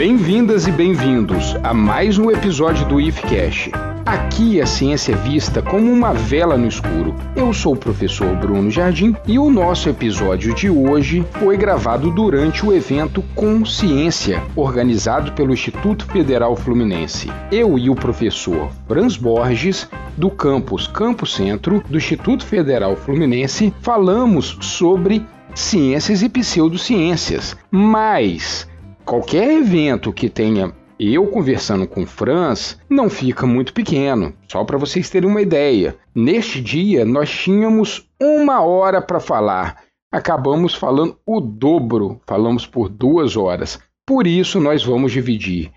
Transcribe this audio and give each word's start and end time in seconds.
Bem-vindas 0.00 0.66
e 0.66 0.72
bem-vindos 0.72 1.54
a 1.62 1.74
mais 1.74 2.16
um 2.16 2.30
episódio 2.30 2.88
do 2.88 2.98
IFCast. 2.98 3.70
Aqui 4.06 4.58
a 4.58 4.64
ciência 4.64 5.12
é 5.12 5.14
vista 5.14 5.60
como 5.60 5.92
uma 5.92 6.14
vela 6.14 6.56
no 6.56 6.66
escuro. 6.66 7.14
Eu 7.36 7.52
sou 7.52 7.74
o 7.74 7.76
professor 7.76 8.34
Bruno 8.34 8.70
Jardim 8.70 9.14
e 9.26 9.38
o 9.38 9.50
nosso 9.50 9.90
episódio 9.90 10.54
de 10.54 10.70
hoje 10.70 11.22
foi 11.32 11.58
gravado 11.58 12.10
durante 12.10 12.64
o 12.64 12.72
evento 12.72 13.22
Consciência, 13.34 14.42
organizado 14.56 15.32
pelo 15.32 15.52
Instituto 15.52 16.06
Federal 16.06 16.56
Fluminense. 16.56 17.30
Eu 17.52 17.78
e 17.78 17.90
o 17.90 17.94
professor 17.94 18.70
Franz 18.88 19.18
Borges, 19.18 19.86
do 20.16 20.30
campus 20.30 20.86
Campo 20.86 21.26
Centro 21.26 21.84
do 21.90 21.98
Instituto 21.98 22.46
Federal 22.46 22.96
Fluminense, 22.96 23.70
falamos 23.82 24.56
sobre 24.62 25.26
ciências 25.54 26.22
e 26.22 26.28
pseudociências, 26.30 27.54
mas 27.70 28.69
qualquer 29.10 29.50
evento 29.50 30.12
que 30.12 30.28
tenha 30.28 30.72
eu 30.96 31.26
conversando 31.26 31.84
com 31.84 32.04
o 32.04 32.06
Franz 32.06 32.78
não 32.88 33.10
fica 33.10 33.44
muito 33.44 33.74
pequeno, 33.74 34.32
só 34.46 34.62
para 34.62 34.78
vocês 34.78 35.10
terem 35.10 35.28
uma 35.28 35.42
ideia. 35.42 35.96
Neste 36.14 36.60
dia 36.60 37.04
nós 37.04 37.28
tínhamos 37.28 38.08
uma 38.22 38.62
hora 38.62 39.02
para 39.02 39.18
falar, 39.18 39.82
acabamos 40.12 40.76
falando 40.76 41.18
o 41.26 41.40
dobro, 41.40 42.20
falamos 42.24 42.68
por 42.68 42.88
duas 42.88 43.36
horas. 43.36 43.80
Por 44.06 44.28
isso 44.28 44.60
nós 44.60 44.84
vamos 44.84 45.10
dividir 45.10 45.72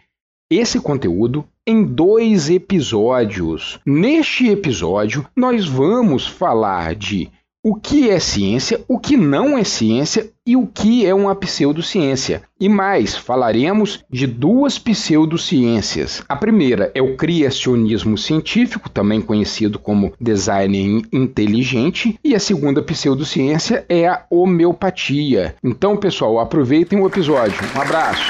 esse 0.47 0.79
conteúdo 0.79 1.43
em 1.65 1.83
dois 1.83 2.51
episódios. 2.51 3.79
Neste 3.83 4.47
episódio 4.47 5.25
nós 5.35 5.65
vamos 5.65 6.27
falar 6.27 6.93
de 6.93 7.31
o 7.65 7.75
que 7.75 8.09
é 8.09 8.19
ciência, 8.19 8.83
o 8.89 8.99
que 8.99 9.15
não 9.15 9.57
é 9.57 9.63
ciência 9.63 10.29
e 10.45 10.57
o 10.57 10.67
que 10.67 11.05
é 11.05 11.13
uma 11.13 11.33
pseudociência. 11.33 12.43
E 12.59 12.67
mais, 12.67 13.15
falaremos 13.15 14.03
de 14.09 14.27
duas 14.27 14.77
pseudociências. 14.77 16.21
A 16.27 16.35
primeira 16.35 16.91
é 16.93 17.01
o 17.01 17.15
criacionismo 17.15 18.17
científico, 18.17 18.89
também 18.89 19.21
conhecido 19.21 19.79
como 19.79 20.11
design 20.19 21.05
inteligente, 21.09 22.19
e 22.21 22.35
a 22.35 22.39
segunda 22.39 22.83
pseudociência 22.83 23.85
é 23.87 24.09
a 24.09 24.25
homeopatia. 24.29 25.55
Então, 25.63 25.95
pessoal, 25.95 26.39
aproveitem 26.39 26.99
o 26.99 27.07
episódio. 27.07 27.61
Um 27.73 27.81
abraço. 27.81 28.29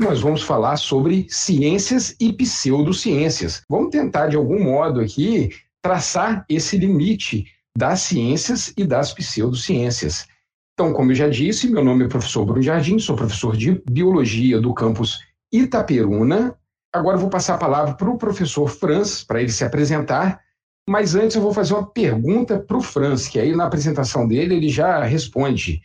Nós 0.00 0.20
vamos 0.22 0.42
falar 0.42 0.76
sobre 0.76 1.26
ciências 1.28 2.16
e 2.18 2.32
pseudociências. 2.32 3.62
Vamos 3.68 3.90
tentar, 3.90 4.28
de 4.28 4.36
algum 4.36 4.64
modo, 4.64 5.00
aqui 5.00 5.50
traçar 5.84 6.46
esse 6.48 6.78
limite 6.78 7.44
das 7.76 8.00
ciências 8.00 8.72
e 8.74 8.86
das 8.86 9.12
pseudociências. 9.12 10.26
Então, 10.72 10.94
como 10.94 11.12
eu 11.12 11.14
já 11.14 11.28
disse, 11.28 11.68
meu 11.68 11.84
nome 11.84 12.06
é 12.06 12.08
professor 12.08 12.46
Bruno 12.46 12.62
Jardim, 12.62 12.98
sou 12.98 13.14
professor 13.14 13.54
de 13.54 13.82
Biologia 13.90 14.58
do 14.58 14.72
campus 14.72 15.18
Itaperuna. 15.52 16.56
Agora 16.90 17.18
vou 17.18 17.28
passar 17.28 17.56
a 17.56 17.58
palavra 17.58 17.94
para 17.94 18.08
o 18.08 18.16
professor 18.16 18.66
Franz, 18.66 19.22
para 19.22 19.42
ele 19.42 19.52
se 19.52 19.62
apresentar, 19.62 20.40
mas 20.88 21.14
antes 21.14 21.36
eu 21.36 21.42
vou 21.42 21.52
fazer 21.52 21.74
uma 21.74 21.86
pergunta 21.86 22.58
para 22.58 22.78
o 22.78 22.82
Franz, 22.82 23.28
que 23.28 23.38
aí 23.38 23.54
na 23.54 23.66
apresentação 23.66 24.26
dele 24.26 24.54
ele 24.54 24.70
já 24.70 25.04
responde. 25.04 25.82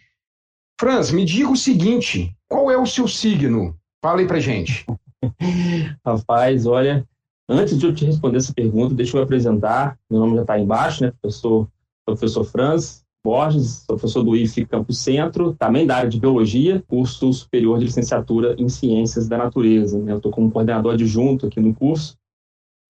Franz, 0.79 1.11
me 1.11 1.25
diga 1.25 1.49
o 1.49 1.57
seguinte, 1.57 2.33
qual 2.47 2.71
é 2.71 2.77
o 2.77 2.85
seu 2.85 3.05
signo? 3.05 3.77
Fala 4.01 4.21
aí 4.21 4.27
para 4.27 4.39
gente. 4.39 4.85
Rapaz, 6.05 6.65
olha, 6.65 7.05
Antes 7.51 7.79
de 7.79 7.85
eu 7.87 7.95
te 7.95 8.05
responder 8.05 8.37
essa 8.37 8.53
pergunta, 8.53 8.93
deixa 8.93 9.17
eu 9.17 9.23
apresentar. 9.23 9.97
Meu 10.07 10.19
nome 10.19 10.35
já 10.35 10.41
está 10.41 10.59
embaixo, 10.59 11.03
né? 11.03 11.11
Professor, 11.19 11.67
professor 12.05 12.43
Franz 12.43 13.03
Borges, 13.25 13.83
professor 13.87 14.23
do 14.23 14.35
IFE 14.35 14.67
Campo 14.67 14.93
Centro, 14.93 15.55
também 15.55 15.87
da 15.87 15.95
área 15.95 16.09
de 16.11 16.19
Biologia, 16.19 16.83
curso 16.87 17.33
superior 17.33 17.79
de 17.79 17.85
licenciatura 17.85 18.55
em 18.59 18.69
Ciências 18.69 19.27
da 19.27 19.39
Natureza. 19.39 19.97
Né? 19.97 20.11
Eu 20.11 20.17
estou 20.17 20.31
como 20.31 20.51
coordenador 20.51 20.93
adjunto 20.93 21.47
aqui 21.47 21.59
no 21.59 21.73
curso. 21.73 22.15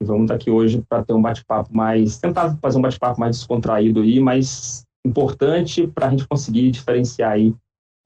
E 0.04 0.06
vamos 0.06 0.24
estar 0.24 0.36
aqui 0.36 0.52
hoje 0.52 0.84
para 0.90 1.06
ter 1.06 1.14
um 1.14 1.22
bate-papo 1.22 1.74
mais. 1.74 2.18
tentar 2.18 2.58
fazer 2.62 2.78
um 2.80 2.82
bate-papo 2.82 3.18
mais 3.18 3.38
descontraído 3.38 4.02
aí, 4.02 4.20
mais 4.20 4.84
importante 5.06 5.88
para 5.88 6.08
a 6.08 6.10
gente 6.10 6.28
conseguir 6.28 6.70
diferenciar 6.70 7.32
aí 7.32 7.56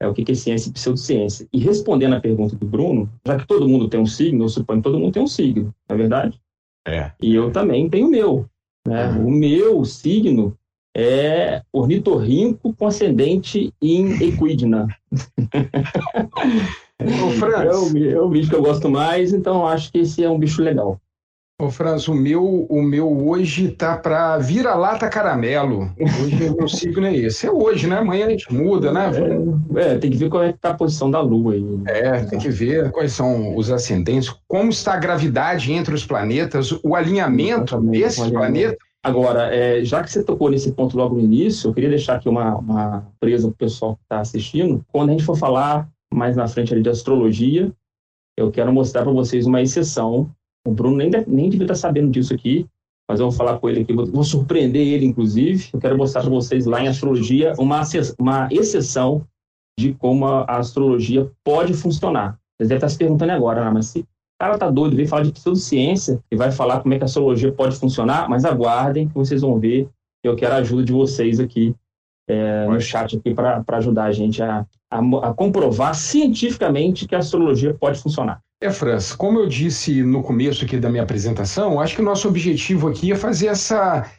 é, 0.00 0.06
o 0.06 0.14
que 0.14 0.30
é 0.30 0.34
ciência 0.36 0.70
e 0.70 0.72
pseudociência. 0.72 1.48
E 1.52 1.58
respondendo 1.58 2.14
à 2.14 2.20
pergunta 2.20 2.54
do 2.54 2.64
Bruno, 2.64 3.10
já 3.26 3.36
que 3.36 3.46
todo 3.46 3.68
mundo 3.68 3.88
tem 3.88 3.98
um 3.98 4.06
signo, 4.06 4.44
eu 4.44 4.48
suponho 4.48 4.80
que 4.80 4.84
todo 4.84 5.00
mundo 5.00 5.12
tem 5.12 5.22
um 5.22 5.26
signo, 5.26 5.74
não 5.88 5.96
é 5.96 5.98
verdade? 5.98 6.43
É. 6.86 7.10
E 7.20 7.34
eu 7.34 7.50
também 7.50 7.88
tenho 7.88 8.06
o 8.08 8.10
meu. 8.10 8.46
Né? 8.86 9.08
Uhum. 9.08 9.26
O 9.26 9.30
meu 9.30 9.84
signo 9.84 10.56
é 10.96 11.62
ornitorrinco 11.72 12.72
com 12.74 12.86
ascendente 12.86 13.72
em 13.80 14.22
equidna. 14.22 14.86
Ô, 17.00 17.30
Franz. 17.30 17.64
É 17.64 17.76
o, 17.76 18.10
é 18.10 18.20
o 18.20 18.28
bicho 18.28 18.50
que 18.50 18.54
eu 18.54 18.62
gosto 18.62 18.88
mais, 18.88 19.32
então 19.32 19.66
acho 19.66 19.90
que 19.90 19.98
esse 19.98 20.22
é 20.22 20.30
um 20.30 20.38
bicho 20.38 20.62
legal. 20.62 21.00
Ô, 21.56 21.70
Franz, 21.70 22.08
o 22.08 22.14
meu, 22.14 22.66
o 22.68 22.82
meu 22.82 23.28
hoje 23.28 23.70
tá 23.70 23.96
para 23.96 24.36
vira-lata 24.38 25.08
caramelo. 25.08 25.88
Hoje 26.00 26.48
o 26.48 26.56
meu 26.56 26.68
signo 26.68 27.06
é 27.06 27.16
esse. 27.16 27.46
É 27.46 27.52
hoje, 27.52 27.86
né? 27.86 27.98
Amanhã 27.98 28.26
a 28.26 28.30
gente 28.30 28.52
muda, 28.52 28.90
né? 28.92 29.08
É, 29.76 29.92
é, 29.92 29.98
tem 29.98 30.10
que 30.10 30.16
ver 30.16 30.28
qual 30.28 30.42
é 30.42 30.52
que 30.52 30.58
tá 30.58 30.70
a 30.70 30.74
posição 30.74 31.08
da 31.08 31.20
Lua 31.20 31.52
aí. 31.52 31.64
É, 31.86 32.24
tem 32.24 32.40
que 32.40 32.48
ver 32.48 32.90
quais 32.90 33.12
são 33.12 33.54
os 33.56 33.70
ascendentes, 33.70 34.34
como 34.48 34.70
está 34.70 34.94
a 34.94 34.98
gravidade 34.98 35.72
entre 35.72 35.94
os 35.94 36.04
planetas, 36.04 36.72
o 36.82 36.96
alinhamento 36.96 37.80
desses 37.82 38.28
planetas. 38.30 38.76
Agora, 39.00 39.54
é, 39.54 39.84
já 39.84 40.02
que 40.02 40.10
você 40.10 40.24
tocou 40.24 40.50
nesse 40.50 40.72
ponto 40.72 40.96
logo 40.96 41.14
no 41.14 41.20
início, 41.20 41.68
eu 41.68 41.74
queria 41.74 41.90
deixar 41.90 42.16
aqui 42.16 42.28
uma, 42.28 42.56
uma 42.56 43.06
presa 43.20 43.46
para 43.46 43.54
o 43.54 43.58
pessoal 43.58 43.94
que 43.94 44.02
está 44.02 44.18
assistindo. 44.18 44.84
Quando 44.90 45.10
a 45.10 45.12
gente 45.12 45.24
for 45.24 45.38
falar 45.38 45.88
mais 46.12 46.34
na 46.34 46.48
frente 46.48 46.72
ali 46.72 46.82
de 46.82 46.90
astrologia, 46.90 47.72
eu 48.36 48.50
quero 48.50 48.72
mostrar 48.72 49.04
para 49.04 49.12
vocês 49.12 49.46
uma 49.46 49.62
exceção 49.62 50.28
o 50.66 50.72
Bruno 50.72 50.96
nem, 50.96 51.10
nem 51.26 51.50
devia 51.50 51.64
estar 51.64 51.74
sabendo 51.74 52.10
disso 52.10 52.34
aqui, 52.34 52.66
mas 53.08 53.20
eu 53.20 53.28
vou 53.28 53.36
falar 53.36 53.58
com 53.58 53.68
ele 53.68 53.82
aqui, 53.82 53.92
vou, 53.92 54.06
vou 54.06 54.24
surpreender 54.24 54.86
ele, 54.86 55.04
inclusive. 55.04 55.68
Eu 55.72 55.80
quero 55.80 55.96
mostrar 55.96 56.22
para 56.22 56.30
vocês 56.30 56.64
lá 56.64 56.82
em 56.82 56.88
astrologia 56.88 57.52
uma, 57.58 57.82
uma 58.18 58.48
exceção 58.50 59.26
de 59.78 59.92
como 59.94 60.26
a, 60.26 60.44
astrologia 60.56 61.30
pode 61.44 61.74
funcionar. 61.74 62.38
Vocês 62.56 62.68
devem 62.68 62.76
estar 62.76 62.88
se 62.88 62.98
perguntando 62.98 63.32
agora, 63.32 63.64
né? 63.64 63.70
mas 63.70 63.86
se 63.86 64.00
o 64.00 64.06
cara 64.40 64.58
tá 64.58 64.70
doido, 64.70 64.96
vem 64.96 65.06
falar 65.06 65.22
de 65.22 65.32
pseudociência 65.32 66.20
e 66.30 66.36
vai 66.36 66.50
falar 66.50 66.80
como 66.80 66.94
é 66.94 66.98
que 66.98 67.04
a 67.04 67.06
astrologia 67.06 67.52
pode 67.52 67.76
funcionar, 67.76 68.28
mas 68.28 68.44
aguardem 68.44 69.08
que 69.08 69.14
vocês 69.14 69.42
vão 69.42 69.58
ver. 69.58 69.88
Eu 70.22 70.34
quero 70.34 70.54
a 70.54 70.58
ajuda 70.58 70.82
de 70.82 70.92
vocês 70.92 71.38
aqui 71.38 71.74
é, 72.28 72.66
no 72.66 72.80
chat 72.80 73.16
aqui 73.16 73.34
para 73.34 73.62
ajudar 73.68 74.04
a 74.04 74.12
gente 74.12 74.42
a, 74.42 74.66
a, 74.90 74.98
a 74.98 75.34
comprovar 75.34 75.94
cientificamente 75.94 77.06
que 77.06 77.14
a 77.14 77.18
astrologia 77.18 77.74
pode 77.74 78.00
funcionar. 78.00 78.40
É, 78.64 78.70
Franz, 78.70 79.14
como 79.14 79.38
eu 79.38 79.46
disse 79.46 80.02
no 80.02 80.22
começo 80.22 80.64
aqui 80.64 80.78
da 80.78 80.88
minha 80.88 81.02
apresentação, 81.02 81.78
acho 81.78 81.96
que 81.96 82.00
o 82.00 82.04
nosso 82.04 82.26
objetivo 82.26 82.88
aqui 82.88 83.12
é 83.12 83.14
fazer 83.14 83.48
essa. 83.48 84.10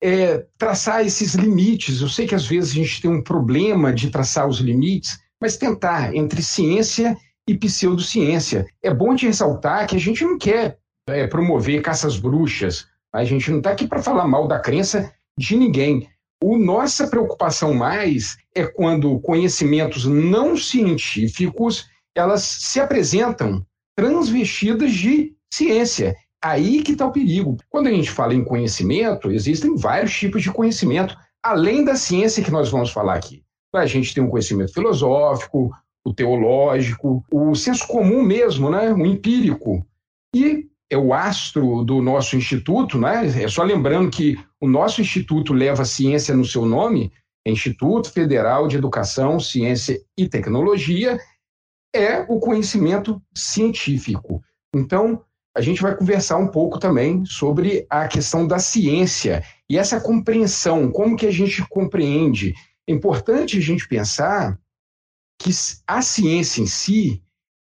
É, 0.00 0.46
traçar 0.56 1.04
esses 1.04 1.34
limites. 1.34 2.00
Eu 2.00 2.08
sei 2.08 2.24
que 2.24 2.34
às 2.36 2.46
vezes 2.46 2.70
a 2.70 2.74
gente 2.74 3.02
tem 3.02 3.10
um 3.10 3.20
problema 3.20 3.92
de 3.92 4.08
traçar 4.08 4.46
os 4.46 4.60
limites, 4.60 5.18
mas 5.42 5.56
tentar 5.56 6.14
entre 6.14 6.40
ciência 6.42 7.16
e 7.48 7.58
pseudociência. 7.58 8.66
É 8.80 8.94
bom 8.94 9.16
de 9.16 9.26
ressaltar 9.26 9.88
que 9.88 9.96
a 9.96 9.98
gente 9.98 10.22
não 10.22 10.38
quer 10.38 10.78
é, 11.08 11.26
promover 11.26 11.82
caças 11.82 12.16
bruxas, 12.16 12.86
a 13.12 13.24
gente 13.24 13.50
não 13.50 13.58
está 13.58 13.72
aqui 13.72 13.88
para 13.88 14.00
falar 14.00 14.28
mal 14.28 14.46
da 14.46 14.60
crença 14.60 15.12
de 15.36 15.56
ninguém. 15.56 16.08
O 16.40 16.56
nossa 16.56 17.08
preocupação 17.08 17.74
mais 17.74 18.36
é 18.54 18.64
quando 18.64 19.18
conhecimentos 19.18 20.04
não 20.04 20.56
científicos 20.56 21.90
elas 22.14 22.44
se 22.44 22.78
apresentam 22.78 23.66
transvestidas 23.98 24.92
de 24.92 25.34
ciência. 25.52 26.14
Aí 26.40 26.84
que 26.84 26.92
está 26.92 27.04
o 27.04 27.10
perigo. 27.10 27.56
Quando 27.68 27.88
a 27.88 27.90
gente 27.90 28.08
fala 28.08 28.32
em 28.32 28.44
conhecimento, 28.44 29.28
existem 29.32 29.74
vários 29.74 30.16
tipos 30.16 30.40
de 30.40 30.52
conhecimento, 30.52 31.16
além 31.42 31.84
da 31.84 31.96
ciência 31.96 32.44
que 32.44 32.50
nós 32.52 32.70
vamos 32.70 32.92
falar 32.92 33.14
aqui. 33.14 33.42
A 33.74 33.86
gente 33.86 34.14
tem 34.14 34.22
um 34.22 34.30
conhecimento 34.30 34.72
filosófico, 34.72 35.72
o 36.06 36.14
teológico, 36.14 37.24
o 37.28 37.56
senso 37.56 37.88
comum 37.88 38.22
mesmo, 38.22 38.70
né? 38.70 38.92
o 38.92 39.04
empírico. 39.04 39.84
E 40.32 40.68
é 40.88 40.96
o 40.96 41.12
astro 41.12 41.82
do 41.82 42.00
nosso 42.00 42.36
instituto, 42.36 42.98
né? 42.98 43.26
É 43.42 43.48
só 43.48 43.64
lembrando 43.64 44.12
que 44.12 44.38
o 44.60 44.68
nosso 44.68 45.00
instituto 45.00 45.52
leva 45.52 45.84
ciência 45.84 46.36
no 46.36 46.44
seu 46.44 46.64
nome, 46.64 47.12
é 47.44 47.50
Instituto 47.50 48.12
Federal 48.12 48.68
de 48.68 48.76
Educação, 48.76 49.40
Ciência 49.40 49.98
e 50.16 50.28
Tecnologia, 50.28 51.18
é 51.94 52.20
o 52.28 52.38
conhecimento 52.38 53.20
científico. 53.34 54.42
Então, 54.74 55.24
a 55.56 55.60
gente 55.60 55.82
vai 55.82 55.96
conversar 55.96 56.36
um 56.36 56.48
pouco 56.48 56.78
também 56.78 57.24
sobre 57.24 57.86
a 57.90 58.06
questão 58.06 58.46
da 58.46 58.58
ciência 58.58 59.42
e 59.68 59.76
essa 59.76 60.00
compreensão, 60.00 60.90
como 60.90 61.16
que 61.16 61.26
a 61.26 61.32
gente 61.32 61.66
compreende. 61.68 62.54
É 62.88 62.92
importante 62.92 63.58
a 63.58 63.60
gente 63.60 63.88
pensar 63.88 64.58
que 65.40 65.50
a 65.86 66.02
ciência 66.02 66.60
em 66.60 66.66
si, 66.66 67.22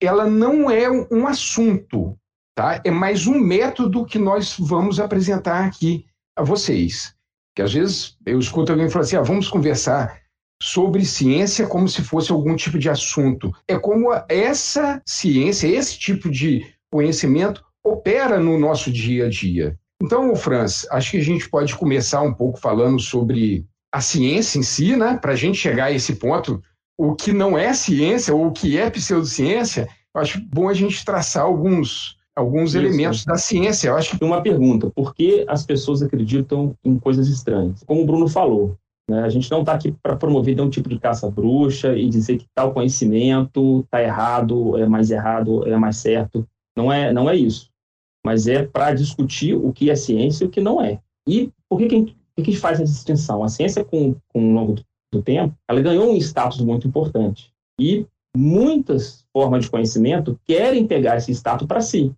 ela 0.02 0.28
não 0.28 0.70
é 0.70 0.90
um 0.90 1.28
assunto, 1.28 2.18
tá? 2.56 2.82
É 2.84 2.92
mais 2.92 3.28
um 3.28 3.40
método 3.40 4.06
que 4.06 4.20
nós 4.20 4.56
vamos 4.58 5.00
apresentar 5.00 5.66
aqui 5.66 6.06
a 6.36 6.44
vocês. 6.44 7.16
Que 7.56 7.62
às 7.62 7.74
vezes 7.74 8.18
eu 8.26 8.40
escuto 8.40 8.72
alguém 8.72 8.90
falar 8.90 9.06
assim: 9.06 9.16
ah, 9.16 9.22
vamos 9.22 9.48
conversar 9.48 10.20
sobre 10.62 11.04
ciência 11.04 11.66
como 11.66 11.88
se 11.90 12.04
fosse 12.04 12.32
algum 12.32 12.56
tipo 12.56 12.78
de 12.78 12.90
assunto. 12.90 13.52
É 13.68 13.78
como 13.78 14.10
essa 14.30 15.02
ciência, 15.06 15.68
esse 15.68 15.98
tipo 15.98 16.30
de 16.30 16.64
conhecimento 16.92 17.64
opera 17.84 18.40
no 18.40 18.60
nosso 18.60 18.92
dia 18.92 19.26
a 19.26 19.30
dia. 19.30 19.76
Então, 20.02 20.36
Franz, 20.36 20.88
acho 20.92 21.12
que 21.12 21.18
a 21.18 21.24
gente 21.24 21.50
pode 21.50 21.76
começar 21.76 22.22
um 22.22 22.34
pouco 22.34 22.60
falando 22.60 23.00
sobre 23.00 23.66
a 23.92 24.02
ciência 24.02 24.60
em 24.60 24.64
si, 24.64 24.96
né? 24.96 25.18
Para 25.20 25.34
a 25.34 25.36
gente 25.36 25.58
chegar 25.58 25.86
a 25.86 25.92
esse 25.92 26.16
ponto, 26.16 26.62
o 26.98 27.16
que 27.16 27.34
não 27.34 27.58
é 27.58 27.74
ciência 27.74 28.34
ou 28.34 28.48
o 28.48 28.52
que 28.52 28.78
é 28.78 28.90
pseudociência, 28.90 29.88
eu 30.14 30.22
acho 30.22 30.42
bom 30.48 30.70
a 30.70 30.74
gente 30.74 31.04
traçar 31.04 31.44
alguns, 31.44 32.18
alguns 32.36 32.70
Isso. 32.70 32.78
elementos 32.78 33.26
da 33.26 33.36
ciência. 33.36 33.90
Eu 33.90 33.98
acho 33.98 34.18
que... 34.18 34.24
Uma 34.24 34.42
pergunta: 34.42 34.92
por 34.92 35.14
que 35.16 35.46
as 35.48 35.66
pessoas 35.66 36.02
acreditam 36.02 36.76
em 36.84 37.00
coisas 37.00 37.28
estranhas? 37.28 37.84
Como 37.86 38.02
o 38.02 38.06
Bruno 38.06 38.28
falou, 38.28 38.78
né, 39.12 39.24
a 39.24 39.30
gente 39.30 39.52
não 39.52 39.60
está 39.60 39.74
aqui 39.74 39.92
para 39.92 40.16
promover 40.16 40.56
nenhum 40.56 40.70
tipo 40.70 40.88
de 40.88 40.98
caça-bruxa 40.98 41.98
e 41.98 42.08
dizer 42.08 42.38
que 42.38 42.48
tal 42.56 42.74
conhecimento 42.74 43.82
está 43.82 44.02
errado, 44.02 44.78
é 44.78 44.88
mais 44.88 45.12
errado, 45.12 45.68
é 45.68 45.76
mais 45.76 45.98
certo. 45.98 46.48
Não 46.78 46.92
é, 46.92 47.12
não 47.12 47.30
é 47.30 47.36
isso. 47.36 47.70
Mas 48.26 48.48
é 48.48 48.64
para 48.66 48.94
discutir 48.94 49.54
o 49.54 49.74
que 49.74 49.90
é 49.90 49.96
ciência 49.96 50.46
e 50.46 50.48
o 50.48 50.50
que 50.50 50.62
não 50.62 50.82
é. 50.82 51.00
E 51.28 51.52
por 51.70 51.78
que, 51.78 51.88
que, 51.88 51.96
a, 51.96 51.98
gente, 51.98 52.14
que 52.14 52.42
a 52.42 52.44
gente 52.46 52.58
faz 52.58 52.80
essa 52.80 52.94
distinção? 52.94 53.44
A 53.44 53.50
ciência, 53.50 53.84
com, 53.84 54.16
com 54.30 54.52
o 54.52 54.54
longo 54.54 54.74
do, 54.74 54.86
do 55.12 55.22
tempo, 55.22 55.54
ela 55.68 55.82
ganhou 55.82 56.10
um 56.10 56.16
status 56.16 56.62
muito 56.62 56.88
importante. 56.88 57.52
E 57.78 58.06
muitas 58.36 59.26
formas 59.34 59.66
de 59.66 59.70
conhecimento 59.70 60.40
querem 60.46 60.88
pegar 60.88 61.18
esse 61.18 61.32
status 61.34 61.68
para 61.68 61.82
si, 61.82 62.14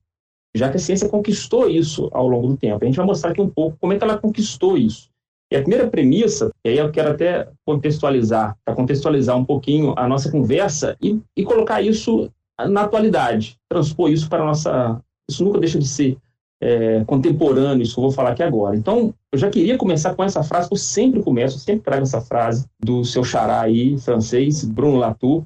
já 0.56 0.70
que 0.70 0.78
a 0.78 0.80
ciência 0.80 1.10
conquistou 1.10 1.68
isso 1.68 2.08
ao 2.14 2.28
longo 2.28 2.50
do 2.50 2.58
tempo. 2.58 2.84
A 2.84 2.86
gente 2.86 2.98
vai 2.98 3.06
mostrar 3.06 3.32
aqui 3.32 3.42
um 3.42 3.50
pouco 3.50 3.78
como 3.80 3.94
é 3.94 3.98
que 3.98 4.04
ela 4.04 4.20
conquistou 4.20 4.78
isso. 4.78 5.10
E 5.54 5.56
a 5.56 5.62
primeira 5.62 5.88
premissa, 5.88 6.50
e 6.66 6.70
aí 6.70 6.78
eu 6.80 6.92
quero 6.92 7.12
até 7.12 7.48
contextualizar, 7.64 8.58
para 8.66 8.74
contextualizar 8.74 9.38
um 9.38 9.46
pouquinho 9.46 9.94
a 9.96 10.08
nossa 10.08 10.32
conversa 10.32 10.98
e, 11.00 11.22
e 11.38 11.44
colocar 11.44 11.80
isso 11.80 12.28
na 12.70 12.82
atualidade, 12.82 13.56
transpor 13.70 14.10
isso 14.10 14.28
para 14.28 14.42
a 14.42 14.48
nossa. 14.48 15.00
Isso 15.30 15.46
nunca 15.46 15.60
deixa 15.60 15.78
de 15.78 15.88
ser 15.88 16.18
é, 16.60 17.04
contemporâneo, 17.06 17.84
isso 17.84 17.94
que 17.94 18.00
eu 18.00 18.06
vou 18.06 18.12
falar 18.12 18.32
aqui 18.32 18.42
agora. 18.42 18.76
Então, 18.76 19.14
eu 19.32 19.38
já 19.38 19.48
queria 19.52 19.78
começar 19.78 20.16
com 20.16 20.24
essa 20.24 20.42
frase, 20.42 20.70
eu 20.72 20.78
sempre 20.78 21.22
começo, 21.22 21.60
sempre 21.60 21.84
trago 21.84 22.02
essa 22.02 22.20
frase 22.20 22.66
do 22.84 23.06
seu 23.06 23.24
xará 23.24 23.62
aí, 23.62 23.96
francês, 24.00 24.66
Bruno 24.66 24.98
Latour, 24.98 25.46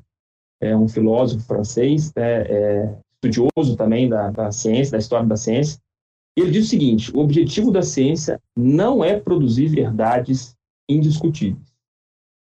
é 0.62 0.76
um 0.76 0.88
filósofo 0.88 1.46
francês, 1.46 2.14
né, 2.16 2.44
é, 2.44 2.94
estudioso 3.16 3.76
também 3.76 4.08
da, 4.08 4.32
da 4.32 4.52
ciência, 4.54 4.94
da 4.94 5.00
história 5.00 5.28
da 5.28 5.36
ciência. 5.36 5.80
Ele 6.38 6.52
diz 6.52 6.68
o 6.68 6.70
seguinte: 6.70 7.12
o 7.16 7.20
objetivo 7.20 7.72
da 7.72 7.82
ciência 7.82 8.40
não 8.56 9.04
é 9.04 9.20
produzir 9.20 9.68
verdades 9.68 10.56
indiscutíveis, 10.88 11.74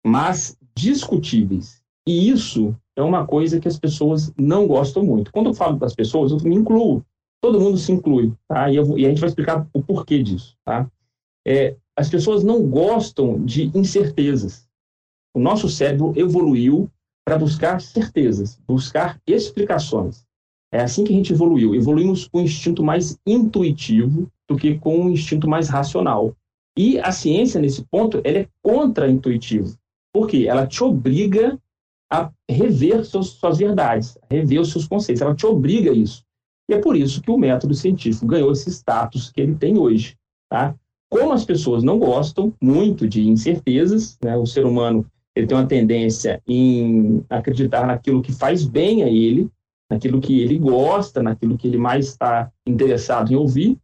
mas 0.06 0.58
discutíveis. 0.74 1.82
E 2.08 2.30
isso 2.30 2.74
é 2.96 3.02
uma 3.02 3.28
coisa 3.28 3.60
que 3.60 3.68
as 3.68 3.78
pessoas 3.78 4.34
não 4.38 4.66
gostam 4.66 5.04
muito. 5.04 5.32
Quando 5.32 5.48
eu 5.48 5.54
falo 5.54 5.78
das 5.78 5.94
pessoas, 5.94 6.32
eu 6.32 6.38
me 6.40 6.56
incluo. 6.56 7.06
Todo 7.42 7.60
mundo 7.60 7.78
se 7.78 7.92
inclui, 7.92 8.34
tá? 8.48 8.72
E, 8.72 8.78
eu, 8.78 8.98
e 8.98 9.06
a 9.06 9.10
gente 9.10 9.20
vai 9.20 9.30
explicar 9.30 9.68
o 9.74 9.84
porquê 9.84 10.24
disso, 10.24 10.56
tá? 10.64 10.90
É, 11.46 11.76
as 11.96 12.10
pessoas 12.10 12.44
não 12.44 12.68
gostam 12.70 13.44
de 13.44 13.72
incertezas. 13.78 14.68
O 15.36 15.40
nosso 15.40 15.68
cérebro 15.68 16.14
evoluiu 16.16 16.90
para 17.26 17.38
buscar 17.38 17.82
certezas, 17.82 18.60
buscar 18.68 19.20
explicações. 19.28 20.26
É 20.71 20.81
assim 20.81 21.03
que 21.03 21.12
a 21.13 21.15
gente 21.15 21.33
evoluiu. 21.33 21.75
Evoluímos 21.75 22.27
com 22.27 22.39
um 22.39 22.44
instinto 22.44 22.83
mais 22.83 23.18
intuitivo 23.25 24.31
do 24.50 24.56
que 24.56 24.77
com 24.77 24.97
um 24.97 25.09
instinto 25.09 25.47
mais 25.47 25.69
racional. 25.69 26.35
E 26.77 27.00
a 27.00 27.12
ciência, 27.12 27.59
nesse 27.59 27.83
ponto, 27.83 28.21
ela 28.23 28.39
é 28.39 28.47
contra-intuitiva. 28.63 29.73
Por 30.13 30.27
quê? 30.27 30.45
Ela 30.47 30.65
te 30.65 30.83
obriga 30.83 31.59
a 32.12 32.31
rever 32.50 33.06
seus, 33.06 33.31
suas 33.31 33.57
verdades, 33.57 34.18
a 34.18 34.33
rever 34.33 34.62
os 34.62 34.71
seus 34.71 34.88
conceitos. 34.88 35.21
Ela 35.21 35.35
te 35.35 35.45
obriga 35.45 35.91
a 35.91 35.94
isso. 35.94 36.23
E 36.69 36.73
é 36.73 36.77
por 36.77 36.95
isso 36.95 37.21
que 37.21 37.31
o 37.31 37.38
método 37.38 37.73
científico 37.73 38.25
ganhou 38.25 38.51
esse 38.51 38.69
status 38.69 39.29
que 39.31 39.41
ele 39.41 39.56
tem 39.56 39.77
hoje. 39.77 40.15
Tá? 40.50 40.75
Como 41.09 41.33
as 41.33 41.44
pessoas 41.44 41.83
não 41.83 42.00
gostam 42.00 42.53
muito 42.62 43.07
de 43.07 43.27
incertezas, 43.27 44.18
né, 44.23 44.38
o 44.38 44.45
ser 44.45 44.65
humano 44.65 45.06
ele 45.35 45.47
tem 45.47 45.57
uma 45.57 45.68
tendência 45.68 46.41
em 46.47 47.23
acreditar 47.29 47.88
naquilo 47.88 48.21
que 48.21 48.33
faz 48.33 48.65
bem 48.65 49.03
a 49.03 49.07
ele, 49.07 49.50
naquilo 49.92 50.22
que 50.22 50.42
ele 50.42 50.58
gosta, 50.58 51.22
naquilo 51.22 51.58
que 51.58 51.68
ele 51.68 51.78
mais 51.78 52.08
está 52.08 52.50
interessado 52.66 53.30
em 53.30 53.36
ouvir, 53.36 53.78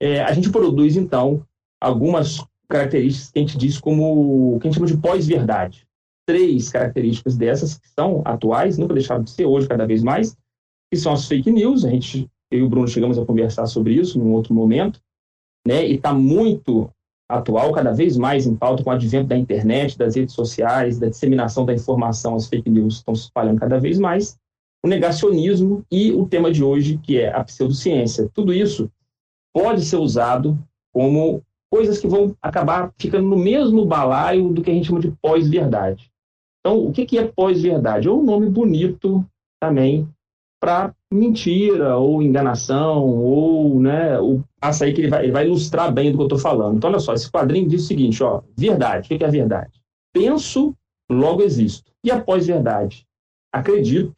é, 0.00 0.22
a 0.22 0.32
gente 0.32 0.50
produz, 0.50 0.96
então, 0.96 1.44
algumas 1.78 2.42
características 2.66 3.30
que 3.30 3.38
a 3.38 3.42
gente 3.42 3.58
diz 3.58 3.78
como, 3.78 4.58
que 4.58 4.66
a 4.66 4.70
gente 4.70 4.76
chama 4.76 4.86
de 4.86 4.96
pós-verdade. 4.96 5.86
Três 6.26 6.70
características 6.70 7.36
dessas 7.36 7.78
que 7.78 7.86
são 7.88 8.22
atuais, 8.24 8.78
nunca 8.78 8.94
deixaram 8.94 9.22
de 9.22 9.30
ser 9.30 9.44
hoje 9.44 9.68
cada 9.68 9.86
vez 9.86 10.02
mais, 10.02 10.34
que 10.90 10.98
são 10.98 11.12
as 11.12 11.28
fake 11.28 11.50
news, 11.50 11.84
a 11.84 11.90
gente, 11.90 12.26
eu 12.50 12.60
e 12.60 12.62
o 12.62 12.68
Bruno 12.68 12.88
chegamos 12.88 13.18
a 13.18 13.24
conversar 13.26 13.66
sobre 13.66 13.92
isso 13.92 14.18
num 14.18 14.32
outro 14.32 14.54
momento, 14.54 15.00
né, 15.66 15.86
e 15.86 15.96
está 15.96 16.14
muito 16.14 16.90
atual, 17.28 17.72
cada 17.72 17.92
vez 17.92 18.16
mais 18.16 18.46
em 18.46 18.56
pauta 18.56 18.82
com 18.82 18.88
o 18.88 18.92
advento 18.92 19.26
da 19.26 19.36
internet, 19.36 19.98
das 19.98 20.16
redes 20.16 20.34
sociais, 20.34 20.98
da 20.98 21.08
disseminação 21.08 21.66
da 21.66 21.74
informação, 21.74 22.36
as 22.36 22.48
fake 22.48 22.70
news 22.70 22.96
estão 22.96 23.14
se 23.14 23.24
espalhando 23.24 23.60
cada 23.60 23.78
vez 23.78 23.98
mais 23.98 24.38
o 24.84 24.88
negacionismo 24.88 25.84
e 25.90 26.12
o 26.12 26.26
tema 26.26 26.50
de 26.52 26.62
hoje, 26.62 26.98
que 26.98 27.18
é 27.18 27.34
a 27.34 27.42
pseudociência. 27.42 28.30
Tudo 28.32 28.52
isso 28.52 28.90
pode 29.54 29.84
ser 29.84 29.96
usado 29.96 30.58
como 30.92 31.42
coisas 31.70 31.98
que 31.98 32.06
vão 32.06 32.34
acabar 32.40 32.92
ficando 32.98 33.28
no 33.28 33.36
mesmo 33.36 33.84
balaio 33.84 34.52
do 34.52 34.62
que 34.62 34.70
a 34.70 34.74
gente 34.74 34.86
chama 34.86 35.00
de 35.00 35.10
pós-verdade. 35.20 36.10
Então, 36.60 36.86
o 36.86 36.92
que 36.92 37.18
é 37.18 37.26
pós-verdade? 37.26 38.08
É 38.08 38.10
um 38.10 38.22
nome 38.22 38.48
bonito 38.48 39.24
também 39.60 40.08
para 40.60 40.94
mentira 41.12 41.96
ou 41.96 42.22
enganação 42.22 43.04
ou, 43.06 43.80
né, 43.80 44.18
o 44.18 44.42
passa 44.60 44.84
aí 44.84 44.92
que 44.92 45.02
ele 45.02 45.08
vai, 45.08 45.24
ele 45.24 45.32
vai 45.32 45.46
ilustrar 45.46 45.92
bem 45.92 46.10
do 46.10 46.18
que 46.18 46.22
eu 46.22 46.26
estou 46.26 46.38
falando. 46.38 46.76
Então, 46.76 46.90
olha 46.90 46.98
só, 46.98 47.14
esse 47.14 47.30
quadrinho 47.30 47.68
diz 47.68 47.84
o 47.84 47.86
seguinte, 47.86 48.22
ó, 48.22 48.42
verdade. 48.56 49.06
O 49.06 49.18
que 49.18 49.24
é 49.24 49.28
verdade? 49.28 49.80
Penso, 50.12 50.74
logo 51.10 51.42
existo. 51.42 51.92
E 52.02 52.10
a 52.10 52.20
pós-verdade? 52.20 53.06
Acredito, 53.52 54.14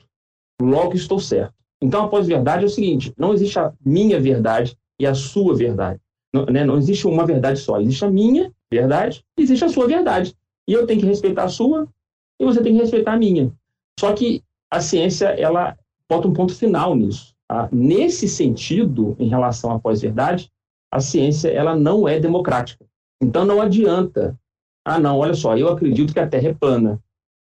logo 0.61 0.95
estou 0.95 1.19
certo. 1.19 1.55
Então, 1.81 2.05
a 2.05 2.09
pós-verdade 2.09 2.65
é 2.65 2.67
o 2.67 2.71
seguinte: 2.71 3.13
não 3.17 3.33
existe 3.33 3.59
a 3.59 3.73
minha 3.85 4.21
verdade 4.21 4.77
e 4.99 5.07
a 5.07 5.15
sua 5.15 5.55
verdade. 5.55 6.01
Não, 6.33 6.45
né? 6.47 6.65
não 6.65 6.77
existe 6.77 7.07
uma 7.07 7.25
verdade 7.25 7.61
só. 7.61 7.81
Existe 7.81 8.05
a 8.05 8.11
minha 8.11 8.53
verdade 8.71 9.25
e 9.39 9.43
existe 9.43 9.65
a 9.65 9.69
sua 9.69 9.87
verdade. 9.87 10.35
E 10.67 10.73
eu 10.73 10.87
tenho 10.87 11.01
que 11.01 11.07
respeitar 11.07 11.45
a 11.45 11.49
sua 11.49 11.89
e 12.39 12.45
você 12.45 12.63
tem 12.63 12.75
que 12.75 12.81
respeitar 12.81 13.13
a 13.13 13.19
minha. 13.19 13.53
Só 13.99 14.13
que 14.13 14.43
a 14.71 14.81
ciência, 14.81 15.29
ela 15.29 15.77
bota 16.09 16.29
um 16.29 16.33
ponto 16.33 16.55
final 16.55 16.95
nisso. 16.95 17.35
Tá? 17.49 17.69
Nesse 17.73 18.29
sentido, 18.29 19.17
em 19.19 19.29
relação 19.29 19.71
à 19.71 19.79
pós-verdade, 19.79 20.51
a 20.93 21.01
ciência 21.01 21.49
ela 21.49 21.75
não 21.75 22.07
é 22.07 22.21
democrática. 22.21 22.85
Então, 23.21 23.45
não 23.45 23.61
adianta. 23.61 24.39
Ah, 24.85 24.99
não, 24.99 25.19
olha 25.19 25.35
só, 25.35 25.57
eu 25.57 25.69
acredito 25.69 26.13
que 26.13 26.21
a 26.21 26.27
Terra 26.27 26.49
é 26.49 26.55
plana 26.55 27.01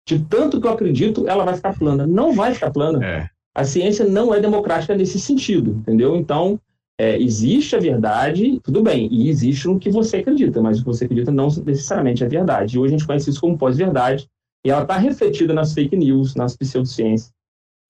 de 0.07 0.19
tanto 0.19 0.60
que 0.60 0.67
eu 0.67 0.72
acredito, 0.72 1.27
ela 1.27 1.45
vai 1.45 1.55
ficar 1.55 1.77
plana. 1.77 2.05
Não 2.05 2.33
vai 2.33 2.53
ficar 2.53 2.72
plana. 2.72 3.05
É. 3.05 3.29
A 3.55 3.63
ciência 3.63 4.05
não 4.05 4.33
é 4.33 4.39
democrática 4.39 4.95
nesse 4.95 5.19
sentido, 5.19 5.72
entendeu? 5.72 6.15
Então, 6.15 6.60
é, 7.00 7.19
existe 7.19 7.75
a 7.75 7.79
verdade, 7.79 8.60
tudo 8.63 8.81
bem, 8.81 9.07
e 9.12 9.29
existe 9.29 9.67
no 9.67 9.79
que 9.79 9.89
você 9.89 10.17
acredita, 10.17 10.62
mas 10.62 10.77
o 10.77 10.81
que 10.81 10.88
você 10.88 11.05
acredita 11.05 11.31
não 11.31 11.48
necessariamente 11.65 12.24
é 12.24 12.27
verdade. 12.27 12.75
E 12.75 12.79
hoje 12.79 12.93
a 12.93 12.98
gente 12.98 13.07
conhece 13.07 13.29
isso 13.29 13.41
como 13.41 13.57
pós-verdade, 13.57 14.27
e 14.65 14.69
ela 14.69 14.83
está 14.83 14.98
refletida 14.98 15.53
nas 15.53 15.74
fake 15.74 15.95
news, 15.95 16.36
nas 16.36 16.55
pseudociências 16.55 17.31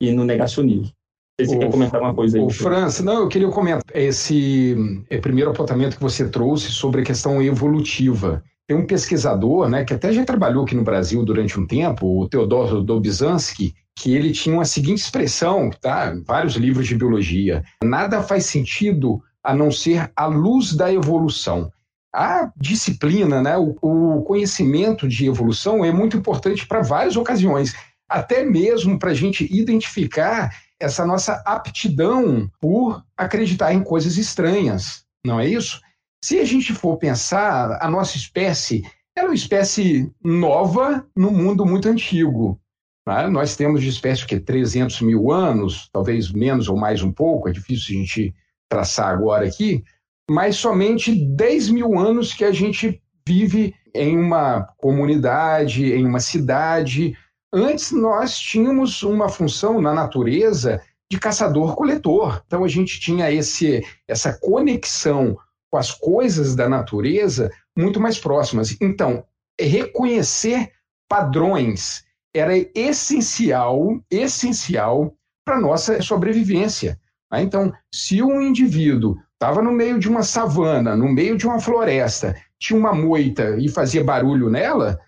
e 0.01 0.11
no 0.11 0.25
negacionismo. 0.25 0.91
Você 1.39 1.55
o, 1.55 1.59
quer 1.59 1.71
comentar 1.71 1.95
alguma 1.95 2.13
coisa 2.13 2.37
aí? 2.37 2.43
O 2.43 2.49
França, 2.49 3.03
não, 3.03 3.21
eu 3.21 3.27
queria 3.27 3.49
comentar 3.49 3.83
esse 3.95 4.75
é, 5.09 5.17
primeiro 5.17 5.49
apontamento 5.49 5.95
que 5.95 6.03
você 6.03 6.29
trouxe 6.29 6.71
sobre 6.71 7.01
a 7.01 7.03
questão 7.03 7.41
evolutiva. 7.41 8.43
Tem 8.67 8.77
um 8.77 8.87
pesquisador, 8.87 9.69
né, 9.69 9.83
que 9.83 9.93
até 9.93 10.13
já 10.13 10.23
trabalhou 10.23 10.63
aqui 10.63 10.75
no 10.75 10.83
Brasil 10.83 11.23
durante 11.25 11.59
um 11.59 11.67
tempo, 11.67 12.21
o 12.21 12.29
Teodoro 12.29 12.81
Dobzhansky, 12.81 13.73
que 13.97 14.15
ele 14.15 14.31
tinha 14.31 14.55
uma 14.55 14.65
seguinte 14.65 14.99
expressão, 14.99 15.69
tá? 15.69 16.13
Vários 16.25 16.55
livros 16.55 16.87
de 16.87 16.95
biologia. 16.95 17.63
Nada 17.83 18.23
faz 18.23 18.45
sentido 18.45 19.21
a 19.43 19.53
não 19.53 19.69
ser 19.69 20.11
a 20.15 20.25
luz 20.25 20.73
da 20.73 20.91
evolução. 20.91 21.69
A 22.15 22.51
disciplina, 22.55 23.41
né, 23.41 23.57
o, 23.57 23.75
o 23.81 24.23
conhecimento 24.23 25.07
de 25.07 25.25
evolução 25.27 25.83
é 25.83 25.91
muito 25.91 26.15
importante 26.15 26.65
para 26.65 26.81
várias 26.81 27.17
ocasiões, 27.17 27.75
até 28.07 28.45
mesmo 28.45 28.97
para 28.97 29.11
a 29.11 29.15
gente 29.15 29.47
identificar 29.51 30.51
essa 30.79 31.05
nossa 31.05 31.41
aptidão 31.45 32.49
por 32.61 33.03
acreditar 33.17 33.73
em 33.73 33.83
coisas 33.83 34.17
estranhas, 34.17 35.03
não 35.25 35.39
é 35.39 35.47
isso? 35.47 35.81
Se 36.23 36.39
a 36.39 36.45
gente 36.45 36.73
for 36.73 36.95
pensar, 36.95 37.77
a 37.81 37.91
nossa 37.91 38.15
espécie 38.15 38.81
é 39.13 39.25
uma 39.25 39.33
espécie 39.33 40.09
nova 40.23 41.05
no 41.13 41.29
mundo 41.29 41.65
muito 41.65 41.89
antigo. 41.89 42.57
Né? 43.05 43.27
Nós 43.27 43.57
temos 43.57 43.81
de 43.81 43.89
espécie 43.89 44.25
que 44.25 44.39
300 44.39 45.01
mil 45.01 45.33
anos, 45.33 45.89
talvez 45.91 46.31
menos 46.31 46.69
ou 46.69 46.77
mais 46.77 47.03
um 47.03 47.11
pouco, 47.11 47.49
é 47.49 47.51
difícil 47.51 47.93
a 47.93 47.99
gente 47.99 48.33
traçar 48.69 49.09
agora 49.09 49.45
aqui, 49.45 49.83
mas 50.31 50.55
somente 50.55 51.13
10 51.13 51.71
mil 51.71 51.99
anos 51.99 52.33
que 52.33 52.45
a 52.45 52.53
gente 52.53 53.03
vive 53.27 53.75
em 53.93 54.17
uma 54.17 54.63
comunidade, 54.77 55.91
em 55.91 56.05
uma 56.05 56.21
cidade. 56.21 57.17
Antes 57.51 57.91
nós 57.91 58.39
tínhamos 58.39 59.03
uma 59.03 59.27
função 59.27 59.81
na 59.81 59.93
natureza 59.93 60.81
de 61.11 61.19
caçador-coletor. 61.19 62.41
Então 62.47 62.63
a 62.63 62.69
gente 62.69 62.97
tinha 63.01 63.29
esse, 63.29 63.85
essa 64.07 64.31
conexão 64.31 65.37
com 65.73 65.77
as 65.77 65.89
coisas 65.89 66.55
da 66.55 66.69
natureza 66.69 67.49
muito 67.75 67.99
mais 67.99 68.19
próximas. 68.19 68.77
Então, 68.79 69.25
reconhecer 69.59 70.71
padrões 71.09 72.03
era 72.31 72.53
essencial, 72.75 73.99
essencial 74.11 75.15
para 75.43 75.59
nossa 75.59 75.99
sobrevivência. 75.99 76.99
Né? 77.31 77.41
Então, 77.41 77.73
se 77.91 78.21
um 78.21 78.39
indivíduo 78.39 79.17
estava 79.33 79.63
no 79.63 79.71
meio 79.71 79.97
de 79.97 80.07
uma 80.07 80.21
savana, 80.21 80.95
no 80.95 81.11
meio 81.11 81.35
de 81.37 81.47
uma 81.47 81.59
floresta, 81.59 82.35
tinha 82.59 82.79
uma 82.79 82.93
moita 82.93 83.57
e 83.57 83.67
fazia 83.67 84.03
barulho 84.03 84.51
nela, 84.51 84.99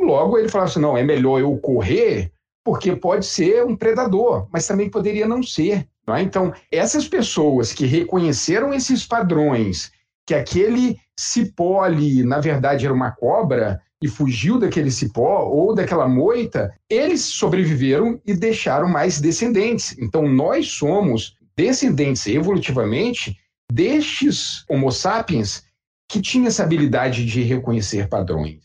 logo 0.00 0.38
ele 0.38 0.48
falava 0.48 0.70
assim: 0.70 0.80
não, 0.80 0.96
é 0.96 1.02
melhor 1.02 1.38
eu 1.38 1.54
correr, 1.58 2.32
porque 2.64 2.96
pode 2.96 3.26
ser 3.26 3.62
um 3.62 3.76
predador, 3.76 4.48
mas 4.50 4.66
também 4.66 4.88
poderia 4.88 5.28
não 5.28 5.42
ser. 5.42 5.86
Não 6.06 6.16
é? 6.16 6.22
Então, 6.22 6.50
essas 6.72 7.06
pessoas 7.06 7.74
que 7.74 7.84
reconheceram 7.84 8.72
esses 8.72 9.06
padrões, 9.06 9.92
que 10.26 10.34
aquele 10.34 10.98
cipó 11.18 11.82
ali, 11.82 12.22
na 12.22 12.40
verdade, 12.40 12.84
era 12.84 12.94
uma 12.94 13.10
cobra, 13.10 13.80
e 14.04 14.08
fugiu 14.08 14.58
daquele 14.58 14.90
cipó 14.90 15.44
ou 15.44 15.74
daquela 15.74 16.06
moita, 16.06 16.70
eles 16.90 17.22
sobreviveram 17.22 18.20
e 18.26 18.34
deixaram 18.34 18.86
mais 18.86 19.18
descendentes. 19.18 19.96
Então, 19.98 20.28
nós 20.28 20.68
somos 20.72 21.36
descendentes 21.56 22.26
evolutivamente 22.26 23.34
destes 23.72 24.62
Homo 24.68 24.92
sapiens 24.92 25.64
que 26.06 26.20
tinha 26.20 26.48
essa 26.48 26.62
habilidade 26.62 27.24
de 27.24 27.42
reconhecer 27.42 28.06
padrões. 28.06 28.60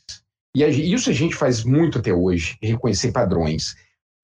E 0.53 0.61
isso 0.93 1.09
a 1.09 1.13
gente 1.13 1.35
faz 1.35 1.63
muito 1.63 1.99
até 1.99 2.11
hoje, 2.11 2.57
reconhecer 2.61 3.13
padrões. 3.13 3.75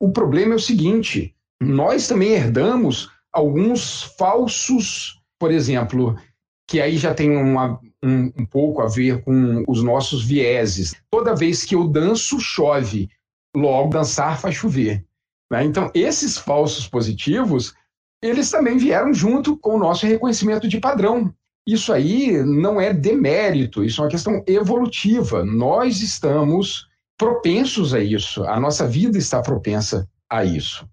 O 0.01 0.12
problema 0.12 0.54
é 0.54 0.58
o 0.58 0.60
seguinte: 0.60 1.34
nós 1.62 2.10
também 2.10 2.34
herdamos 2.34 3.10
alguns 3.32 4.04
falsos, 4.18 5.22
por 5.39 5.50
exemplo, 5.50 6.18
que 6.67 6.81
aí 6.81 6.98
já 6.98 7.13
tem 7.13 7.36
uma, 7.36 7.79
um, 8.03 8.31
um 8.38 8.45
pouco 8.45 8.81
a 8.81 8.88
ver 8.88 9.24
com 9.24 9.63
os 9.67 9.84
nossos 9.84 10.24
vieses. 10.24 10.95
Toda 11.10 11.36
vez 11.36 11.63
que 11.63 11.75
eu 11.75 11.88
danço, 11.88 12.39
chove. 12.39 13.10
Logo, 13.55 13.89
dançar 13.89 14.39
faz 14.39 14.55
chover. 14.55 15.05
Né? 15.51 15.63
Então, 15.63 15.91
esses 15.93 16.38
falsos 16.38 16.88
positivos, 16.88 17.74
eles 18.22 18.50
também 18.50 18.77
vieram 18.77 19.13
junto 19.13 19.57
com 19.57 19.75
o 19.75 19.79
nosso 19.79 20.05
reconhecimento 20.05 20.67
de 20.67 20.79
padrão. 20.79 21.34
Isso 21.67 21.91
aí 21.91 22.43
não 22.43 22.79
é 22.79 22.93
demérito, 22.93 23.84
isso 23.84 24.01
é 24.01 24.03
uma 24.03 24.10
questão 24.10 24.43
evolutiva. 24.45 25.43
Nós 25.43 26.01
estamos 26.01 26.88
propensos 27.17 27.93
a 27.93 28.00
isso, 28.00 28.43
a 28.43 28.60
nossa 28.60 28.88
vida 28.88 29.17
está 29.17 29.41
propensa 29.41 30.07
a 30.29 30.43
isso. 30.43 30.88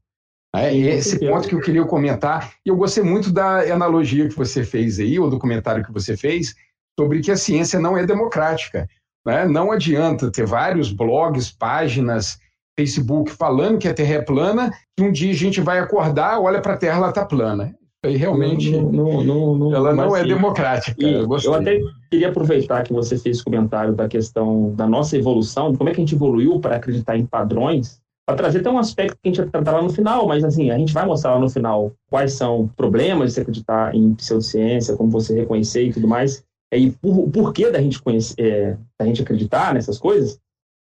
É 0.55 0.77
esse 0.77 1.19
ponto 1.19 1.49
que 1.49 1.55
eu 1.55 1.61
queria 1.61 1.85
comentar, 1.85 2.53
e 2.65 2.69
eu 2.69 2.77
gostei 2.77 3.03
muito 3.03 3.33
da 3.33 3.61
analogia 3.73 4.29
que 4.29 4.37
você 4.37 4.63
fez 4.65 4.99
aí, 4.99 5.19
o 5.19 5.31
documentário 5.31 5.85
que 5.85 5.93
você 5.93 6.15
fez, 6.15 6.55
sobre 6.99 7.21
que 7.21 7.31
a 7.31 7.37
ciência 7.37 7.81
não 7.81 7.97
é 7.97 8.05
democrática. 8.05 8.87
Né? 9.27 9.47
Não 9.47 9.73
adianta 9.73 10.31
ter 10.31 10.47
vários 10.47 10.93
blogs, 10.93 11.51
páginas, 11.51 12.39
Facebook 12.79 13.31
falando 13.31 13.79
que 13.79 13.89
a 13.89 13.95
Terra 13.95 14.15
é 14.15 14.23
plana, 14.23 14.71
que 14.97 15.03
um 15.03 15.13
dia 15.13 15.31
a 15.31 15.37
gente 15.37 15.61
vai 15.61 15.79
acordar, 15.79 16.39
olha 16.39 16.61
para 16.61 16.75
a 16.75 16.77
Terra, 16.77 16.99
ela 16.99 17.09
está 17.09 17.25
plana. 17.25 17.75
E 18.05 18.17
realmente 18.17 18.73
não, 18.73 19.23
não, 19.23 19.57
não, 19.57 19.75
ela 19.75 19.95
não 19.95 20.17
é 20.17 20.25
democrática. 20.25 21.01
eu, 21.01 21.29
eu, 21.45 21.55
até 21.55 21.81
queria 22.11 22.31
aproveitar 22.31 22.83
que 22.83 22.93
você 22.93 23.17
fez 23.17 23.41
comentário 23.41 23.95
da 23.95 24.09
questão 24.09 24.75
da 24.75 24.89
nossa 24.89 25.17
evolução, 25.17 25.71
de 25.71 25.79
como 25.79 25.89
é 25.89 25.93
que 25.93 26.01
a 26.01 26.05
gente 26.05 26.17
evoluiu 26.17 26.59
para 26.59 26.75
acreditar 26.75 27.17
em 27.17 27.25
padrões, 27.25 28.02
para 28.26 28.37
trazer 28.37 28.61
até 28.61 28.71
um 28.71 28.79
aspecto 28.79 29.17
que 29.21 29.29
a 29.29 29.29
gente 29.29 29.41
vai 29.41 29.50
tratar 29.50 29.73
lá 29.73 29.83
no 29.83 29.91
final, 29.91 30.26
mas 30.26 30.45
assim, 30.45 30.71
a 30.71 30.79
gente 30.79 30.93
vai 30.93 31.05
mostrar 31.05 31.35
lá 31.35 31.41
no 31.41 31.50
final 31.50 31.93
quais 32.09 32.35
são 32.35 32.69
problemas 32.69 33.31
de 33.31 33.35
se 33.35 33.41
acreditar 33.41 33.95
em 33.95 34.14
pseudociência, 34.14 34.97
como 34.97 35.11
você 35.11 35.35
reconhecer 35.35 35.85
e 35.85 35.93
tudo 35.93 36.07
mais, 36.07 36.45
e 36.73 36.91
por, 36.91 37.19
o 37.19 37.31
porquê 37.31 37.71
da 37.71 37.81
gente, 37.81 38.00
conhecer, 38.00 38.41
é, 38.41 38.79
da 38.99 39.07
gente 39.07 39.23
acreditar 39.23 39.75
nessas 39.75 39.99
coisas. 39.99 40.38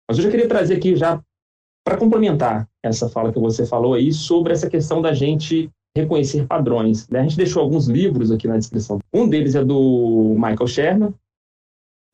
Mas 0.08 0.18
eu 0.18 0.24
já 0.24 0.30
queria 0.30 0.48
trazer 0.48 0.76
aqui 0.76 0.96
já 0.96 1.20
para 1.84 1.98
complementar 1.98 2.68
essa 2.82 3.08
fala 3.08 3.32
que 3.32 3.38
você 3.38 3.66
falou 3.66 3.94
aí 3.94 4.12
sobre 4.12 4.52
essa 4.52 4.70
questão 4.70 5.02
da 5.02 5.12
gente 5.12 5.70
reconhecer 5.96 6.46
padrões. 6.46 7.08
Né? 7.08 7.20
A 7.20 7.22
gente 7.22 7.36
deixou 7.36 7.62
alguns 7.62 7.86
livros 7.86 8.30
aqui 8.30 8.48
na 8.48 8.56
descrição. 8.56 8.98
Um 9.12 9.28
deles 9.28 9.54
é 9.54 9.64
do 9.64 10.34
Michael 10.34 10.66
Sherman, 10.66 11.14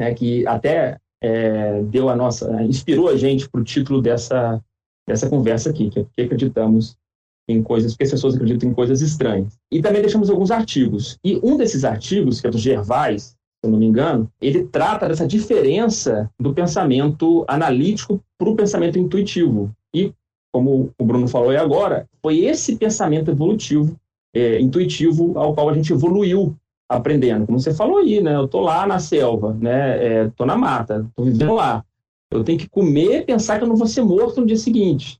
né, 0.00 0.14
que 0.14 0.46
até 0.46 0.98
é, 1.22 1.82
deu 1.84 2.08
a 2.08 2.16
nossa, 2.16 2.62
inspirou 2.62 3.08
a 3.08 3.16
gente 3.16 3.48
para 3.48 3.60
o 3.60 3.64
título 3.64 4.00
dessa 4.00 4.60
dessa 5.06 5.28
conversa 5.28 5.70
aqui, 5.70 5.90
que 5.90 6.00
é 6.00 6.04
porque 6.04 6.22
acreditamos 6.22 6.96
em 7.48 7.62
coisas, 7.62 7.92
porque 7.92 8.04
as 8.04 8.10
pessoas 8.10 8.34
acreditam 8.34 8.70
em 8.70 8.74
coisas 8.74 9.00
estranhas. 9.00 9.58
E 9.70 9.82
também 9.82 10.02
deixamos 10.02 10.30
alguns 10.30 10.50
artigos. 10.50 11.18
E 11.24 11.40
um 11.42 11.56
desses 11.56 11.84
artigos, 11.84 12.40
que 12.40 12.46
é 12.46 12.50
do 12.50 12.58
Gervais, 12.58 13.36
se 13.60 13.66
eu 13.66 13.70
não 13.70 13.78
me 13.78 13.86
engano, 13.86 14.30
ele 14.40 14.64
trata 14.64 15.08
dessa 15.08 15.26
diferença 15.26 16.30
do 16.38 16.54
pensamento 16.54 17.44
analítico 17.46 18.22
para 18.38 18.48
o 18.48 18.56
pensamento 18.56 18.98
intuitivo. 18.98 19.70
E, 19.94 20.12
como 20.52 20.90
o 20.98 21.04
Bruno 21.04 21.28
falou 21.28 21.50
aí 21.50 21.56
agora, 21.56 22.06
foi 22.22 22.38
esse 22.40 22.76
pensamento 22.76 23.30
evolutivo, 23.30 23.96
é, 24.34 24.60
intuitivo, 24.60 25.38
ao 25.38 25.54
qual 25.54 25.68
a 25.68 25.74
gente 25.74 25.92
evoluiu 25.92 26.56
aprendendo. 26.88 27.46
Como 27.46 27.60
você 27.60 27.74
falou 27.74 27.98
aí, 27.98 28.20
né? 28.20 28.34
Eu 28.34 28.48
tô 28.48 28.60
lá 28.60 28.86
na 28.86 28.98
selva, 28.98 29.54
né? 29.54 30.04
É, 30.04 30.30
tô 30.30 30.46
na 30.46 30.56
mata, 30.56 31.06
tô 31.14 31.24
vivendo 31.24 31.54
lá. 31.54 31.84
Eu 32.30 32.44
tenho 32.44 32.58
que 32.58 32.68
comer 32.68 33.24
pensar 33.26 33.58
que 33.58 33.64
eu 33.64 33.68
não 33.68 33.76
vou 33.76 33.86
ser 33.86 34.02
morto 34.02 34.40
no 34.40 34.46
dia 34.46 34.56
seguinte, 34.56 35.18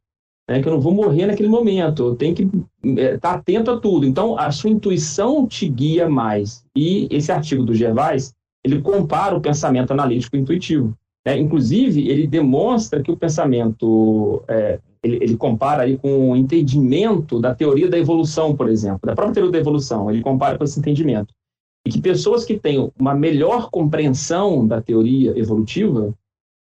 né? 0.49 0.63
que 0.63 0.69
eu 0.69 0.73
não 0.73 0.81
vou 0.81 0.95
morrer 0.95 1.27
naquele 1.27 1.49
momento. 1.49 2.05
Eu 2.05 2.15
tenho 2.15 2.35
que 2.35 2.43
estar 2.43 3.01
é, 3.01 3.19
tá 3.19 3.33
atento 3.33 3.71
a 3.71 3.81
tudo. 3.81 4.07
Então, 4.07 4.39
a 4.39 4.51
sua 4.53 4.71
intuição 4.71 5.47
te 5.47 5.69
guia 5.69 6.09
mais. 6.09 6.65
E 6.77 7.09
esse 7.11 7.33
artigo 7.33 7.65
do 7.65 7.75
Gervais, 7.75 8.33
ele 8.65 8.81
compara 8.81 9.37
o 9.37 9.41
pensamento 9.41 9.93
analítico 9.93 10.37
e 10.37 10.41
intuitivo. 10.41 10.95
Né? 11.27 11.39
Inclusive, 11.39 12.09
ele 12.09 12.27
demonstra 12.29 13.03
que 13.03 13.11
o 13.11 13.17
pensamento, 13.17 14.43
é, 14.47 14.79
ele, 15.03 15.17
ele, 15.17 15.37
compara 15.37 15.83
aí 15.83 15.97
com 15.97 16.31
o 16.31 16.37
entendimento 16.37 17.41
da 17.41 17.55
teoria 17.55 17.89
da 17.89 17.99
evolução, 17.99 18.55
por 18.55 18.69
exemplo, 18.69 19.01
da 19.05 19.15
própria 19.15 19.35
teoria 19.35 19.53
da 19.53 19.59
evolução. 19.59 20.11
Ele 20.11 20.23
compara 20.23 20.57
com 20.57 20.65
esse 20.65 20.79
entendimento. 20.79 21.35
E 21.85 21.91
que 21.91 22.01
pessoas 22.01 22.45
que 22.45 22.59
têm 22.59 22.91
uma 22.99 23.15
melhor 23.15 23.71
compreensão 23.71 24.67
da 24.67 24.81
teoria 24.81 25.37
evolutiva, 25.39 26.15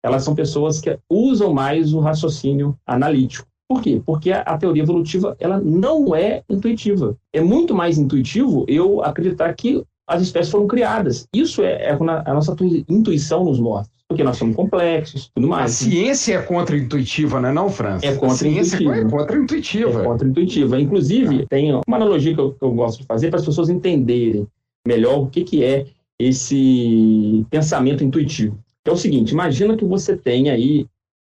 elas 0.02 0.22
são 0.22 0.34
pessoas 0.34 0.80
que 0.80 0.96
usam 1.10 1.52
mais 1.52 1.92
o 1.92 2.00
raciocínio 2.00 2.76
analítico. 2.86 3.46
Por 3.68 3.82
quê? 3.82 4.00
Porque 4.04 4.32
a, 4.32 4.56
teoria 4.56 4.82
evolutiva 4.82 5.36
ela 5.38 5.60
não 5.60 6.14
é 6.14 6.42
intuitiva. 6.48 7.14
É 7.34 7.40
muito 7.40 7.74
mais 7.74 7.98
intuitivo 7.98 8.64
eu 8.66 9.04
acreditar 9.04 9.52
que 9.52 9.84
as 10.08 10.22
espécies 10.22 10.50
foram 10.50 10.66
criadas. 10.66 11.28
Isso 11.34 11.62
é, 11.62 11.72
é 11.84 11.92
a 11.92 12.34
nossa 12.34 12.56
intuição 12.88 13.44
nos 13.44 13.60
mostra. 13.60 13.92
Porque 14.08 14.24
nós 14.24 14.38
somos 14.38 14.56
complexos, 14.56 15.30
tudo 15.34 15.46
mais. 15.46 15.70
A 15.70 15.74
ciência 15.84 16.36
é 16.36 16.40
contra-intuitiva, 16.40 17.38
não 17.42 17.48
é 17.50 17.52
não, 17.52 17.68
França? 17.68 18.06
É 18.06 18.14
contra-intuitiva. 18.14 18.96
É 18.96 19.04
contra-intuitiva. 19.04 20.00
É 20.00 20.04
contra-intuitiva. 20.04 20.80
Inclusive, 20.80 21.42
ah. 21.42 21.46
tem 21.50 21.74
uma 21.86 21.96
analogia 21.96 22.34
que 22.34 22.40
eu, 22.40 22.52
que 22.54 22.64
eu 22.64 22.72
gosto 22.72 23.00
de 23.00 23.04
fazer 23.04 23.28
para 23.28 23.38
as 23.38 23.44
pessoas 23.44 23.68
entenderem 23.68 24.46
melhor 24.86 25.18
o 25.18 25.26
que, 25.26 25.44
que 25.44 25.62
é 25.62 25.84
esse 26.18 27.44
pensamento 27.50 28.02
intuitivo 28.02 28.58
é 28.86 28.90
o 28.90 28.96
seguinte: 28.96 29.32
imagina 29.32 29.76
que 29.76 29.84
você 29.84 30.16
tem 30.16 30.50
aí 30.50 30.86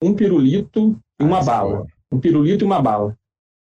um 0.02 0.14
pirulito 0.14 0.96
e 1.20 1.24
uma 1.24 1.40
ah, 1.40 1.44
bala. 1.44 1.86
Um 2.12 2.18
pirulito 2.18 2.64
e 2.64 2.66
uma 2.66 2.80
bala. 2.80 3.16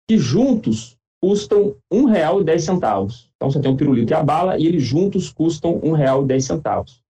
Que 0.08 0.18
juntos 0.18 0.98
custam 1.22 1.76
um 1.92 2.06
real 2.06 2.42
e 2.42 2.44
dez 2.44 2.64
centavos. 2.64 3.30
Então 3.36 3.52
você 3.52 3.60
tem 3.60 3.72
um 3.72 3.78
pirulito 3.78 4.14
e 4.14 4.16
a 4.16 4.24
bala 4.24 4.58
e 4.58 4.66
eles 4.66 4.84
juntos 4.84 5.32
custam 5.32 5.80
um 5.84 5.92
real 5.92 6.24
e 6.24 6.28
dez 6.28 6.46
centavos. 6.46 7.02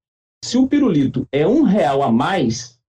Se 0.43 0.57
o 0.57 0.67
pirulito 0.67 1.27
é 1.31 1.47
um 1.47 1.63
real 1.63 2.01
a 2.01 2.11
mais 2.11 2.79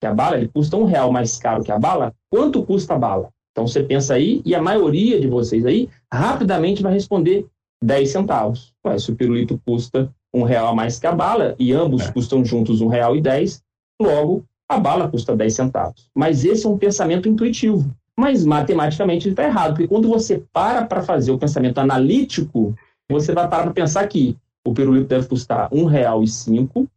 que 0.00 0.06
a 0.06 0.14
bala, 0.14 0.36
ele 0.36 0.48
custa 0.48 0.76
um 0.76 0.84
real 0.84 1.10
mais 1.10 1.38
caro 1.38 1.64
que 1.64 1.72
a 1.72 1.78
bala, 1.78 2.14
quanto 2.30 2.62
custa 2.62 2.94
a 2.94 2.98
bala? 2.98 3.30
Então 3.52 3.66
você 3.66 3.82
pensa 3.82 4.14
aí 4.14 4.42
e 4.44 4.54
a 4.54 4.60
maioria 4.60 5.18
de 5.18 5.26
vocês 5.26 5.64
aí 5.64 5.88
rapidamente 6.12 6.82
vai 6.82 6.92
responder 6.92 7.46
10 7.82 8.10
centavos. 8.10 8.74
Ué, 8.86 8.98
se 8.98 9.10
o 9.10 9.16
pirulito 9.16 9.58
custa 9.64 10.12
um 10.36 10.42
real 10.42 10.68
a 10.68 10.74
mais 10.74 10.98
que 10.98 11.06
a 11.06 11.12
bala, 11.12 11.54
e 11.58 11.72
ambos 11.72 12.02
é. 12.02 12.12
custam 12.12 12.44
juntos 12.44 12.80
um 12.80 12.88
real 12.88 13.16
e 13.16 13.20
dez, 13.20 13.62
logo 14.00 14.44
a 14.68 14.78
bala 14.78 15.08
custa 15.08 15.36
10 15.36 15.54
centavos. 15.54 16.10
Mas 16.14 16.44
esse 16.44 16.66
é 16.66 16.68
um 16.68 16.76
pensamento 16.76 17.28
intuitivo. 17.28 17.90
Mas 18.18 18.44
matematicamente 18.44 19.26
ele 19.26 19.32
está 19.32 19.44
errado, 19.44 19.70
porque 19.70 19.88
quando 19.88 20.08
você 20.08 20.42
para 20.52 20.84
para 20.84 21.02
fazer 21.02 21.30
o 21.30 21.38
pensamento 21.38 21.78
analítico, 21.78 22.74
você 23.10 23.32
vai 23.32 23.48
parar 23.48 23.64
para 23.64 23.72
pensar 23.72 24.06
que 24.08 24.36
o 24.66 24.72
pirulito 24.74 25.06
deve 25.06 25.28
custar 25.28 25.68
um 25.72 25.84
real 25.84 26.22
e 26.22 26.26
cinco 26.26 26.88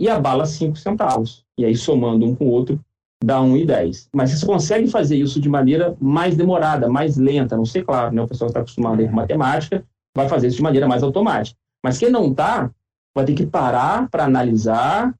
e 0.00 0.08
a 0.08 0.18
bala 0.18 0.46
cinco 0.46 0.76
centavos. 0.76 1.44
E 1.58 1.64
aí 1.64 1.74
somando 1.74 2.26
um 2.26 2.34
com 2.34 2.46
o 2.46 2.50
outro 2.50 2.78
dá 3.24 3.40
um 3.40 3.56
e 3.56 3.64
dez. 3.64 4.08
Mas 4.14 4.30
você 4.30 4.46
consegue 4.46 4.88
fazer 4.88 5.16
isso 5.16 5.40
de 5.40 5.48
maneira 5.48 5.96
mais 6.00 6.36
demorada, 6.36 6.88
mais 6.88 7.16
lenta, 7.16 7.56
não 7.56 7.64
sei 7.64 7.82
claro, 7.82 8.14
né? 8.14 8.22
O 8.22 8.28
pessoal 8.28 8.48
está 8.48 8.60
acostumado 8.60 9.04
com 9.04 9.12
matemática 9.12 9.84
vai 10.14 10.28
fazer 10.28 10.48
isso 10.48 10.56
de 10.56 10.62
maneira 10.62 10.86
mais 10.86 11.02
automática. 11.02 11.58
Mas 11.84 11.98
quem 11.98 12.10
não 12.10 12.30
está, 12.30 12.70
vai 13.14 13.24
ter 13.24 13.34
que 13.34 13.46
parar 13.46 14.08
para 14.08 14.24
analisar 14.24 15.14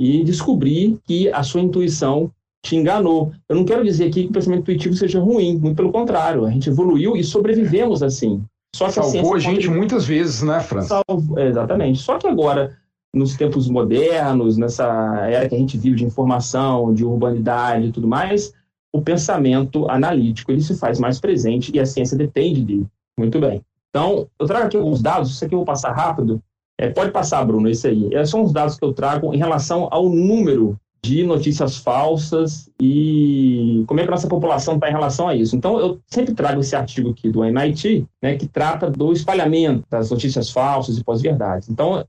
e 0.00 0.22
descobrir 0.22 0.98
que 1.04 1.28
a 1.30 1.42
sua 1.42 1.60
intuição 1.60 2.30
te 2.64 2.76
enganou. 2.76 3.32
Eu 3.48 3.56
não 3.56 3.64
quero 3.64 3.84
dizer 3.84 4.06
aqui 4.06 4.24
que 4.24 4.30
o 4.30 4.32
pensamento 4.32 4.60
intuitivo 4.60 4.94
seja 4.94 5.20
ruim, 5.20 5.56
muito 5.56 5.76
pelo 5.76 5.92
contrário, 5.92 6.44
a 6.44 6.50
gente 6.50 6.68
evoluiu 6.68 7.16
e 7.16 7.24
sobrevivemos 7.24 8.02
assim. 8.02 8.42
Só 8.74 8.86
que 8.86 8.92
Salvou 8.92 9.34
a, 9.34 9.36
a 9.36 9.40
gente 9.40 9.68
muitas 9.68 10.06
vezes, 10.06 10.42
né, 10.42 10.60
França? 10.60 11.02
Salvo... 11.08 11.38
Exatamente. 11.38 12.00
Só 12.00 12.18
que 12.18 12.26
agora, 12.26 12.76
nos 13.14 13.36
tempos 13.36 13.68
modernos, 13.68 14.56
nessa 14.56 14.86
era 15.26 15.48
que 15.48 15.54
a 15.54 15.58
gente 15.58 15.78
vive 15.78 15.96
de 15.96 16.04
informação, 16.04 16.92
de 16.92 17.04
urbanidade 17.04 17.86
e 17.86 17.92
tudo 17.92 18.06
mais, 18.06 18.52
o 18.92 19.00
pensamento 19.00 19.90
analítico 19.90 20.52
ele 20.52 20.60
se 20.60 20.76
faz 20.76 20.98
mais 20.98 21.20
presente 21.20 21.72
e 21.74 21.80
a 21.80 21.86
ciência 21.86 22.16
depende 22.16 22.62
dele. 22.62 22.86
Muito 23.18 23.40
bem. 23.40 23.62
Então, 23.90 24.28
eu 24.38 24.46
trago 24.46 24.66
aqui 24.66 24.76
alguns 24.76 25.02
dados, 25.02 25.30
isso 25.30 25.44
aqui 25.44 25.54
eu 25.54 25.58
vou 25.58 25.66
passar 25.66 25.92
rápido. 25.92 26.42
É, 26.78 26.88
pode 26.90 27.10
passar, 27.10 27.44
Bruno, 27.44 27.68
esse 27.68 27.88
aí. 27.88 28.08
Esses 28.12 28.30
são 28.30 28.42
os 28.42 28.52
dados 28.52 28.78
que 28.78 28.84
eu 28.84 28.92
trago 28.92 29.34
em 29.34 29.38
relação 29.38 29.88
ao 29.90 30.08
número 30.08 30.78
de 31.02 31.24
notícias 31.24 31.76
falsas 31.76 32.68
e 32.80 33.84
como 33.86 34.00
é 34.00 34.02
que 34.02 34.08
a 34.08 34.12
nossa 34.12 34.28
população 34.28 34.74
está 34.74 34.88
em 34.88 34.92
relação 34.92 35.28
a 35.28 35.34
isso. 35.34 35.56
Então, 35.56 35.78
eu 35.78 36.00
sempre 36.06 36.34
trago 36.34 36.60
esse 36.60 36.74
artigo 36.74 37.10
aqui 37.10 37.30
do 37.30 37.44
MIT, 37.44 38.06
né, 38.22 38.36
que 38.36 38.46
trata 38.46 38.90
do 38.90 39.12
espalhamento 39.12 39.84
das 39.88 40.10
notícias 40.10 40.50
falsas 40.50 40.98
e 40.98 41.04
pós-verdades. 41.04 41.68
Então, 41.68 42.04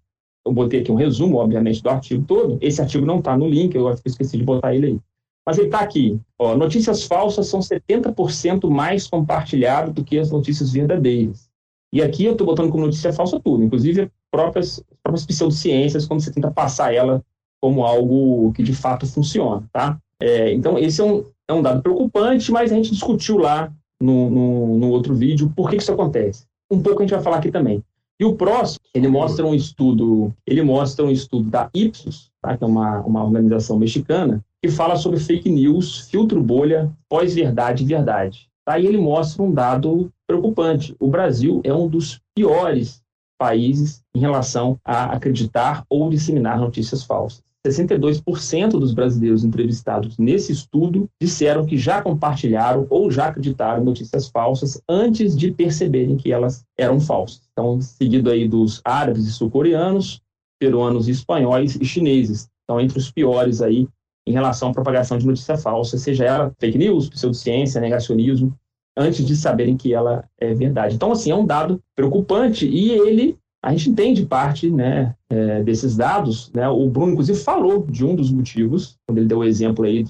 eu 0.46 0.52
botei 0.52 0.82
aqui 0.82 0.92
um 0.92 0.96
resumo, 0.96 1.38
obviamente, 1.38 1.84
do 1.84 1.90
artigo 1.90 2.24
todo. 2.26 2.58
Esse 2.62 2.82
artigo 2.82 3.06
não 3.06 3.20
está 3.20 3.38
no 3.38 3.48
link, 3.48 3.76
eu 3.76 3.90
esqueci 4.06 4.38
de 4.38 4.44
botar 4.44 4.74
ele 4.74 4.88
aí. 4.88 5.00
Mas 5.46 5.58
ele 5.58 5.68
está 5.68 5.80
aqui. 5.80 6.20
Ó, 6.38 6.56
notícias 6.56 7.04
falsas 7.04 7.48
são 7.48 7.60
70% 7.60 8.70
mais 8.70 9.08
compartilhadas 9.08 9.94
do 9.94 10.04
que 10.04 10.20
as 10.20 10.32
notícias 10.32 10.72
verdadeiras. 10.72 11.49
E 11.92 12.02
aqui 12.02 12.26
eu 12.26 12.34
estou 12.34 12.46
botando 12.46 12.70
como 12.70 12.86
notícia 12.86 13.12
falsa 13.12 13.40
tudo, 13.40 13.64
inclusive 13.64 14.12
próprias, 14.32 14.84
próprias 15.02 15.26
pseudociências, 15.26 16.06
quando 16.06 16.22
você 16.22 16.32
tenta 16.32 16.52
passar 16.52 16.94
ela 16.94 17.24
como 17.62 17.84
algo 17.84 18.54
que 18.54 18.64
de 18.64 18.74
fato 18.74 19.06
funciona, 19.06 19.64
tá? 19.72 19.98
É, 20.22 20.54
então, 20.54 20.78
esse 20.78 21.02
é 21.02 21.04
um, 21.04 21.26
é 21.48 21.54
um 21.54 21.62
dado 21.62 21.82
preocupante, 21.82 22.52
mas 22.52 22.72
a 22.72 22.76
gente 22.76 22.92
discutiu 22.92 23.38
lá 23.38 23.72
no, 24.00 24.30
no, 24.30 24.78
no, 24.78 24.90
outro 24.90 25.14
vídeo 25.16 25.52
por 25.56 25.70
que, 25.70 25.78
que 25.78 25.84
isso 25.84 25.92
acontece. 25.92 26.46
Um 26.70 26.82
pouco 26.82 27.02
a 27.02 27.04
gente 27.04 27.14
vai 27.14 27.24
falar 27.24 27.38
aqui 27.38 27.52
também. 27.52 27.84
E 28.20 28.26
o 28.26 28.36
próximo, 28.36 28.82
ele 28.94 29.08
mostra 29.08 29.46
um 29.46 29.56
estudo, 29.56 30.34
ele 30.46 30.62
mostra 30.62 31.06
um 31.06 31.12
estudo 31.12 31.50
da 31.50 31.70
Ipsos, 31.74 32.30
tá? 32.42 32.58
que 32.58 32.64
é 32.64 32.68
uma, 32.68 33.00
uma 33.00 33.24
organização 33.24 33.80
mexicana, 33.80 34.44
que 34.62 34.70
fala 34.70 34.98
sobre 34.98 35.20
fake 35.20 35.50
news, 35.50 36.10
filtro 36.10 36.44
bolha, 36.44 36.92
pós-verdade 37.08 37.84
e 37.84 37.88
verdade. 37.88 38.49
Tá? 38.70 38.78
E 38.78 38.86
ele 38.86 39.00
mostra 39.00 39.42
um 39.42 39.52
dado 39.52 40.12
preocupante. 40.28 40.96
O 41.00 41.08
Brasil 41.08 41.60
é 41.64 41.74
um 41.74 41.88
dos 41.88 42.22
piores 42.36 43.02
países 43.36 44.04
em 44.14 44.20
relação 44.20 44.78
a 44.86 45.06
acreditar 45.06 45.84
ou 45.90 46.08
disseminar 46.08 46.60
notícias 46.60 47.04
falsas. 47.04 47.42
62% 47.66 48.70
dos 48.74 48.94
brasileiros 48.94 49.44
entrevistados 49.44 50.20
nesse 50.20 50.52
estudo 50.52 51.10
disseram 51.20 51.66
que 51.66 51.80
já 51.80 52.00
compartilharam 52.04 52.86
ou 52.92 53.10
já 53.10 53.30
acreditaram 53.30 53.84
notícias 53.84 54.30
falsas 54.30 54.80
antes 54.88 55.36
de 55.36 55.52
perceberem 55.52 56.16
que 56.16 56.32
elas 56.32 56.64
eram 56.78 57.00
falsas. 57.00 57.42
Então, 57.52 57.82
seguido 57.82 58.30
aí 58.30 58.48
dos 58.48 58.82
árabes 58.86 59.26
e 59.26 59.32
sul-coreanos, 59.32 60.22
peruanos 60.60 61.08
e 61.08 61.12
espanhóis 61.12 61.76
e 61.76 61.84
chineses. 61.84 62.48
Então, 62.66 62.80
entre 62.80 63.00
os 63.00 63.10
piores 63.10 63.64
aí 63.64 63.88
em 64.30 64.34
relação 64.34 64.70
à 64.70 64.74
propagação 64.74 65.18
de 65.18 65.26
notícia 65.26 65.58
falsa, 65.58 65.98
seja 65.98 66.24
ela 66.24 66.52
fake 66.60 66.78
news, 66.78 67.10
pseudociência, 67.10 67.82
negacionismo, 67.82 68.54
antes 68.96 69.26
de 69.26 69.36
saberem 69.36 69.76
que 69.76 69.92
ela 69.92 70.24
é 70.40 70.54
verdade. 70.54 70.96
Então, 70.96 71.12
assim, 71.12 71.32
é 71.32 71.36
um 71.36 71.46
dado 71.46 71.82
preocupante 71.96 72.68
e 72.68 72.92
ele 72.92 73.38
a 73.62 73.72
gente 73.72 73.90
entende 73.90 74.26
parte 74.26 74.70
né, 74.70 75.14
é, 75.30 75.62
desses 75.64 75.98
dados. 75.98 76.50
Né? 76.54 76.70
O 76.70 76.88
Bruno, 76.88 77.12
inclusive, 77.12 77.38
falou 77.40 77.86
de 77.86 78.06
um 78.06 78.16
dos 78.16 78.32
motivos, 78.32 78.98
quando 79.06 79.18
ele 79.18 79.28
deu 79.28 79.40
o 79.40 79.44
exemplo 79.44 79.84
aí 79.84 80.06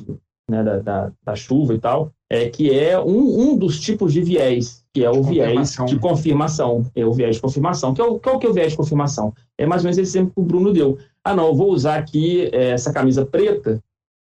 né, 0.49 0.63
da, 0.63 0.79
da, 0.79 1.11
da, 1.23 1.35
chuva 1.35 1.73
e 1.73 1.79
tal, 1.79 2.11
é 2.29 2.47
que 2.47 2.71
é 2.77 2.99
um, 2.99 3.41
um 3.41 3.57
dos 3.57 3.79
tipos 3.79 4.13
de 4.13 4.21
viés, 4.21 4.83
que 4.93 5.03
é 5.03 5.09
o 5.09 5.23
viés 5.23 5.77
de 5.87 5.97
confirmação. 5.97 6.85
É 6.95 7.03
o 7.03 7.11
viés 7.11 7.37
de 7.37 7.41
confirmação. 7.41 7.93
Que 7.93 8.01
é 8.01 8.03
o, 8.03 8.19
qual 8.19 8.37
que 8.37 8.45
é 8.45 8.49
o 8.49 8.53
viés 8.53 8.71
de 8.71 8.77
confirmação? 8.77 9.33
É 9.57 9.65
mais 9.65 9.81
ou 9.81 9.85
menos 9.85 9.97
esse 9.97 10.11
exemplo 10.11 10.31
que 10.35 10.41
o 10.41 10.45
Bruno 10.45 10.71
deu. 10.71 10.99
Ah, 11.23 11.35
não, 11.35 11.47
eu 11.47 11.55
vou 11.55 11.71
usar 11.71 11.97
aqui 11.97 12.49
é, 12.51 12.69
essa 12.71 12.93
camisa 12.93 13.25
preta, 13.25 13.79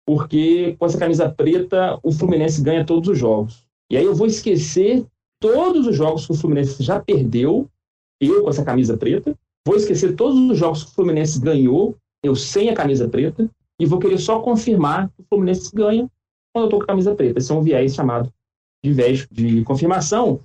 porque 0.06 0.76
com 0.78 0.86
essa 0.86 0.98
camisa 0.98 1.28
preta 1.28 1.98
o 2.02 2.12
Fluminense 2.12 2.62
ganha 2.62 2.86
todos 2.86 3.08
os 3.08 3.18
jogos. 3.18 3.66
E 3.90 3.96
aí 3.96 4.04
eu 4.04 4.14
vou 4.14 4.26
esquecer 4.26 5.04
todos 5.40 5.86
os 5.86 5.96
jogos 5.96 6.26
que 6.26 6.32
o 6.32 6.36
Fluminense 6.36 6.82
já 6.82 7.00
perdeu 7.00 7.68
eu 8.20 8.44
com 8.44 8.50
essa 8.50 8.64
camisa 8.64 8.96
preta, 8.96 9.36
vou 9.66 9.76
esquecer 9.76 10.14
todos 10.14 10.38
os 10.38 10.56
jogos 10.56 10.84
que 10.84 10.90
o 10.90 10.94
Fluminense 10.94 11.40
ganhou, 11.40 11.96
eu 12.22 12.34
sem 12.34 12.70
a 12.70 12.74
camisa 12.74 13.08
preta, 13.08 13.50
e 13.78 13.84
vou 13.84 13.98
querer 13.98 14.18
só 14.18 14.40
confirmar 14.40 15.08
que 15.08 15.20
o 15.20 15.24
Fluminense 15.28 15.74
ganha 15.74 16.08
quando 16.54 16.64
eu 16.64 16.68
estou 16.68 16.78
com 16.78 16.84
a 16.84 16.88
camisa 16.88 17.14
preta. 17.14 17.38
Esse 17.38 17.52
é 17.52 17.54
um 17.54 17.62
viés 17.62 17.94
chamado 17.94 18.32
de 18.82 18.92
viés 18.92 19.26
de 19.30 19.62
confirmação. 19.64 20.40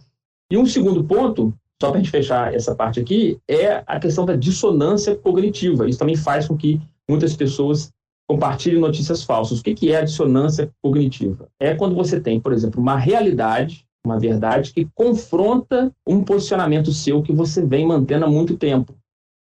E 0.52 0.58
um 0.58 0.66
segundo 0.66 1.04
ponto, 1.04 1.54
só 1.82 1.90
para 1.90 2.00
a 2.00 2.04
gente 2.04 2.12
fechar 2.12 2.54
essa 2.54 2.76
parte 2.76 3.00
aqui, 3.00 3.40
é 3.48 3.84
a 3.88 4.00
questão 4.00 4.26
da 4.26 4.36
dissonância 4.36 5.16
cognitiva. 5.16 5.88
Isso 5.88 6.00
também 6.00 6.18
faz 6.18 6.48
com 6.48 6.58
que 6.58 6.82
muitas 7.08 7.36
pessoas 7.36 7.90
compartilhem 8.32 8.80
notícias 8.80 9.24
falsas. 9.24 9.60
O 9.60 9.64
que 9.64 9.92
é 9.92 9.98
a 9.98 10.04
dissonância 10.04 10.70
cognitiva? 10.82 11.48
É 11.60 11.76
quando 11.76 11.96
você 11.96 12.20
tem, 12.20 12.40
por 12.40 12.54
exemplo, 12.54 12.82
uma 12.82 12.98
realidade 12.98 13.86
uma 14.06 14.20
verdade 14.20 14.74
que 14.74 14.88
confronta 14.96 15.92
um 16.08 16.24
posicionamento 16.24 16.92
seu 16.92 17.22
que 17.22 17.32
você 17.32 17.66
vem 17.66 17.86
mantendo 17.86 18.26
há 18.26 18.30
muito 18.30 18.58
tempo. 18.58 18.96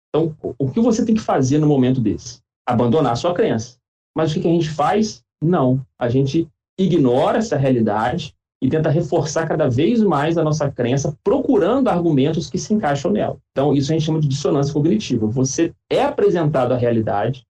Então, 0.09 0.35
o 0.59 0.71
que 0.71 0.81
você 0.81 1.05
tem 1.05 1.14
que 1.14 1.21
fazer 1.21 1.59
no 1.59 1.67
momento 1.67 2.01
desse? 2.01 2.41
Abandonar 2.67 3.12
a 3.12 3.17
sua 3.17 3.35
crença. 3.35 3.77
Mas 4.17 4.35
o 4.35 4.41
que 4.41 4.49
a 4.49 4.51
gente 4.51 4.71
faz? 4.71 5.23
Não. 5.43 5.85
A 6.01 6.09
gente 6.09 6.49
ignora 6.79 7.38
essa 7.38 7.57
realidade 7.57 8.35
e 8.62 8.69
tenta 8.69 8.91
reforçar 8.91 9.47
cada 9.47 9.69
vez 9.69 10.03
mais 10.03 10.37
a 10.37 10.43
nossa 10.43 10.71
crença, 10.71 11.17
procurando 11.23 11.88
argumentos 11.88 12.51
que 12.51 12.59
se 12.59 12.75
encaixam 12.75 13.12
nela. 13.12 13.37
Então, 13.53 13.75
isso 13.75 13.93
a 13.93 13.95
gente 13.95 14.07
chama 14.07 14.21
de 14.21 14.27
dissonância 14.27 14.73
cognitiva. 14.73 15.27
Você 15.27 15.73
é 15.91 16.03
apresentado 16.03 16.73
a 16.73 16.77
realidade, 16.77 17.45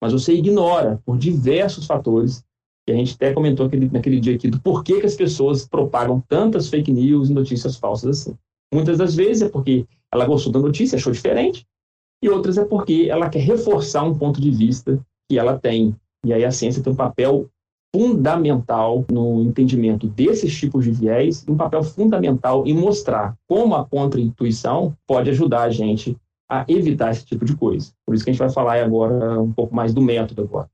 mas 0.00 0.12
você 0.12 0.34
ignora, 0.34 1.00
por 1.04 1.18
diversos 1.18 1.86
fatores, 1.86 2.42
que 2.86 2.92
a 2.92 2.96
gente 2.96 3.14
até 3.14 3.32
comentou 3.32 3.66
aquele, 3.66 3.90
naquele 3.90 4.18
dia 4.18 4.34
aqui, 4.34 4.48
do 4.48 4.60
porquê 4.60 5.00
que 5.00 5.06
as 5.06 5.14
pessoas 5.14 5.66
propagam 5.66 6.22
tantas 6.28 6.68
fake 6.68 6.92
news 6.92 7.28
e 7.28 7.34
notícias 7.34 7.76
falsas 7.76 8.20
assim. 8.20 8.36
Muitas 8.72 8.98
das 8.98 9.14
vezes 9.14 9.42
é 9.42 9.48
porque 9.48 9.86
ela 10.12 10.26
gostou 10.26 10.52
da 10.52 10.58
notícia, 10.58 10.96
achou 10.96 11.12
diferente, 11.12 11.66
e 12.22 12.28
outras 12.28 12.58
é 12.58 12.64
porque 12.64 13.08
ela 13.10 13.28
quer 13.28 13.40
reforçar 13.40 14.04
um 14.04 14.14
ponto 14.14 14.40
de 14.40 14.50
vista 14.50 15.00
que 15.28 15.38
ela 15.38 15.58
tem. 15.58 15.94
E 16.24 16.32
aí 16.32 16.44
a 16.44 16.50
ciência 16.50 16.82
tem 16.82 16.92
um 16.92 16.96
papel 16.96 17.48
fundamental 17.94 19.04
no 19.10 19.42
entendimento 19.42 20.06
desses 20.06 20.56
tipos 20.56 20.84
de 20.84 20.92
viés, 20.92 21.44
um 21.48 21.56
papel 21.56 21.82
fundamental 21.82 22.66
em 22.66 22.74
mostrar 22.74 23.36
como 23.48 23.74
a 23.74 23.84
contra-intuição 23.84 24.96
pode 25.06 25.30
ajudar 25.30 25.62
a 25.62 25.70
gente 25.70 26.16
a 26.50 26.64
evitar 26.68 27.12
esse 27.12 27.24
tipo 27.24 27.44
de 27.44 27.54
coisa. 27.54 27.92
Por 28.04 28.14
isso 28.14 28.24
que 28.24 28.30
a 28.30 28.32
gente 28.32 28.40
vai 28.40 28.50
falar 28.50 28.82
agora 28.82 29.40
um 29.40 29.52
pouco 29.52 29.74
mais 29.74 29.94
do 29.94 30.02
método 30.02 30.42
agora. 30.42 30.68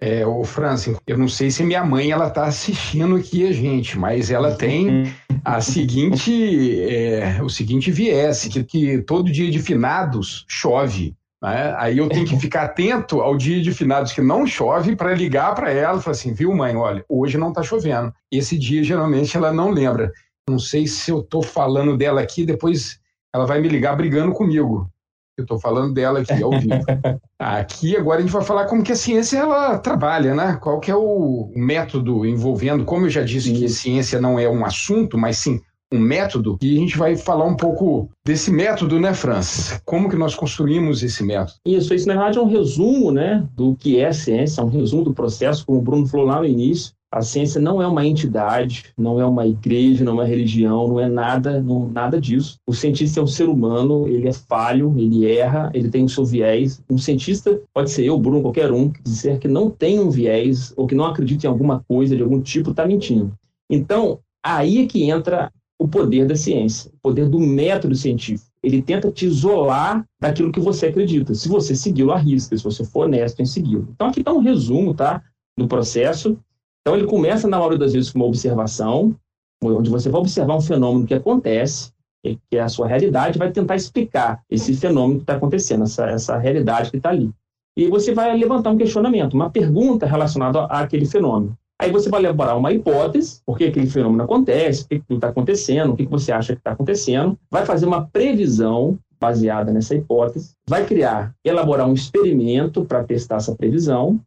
É, 0.00 0.26
o 0.26 0.44
Francis, 0.44 0.96
eu 1.06 1.18
não 1.18 1.28
sei 1.28 1.50
se 1.50 1.64
minha 1.64 1.84
mãe 1.84 2.10
ela 2.10 2.28
está 2.28 2.44
assistindo 2.44 3.16
aqui 3.16 3.46
a 3.46 3.52
gente, 3.52 3.98
mas 3.98 4.30
ela 4.30 4.54
tem 4.54 5.12
a 5.44 5.60
seguinte, 5.60 6.80
é, 6.82 7.42
o 7.42 7.48
seguinte 7.48 7.90
viés, 7.90 8.44
que, 8.44 8.62
que 8.62 9.02
todo 9.02 9.32
dia 9.32 9.50
de 9.50 9.58
finados 9.58 10.44
chove. 10.48 11.14
Né? 11.42 11.74
Aí 11.78 11.98
eu 11.98 12.08
tenho 12.08 12.26
que 12.26 12.38
ficar 12.38 12.64
atento 12.64 13.20
ao 13.20 13.36
dia 13.36 13.60
de 13.62 13.72
finados 13.72 14.12
que 14.12 14.20
não 14.20 14.46
chove 14.46 14.94
para 14.94 15.14
ligar 15.14 15.54
para 15.54 15.70
ela 15.72 15.98
e 15.98 16.02
falar 16.02 16.12
assim, 16.12 16.32
viu 16.32 16.54
mãe, 16.54 16.76
olha, 16.76 17.04
hoje 17.08 17.38
não 17.38 17.48
está 17.48 17.62
chovendo. 17.62 18.12
Esse 18.30 18.58
dia 18.58 18.82
geralmente 18.84 19.36
ela 19.36 19.52
não 19.52 19.70
lembra. 19.70 20.12
Não 20.48 20.58
sei 20.58 20.86
se 20.86 21.10
eu 21.10 21.20
estou 21.20 21.42
falando 21.42 21.96
dela 21.96 22.20
aqui, 22.20 22.44
depois 22.44 23.00
ela 23.36 23.46
vai 23.46 23.60
me 23.60 23.68
ligar 23.68 23.94
brigando 23.96 24.32
comigo. 24.32 24.90
Eu 25.38 25.42
estou 25.42 25.60
falando 25.60 25.92
dela 25.92 26.20
aqui 26.20 26.42
ao 26.42 26.50
vivo. 26.50 26.84
aqui 27.38 27.94
agora 27.94 28.18
a 28.18 28.22
gente 28.22 28.32
vai 28.32 28.42
falar 28.42 28.64
como 28.64 28.82
que 28.82 28.92
a 28.92 28.96
ciência 28.96 29.38
ela 29.38 29.78
trabalha, 29.78 30.34
né? 30.34 30.58
Qual 30.60 30.80
que 30.80 30.90
é 30.90 30.96
o 30.96 31.50
método 31.54 32.24
envolvendo, 32.24 32.84
como 32.84 33.04
eu 33.04 33.10
já 33.10 33.22
disse 33.22 33.52
que 33.52 33.68
ciência 33.68 34.18
não 34.18 34.38
é 34.38 34.48
um 34.48 34.64
assunto, 34.64 35.18
mas 35.18 35.36
sim 35.36 35.60
um 35.92 36.00
método, 36.00 36.58
e 36.60 36.76
a 36.76 36.80
gente 36.80 36.98
vai 36.98 37.14
falar 37.16 37.44
um 37.44 37.54
pouco 37.54 38.10
desse 38.24 38.50
método, 38.50 38.98
né, 38.98 39.14
Francis? 39.14 39.80
Como 39.84 40.08
que 40.08 40.16
nós 40.16 40.34
construímos 40.34 41.02
esse 41.02 41.22
método? 41.22 41.52
Isso, 41.64 41.94
isso 41.94 42.08
na 42.08 42.14
verdade 42.14 42.38
é 42.38 42.40
um 42.40 42.48
resumo, 42.48 43.12
né, 43.12 43.46
do 43.54 43.76
que 43.76 44.00
é 44.00 44.12
ciência, 44.12 44.60
é 44.60 44.64
um 44.64 44.68
resumo 44.68 45.04
do 45.04 45.14
processo, 45.14 45.64
como 45.64 45.78
o 45.78 45.82
Bruno 45.82 46.06
falou 46.06 46.26
lá 46.26 46.40
no 46.40 46.44
início. 46.46 46.92
A 47.16 47.22
ciência 47.22 47.58
não 47.58 47.80
é 47.80 47.86
uma 47.86 48.06
entidade, 48.06 48.92
não 48.94 49.18
é 49.18 49.24
uma 49.24 49.46
igreja, 49.46 50.04
não 50.04 50.12
é 50.12 50.14
uma 50.16 50.24
religião, 50.26 50.86
não 50.86 51.00
é 51.00 51.08
nada, 51.08 51.62
não, 51.62 51.88
nada 51.88 52.20
disso. 52.20 52.58
O 52.66 52.74
cientista 52.74 53.20
é 53.20 53.22
um 53.22 53.26
ser 53.26 53.48
humano, 53.48 54.06
ele 54.06 54.28
é 54.28 54.34
falho, 54.34 54.94
ele 54.98 55.24
erra, 55.24 55.70
ele 55.72 55.88
tem 55.88 56.04
o 56.04 56.10
seu 56.10 56.26
viés. 56.26 56.82
Um 56.90 56.98
cientista 56.98 57.58
pode 57.72 57.90
ser 57.90 58.04
eu, 58.04 58.18
Bruno, 58.18 58.42
qualquer 58.42 58.70
um, 58.70 58.90
que 58.90 59.02
dizer 59.02 59.38
que 59.38 59.48
não 59.48 59.70
tem 59.70 59.98
um 59.98 60.10
viés 60.10 60.74
ou 60.76 60.86
que 60.86 60.94
não 60.94 61.06
acredita 61.06 61.46
em 61.46 61.48
alguma 61.48 61.82
coisa 61.88 62.14
de 62.14 62.22
algum 62.22 62.38
tipo, 62.38 62.72
está 62.72 62.86
mentindo. 62.86 63.32
Então, 63.70 64.18
aí 64.44 64.84
é 64.84 64.86
que 64.86 65.08
entra 65.08 65.50
o 65.78 65.88
poder 65.88 66.26
da 66.26 66.36
ciência, 66.36 66.90
o 66.96 66.98
poder 67.00 67.30
do 67.30 67.40
método 67.40 67.94
científico. 67.94 68.50
ele 68.62 68.82
tenta 68.82 69.10
te 69.10 69.24
isolar 69.24 70.04
daquilo 70.20 70.52
que 70.52 70.60
você 70.60 70.88
acredita. 70.88 71.34
Se 71.34 71.48
você 71.48 71.74
segui-lo 71.74 72.12
à 72.12 72.18
risca, 72.18 72.54
se 72.54 72.62
você 72.62 72.84
for 72.84 73.06
honesto 73.06 73.40
em 73.40 73.46
segui-lo. 73.46 73.88
Então, 73.94 74.08
aqui 74.08 74.20
está 74.20 74.34
um 74.34 74.40
resumo 74.40 74.92
tá, 74.92 75.22
do 75.56 75.66
processo. 75.66 76.38
Então, 76.86 76.96
ele 76.96 77.08
começa, 77.08 77.48
na 77.48 77.58
maioria 77.58 77.80
das 77.80 77.92
vezes, 77.94 78.12
com 78.12 78.20
uma 78.20 78.28
observação, 78.28 79.12
onde 79.60 79.90
você 79.90 80.08
vai 80.08 80.20
observar 80.20 80.54
um 80.54 80.60
fenômeno 80.60 81.04
que 81.04 81.14
acontece, 81.14 81.90
que 82.22 82.38
é 82.56 82.60
a 82.60 82.68
sua 82.68 82.86
realidade, 82.86 83.40
vai 83.40 83.50
tentar 83.50 83.74
explicar 83.74 84.40
esse 84.48 84.72
fenômeno 84.72 85.18
que 85.18 85.24
está 85.24 85.34
acontecendo, 85.34 85.82
essa, 85.82 86.06
essa 86.06 86.38
realidade 86.38 86.92
que 86.92 86.98
está 86.98 87.08
ali. 87.08 87.32
E 87.76 87.88
você 87.88 88.14
vai 88.14 88.38
levantar 88.38 88.70
um 88.70 88.78
questionamento, 88.78 89.34
uma 89.34 89.50
pergunta 89.50 90.06
relacionada 90.06 90.64
àquele 90.66 91.06
fenômeno. 91.06 91.58
Aí 91.82 91.90
você 91.90 92.08
vai 92.08 92.20
elaborar 92.20 92.56
uma 92.56 92.72
hipótese, 92.72 93.40
por 93.44 93.58
que 93.58 93.64
aquele 93.64 93.88
fenômeno 93.88 94.22
acontece, 94.22 94.84
o 94.84 94.88
que 94.88 95.02
está 95.10 95.30
acontecendo, 95.30 95.92
o 95.92 95.96
que 95.96 96.06
você 96.06 96.30
acha 96.30 96.52
que 96.52 96.60
está 96.60 96.70
acontecendo, 96.70 97.36
vai 97.50 97.66
fazer 97.66 97.86
uma 97.86 98.06
previsão 98.06 98.96
baseada 99.18 99.72
nessa 99.72 99.96
hipótese, 99.96 100.52
vai 100.68 100.86
criar, 100.86 101.34
elaborar 101.44 101.88
um 101.88 101.94
experimento 101.94 102.84
para 102.84 103.02
testar 103.02 103.38
essa 103.38 103.56
previsão 103.56 104.20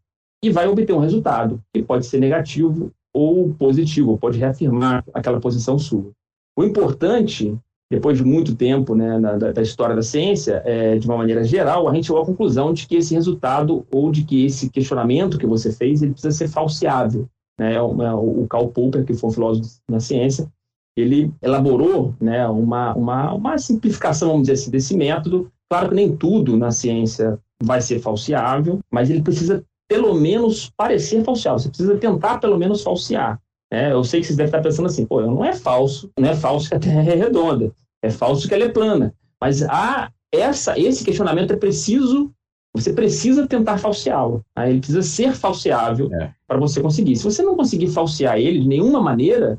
e 0.43 0.49
vai 0.49 0.67
obter 0.67 0.93
um 0.93 0.99
resultado, 0.99 1.62
que 1.73 1.82
pode 1.82 2.06
ser 2.06 2.19
negativo 2.19 2.91
ou 3.13 3.54
positivo, 3.54 4.17
pode 4.17 4.38
reafirmar 4.38 5.04
aquela 5.13 5.39
posição 5.39 5.78
sua. 5.78 6.12
O 6.58 6.63
importante, 6.63 7.58
depois 7.91 8.17
de 8.17 8.23
muito 8.23 8.56
tempo 8.56 8.95
né, 8.95 9.17
na, 9.17 9.38
da, 9.38 9.62
história 9.62 9.95
da 9.95 10.02
ciência, 10.02 10.62
é, 10.65 10.97
de 10.97 11.08
uma 11.08 11.17
maneira 11.17 11.43
geral, 11.43 11.88
a 11.88 11.93
gente 11.93 12.08
chegou 12.08 12.21
à 12.21 12.25
conclusão 12.25 12.73
de 12.73 12.88
que 12.88 12.95
esse 12.95 13.13
resultado 13.13 13.86
ou 13.91 14.12
de 14.12 14.23
que 14.23 14.45
esse 14.45 14.69
questionamento 14.69 15.38
que 15.38 15.47
você 15.47 15.71
fez 15.71 16.02
ele 16.02 16.12
precisa 16.12 16.36
ser 16.36 16.47
falseável. 16.47 17.28
Né? 17.58 17.73
É 17.75 17.82
o 17.82 18.45
Karl 18.49 18.67
Popper, 18.67 19.06
que 19.06 19.13
foi 19.13 19.30
um 19.30 19.34
filósofo 19.34 19.80
na 19.89 19.99
ciência, 19.99 20.47
ele 20.95 21.32
elaborou 21.41 22.13
né, 22.19 22.47
uma, 22.47 22.93
uma, 22.93 23.34
uma 23.34 23.58
simplificação, 23.58 24.30
vamos 24.30 24.43
dizer 24.43 24.54
assim, 24.54 24.71
desse 24.71 24.95
método. 24.95 25.52
Claro 25.69 25.89
que 25.89 25.95
nem 25.95 26.15
tudo 26.15 26.58
na 26.58 26.71
ciência 26.71 27.39
vai 27.62 27.82
ser 27.82 27.99
falseável, 27.99 28.80
mas 28.91 29.10
ele 29.10 29.21
precisa 29.21 29.63
pelo 29.89 30.13
menos 30.13 30.69
parecer 30.78 31.23
falseável. 31.23 31.60
Você 31.60 31.69
precisa 31.69 31.97
tentar 31.97 32.38
pelo 32.38 32.58
menos 32.58 32.84
falsear. 32.84 33.41
Né? 33.71 33.91
Eu 33.91 34.04
sei 34.04 34.21
que 34.21 34.28
vocês 34.28 34.38
devem 34.38 34.49
estar 34.49 34.62
pensando 34.62 34.86
assim, 34.86 35.06
pô, 35.06 35.21
não 35.21 35.43
é 35.43 35.54
falso, 35.54 36.10
não 36.17 36.30
é 36.30 36.36
falso 36.36 36.69
que 36.69 36.75
a 36.75 36.80
Terra 36.80 37.02
é 37.02 37.15
redonda, 37.15 37.71
é 38.02 38.10
falso 38.10 38.47
que 38.47 38.54
ela 38.54 38.63
é 38.63 38.69
plana. 38.69 39.13
Mas 39.41 39.63
há 39.63 40.12
essa, 40.32 40.80
esse 40.80 41.04
questionamento 41.04 41.52
é 41.52 41.58
preciso 41.58 42.32
você 42.71 42.93
precisa 42.93 43.47
tentar 43.47 43.80
falseá-lo. 43.80 44.45
Tá? 44.54 44.69
Ele 44.69 44.78
precisa 44.78 45.02
ser 45.02 45.34
falseável 45.34 46.13
é. 46.13 46.32
para 46.47 46.60
você 46.60 46.80
conseguir. 46.80 47.15
Se 47.15 47.23
você 47.23 47.41
não 47.41 47.56
conseguir 47.56 47.88
falsear 47.88 48.38
ele 48.38 48.60
de 48.60 48.67
nenhuma 48.67 49.02
maneira, 49.02 49.58